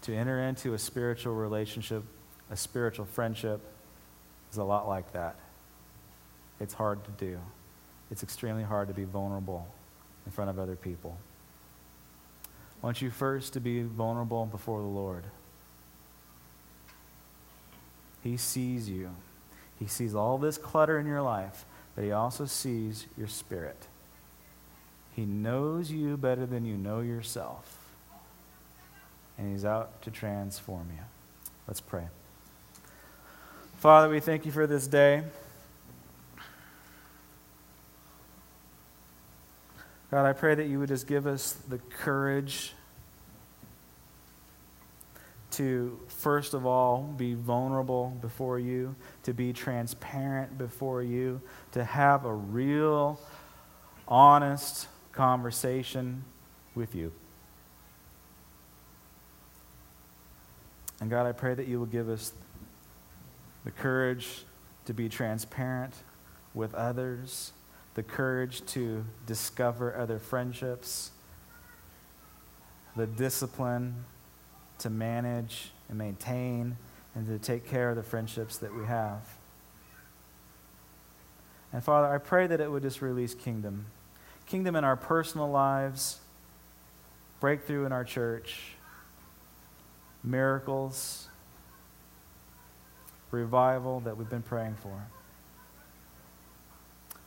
To 0.03 0.15
enter 0.15 0.41
into 0.43 0.75
a 0.75 0.79
spiritual 0.79 1.35
relationship 1.35 2.05
a 2.53 2.57
spiritual 2.57 3.05
friendship 3.05 3.61
is 4.51 4.59
a 4.59 4.65
lot 4.65 4.89
like 4.89 5.13
that. 5.13 5.37
It's 6.59 6.75
hard 6.75 7.05
to 7.05 7.11
do. 7.13 7.39
It's 8.11 8.25
extremely 8.25 8.65
hard 8.65 8.89
to 8.89 8.95
be 8.95 9.05
vulnerable 9.05 9.69
in 10.27 10.33
front 10.33 10.51
of 10.51 10.59
other 10.59 10.77
people. 10.77 11.19
I 12.83 12.87
want 12.87 13.03
you 13.03 13.11
first 13.11 13.53
to 13.55 13.61
be 13.61 13.83
vulnerable 13.83 14.47
before 14.47 14.81
the 14.81 14.87
Lord. 14.87 15.25
He 18.23 18.37
sees 18.37 18.89
you. 18.89 19.11
He 19.79 19.87
sees 19.87 20.15
all 20.15 20.39
this 20.39 20.59
clutter 20.59 20.99
in 20.99 21.07
your 21.07 21.23
life, 21.23 21.65
but 21.95 22.05
he 22.05 22.13
also 22.13 22.45
sees 22.45 23.07
your 23.17 23.29
spirit. 23.29 23.87
He 25.15 25.25
knows 25.25 25.91
you 25.91 26.17
better 26.17 26.47
than 26.47 26.65
you 26.65 26.77
know 26.77 27.01
yourself. 27.01 27.79
And 29.37 29.51
he's 29.53 29.65
out 29.65 30.03
to 30.03 30.11
transform 30.11 30.89
you. 30.95 31.03
Let's 31.67 31.81
pray. 31.81 32.09
Father, 33.79 34.11
we 34.11 34.21
thank 34.21 34.45
you 34.45 34.53
for 34.53 34.67
this 34.67 34.87
day. 34.87 35.23
God, 40.11 40.27
I 40.27 40.33
pray 40.33 40.57
that 40.57 40.67
you 40.67 40.81
would 40.81 40.89
just 40.89 41.07
give 41.07 41.27
us 41.27 41.53
the 41.69 41.79
courage 41.79 42.73
to, 45.53 45.99
first 46.09 46.55
of 46.55 46.67
all, 46.67 47.03
be 47.03 47.35
vulnerable 47.35 48.17
before 48.21 48.59
you, 48.59 48.95
to 49.23 49.33
be 49.33 49.53
transparent 49.53 50.59
before 50.59 51.03
you, 51.03 51.41
to 51.73 51.85
have 51.85 52.25
a 52.25 52.35
real, 52.35 53.21
honest 54.09 54.89
conversation 55.13 56.25
with 56.75 56.95
you. 56.95 57.13
And 61.01 61.09
God, 61.09 61.27
I 61.27 61.33
pray 61.33 61.55
that 61.55 61.67
you 61.67 61.79
will 61.79 61.87
give 61.87 62.09
us 62.09 62.33
the 63.65 63.71
courage 63.71 64.45
to 64.87 64.95
be 64.95 65.09
transparent 65.09 65.95
with 66.53 66.75
others, 66.75 67.53
the 67.95 68.03
courage 68.03 68.65
to 68.67 69.05
discover 69.27 69.97
other 69.97 70.19
friendships, 70.19 71.11
the 72.97 73.07
discipline 73.07 74.05
to 74.79 74.91
manage 74.91 75.71
and 75.89 75.99
maintain 75.99 76.77
and 77.15 77.27
to 77.27 77.39
take 77.39 77.69
care 77.69 77.91
of 77.91 77.97
the 77.97 78.03
friendships 78.03 78.59
that 78.59 78.75
we 78.75 78.85
have. 78.87 79.21
And 81.73 81.83
Father, 81.83 82.09
I 82.09 82.19
pray 82.19 82.47
that 82.47 82.61
it 82.61 82.71
would 82.71 82.83
just 82.83 83.03
release 83.03 83.35
kingdom. 83.35 83.87
Kingdom 84.47 84.75
in 84.75 84.85
our 84.85 84.97
personal 84.97 85.51
lives, 85.51 86.19
breakthrough 87.39 87.85
in 87.87 87.93
our 87.93 88.05
church, 88.05 88.75
miracles, 90.25 91.29
revival 93.31 94.01
that 94.01 94.17
we've 94.17 94.29
been 94.29 94.43
praying 94.43 94.75
for. 94.83 95.07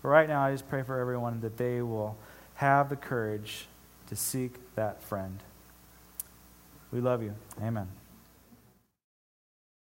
But 0.04 0.10
right 0.10 0.28
now, 0.28 0.44
I 0.44 0.52
just 0.52 0.70
pray 0.70 0.84
for 0.84 1.00
everyone 1.00 1.42
that 1.42 1.58
they 1.58 1.82
will 1.82 2.18
have 2.56 2.90
the 2.90 2.96
courage 2.96 3.66
to 4.10 4.16
seek 4.16 4.56
that 4.76 5.02
friend. 5.02 5.40
We 6.92 7.00
love 7.00 7.24
you. 7.24 7.34
Amen. 7.64 7.88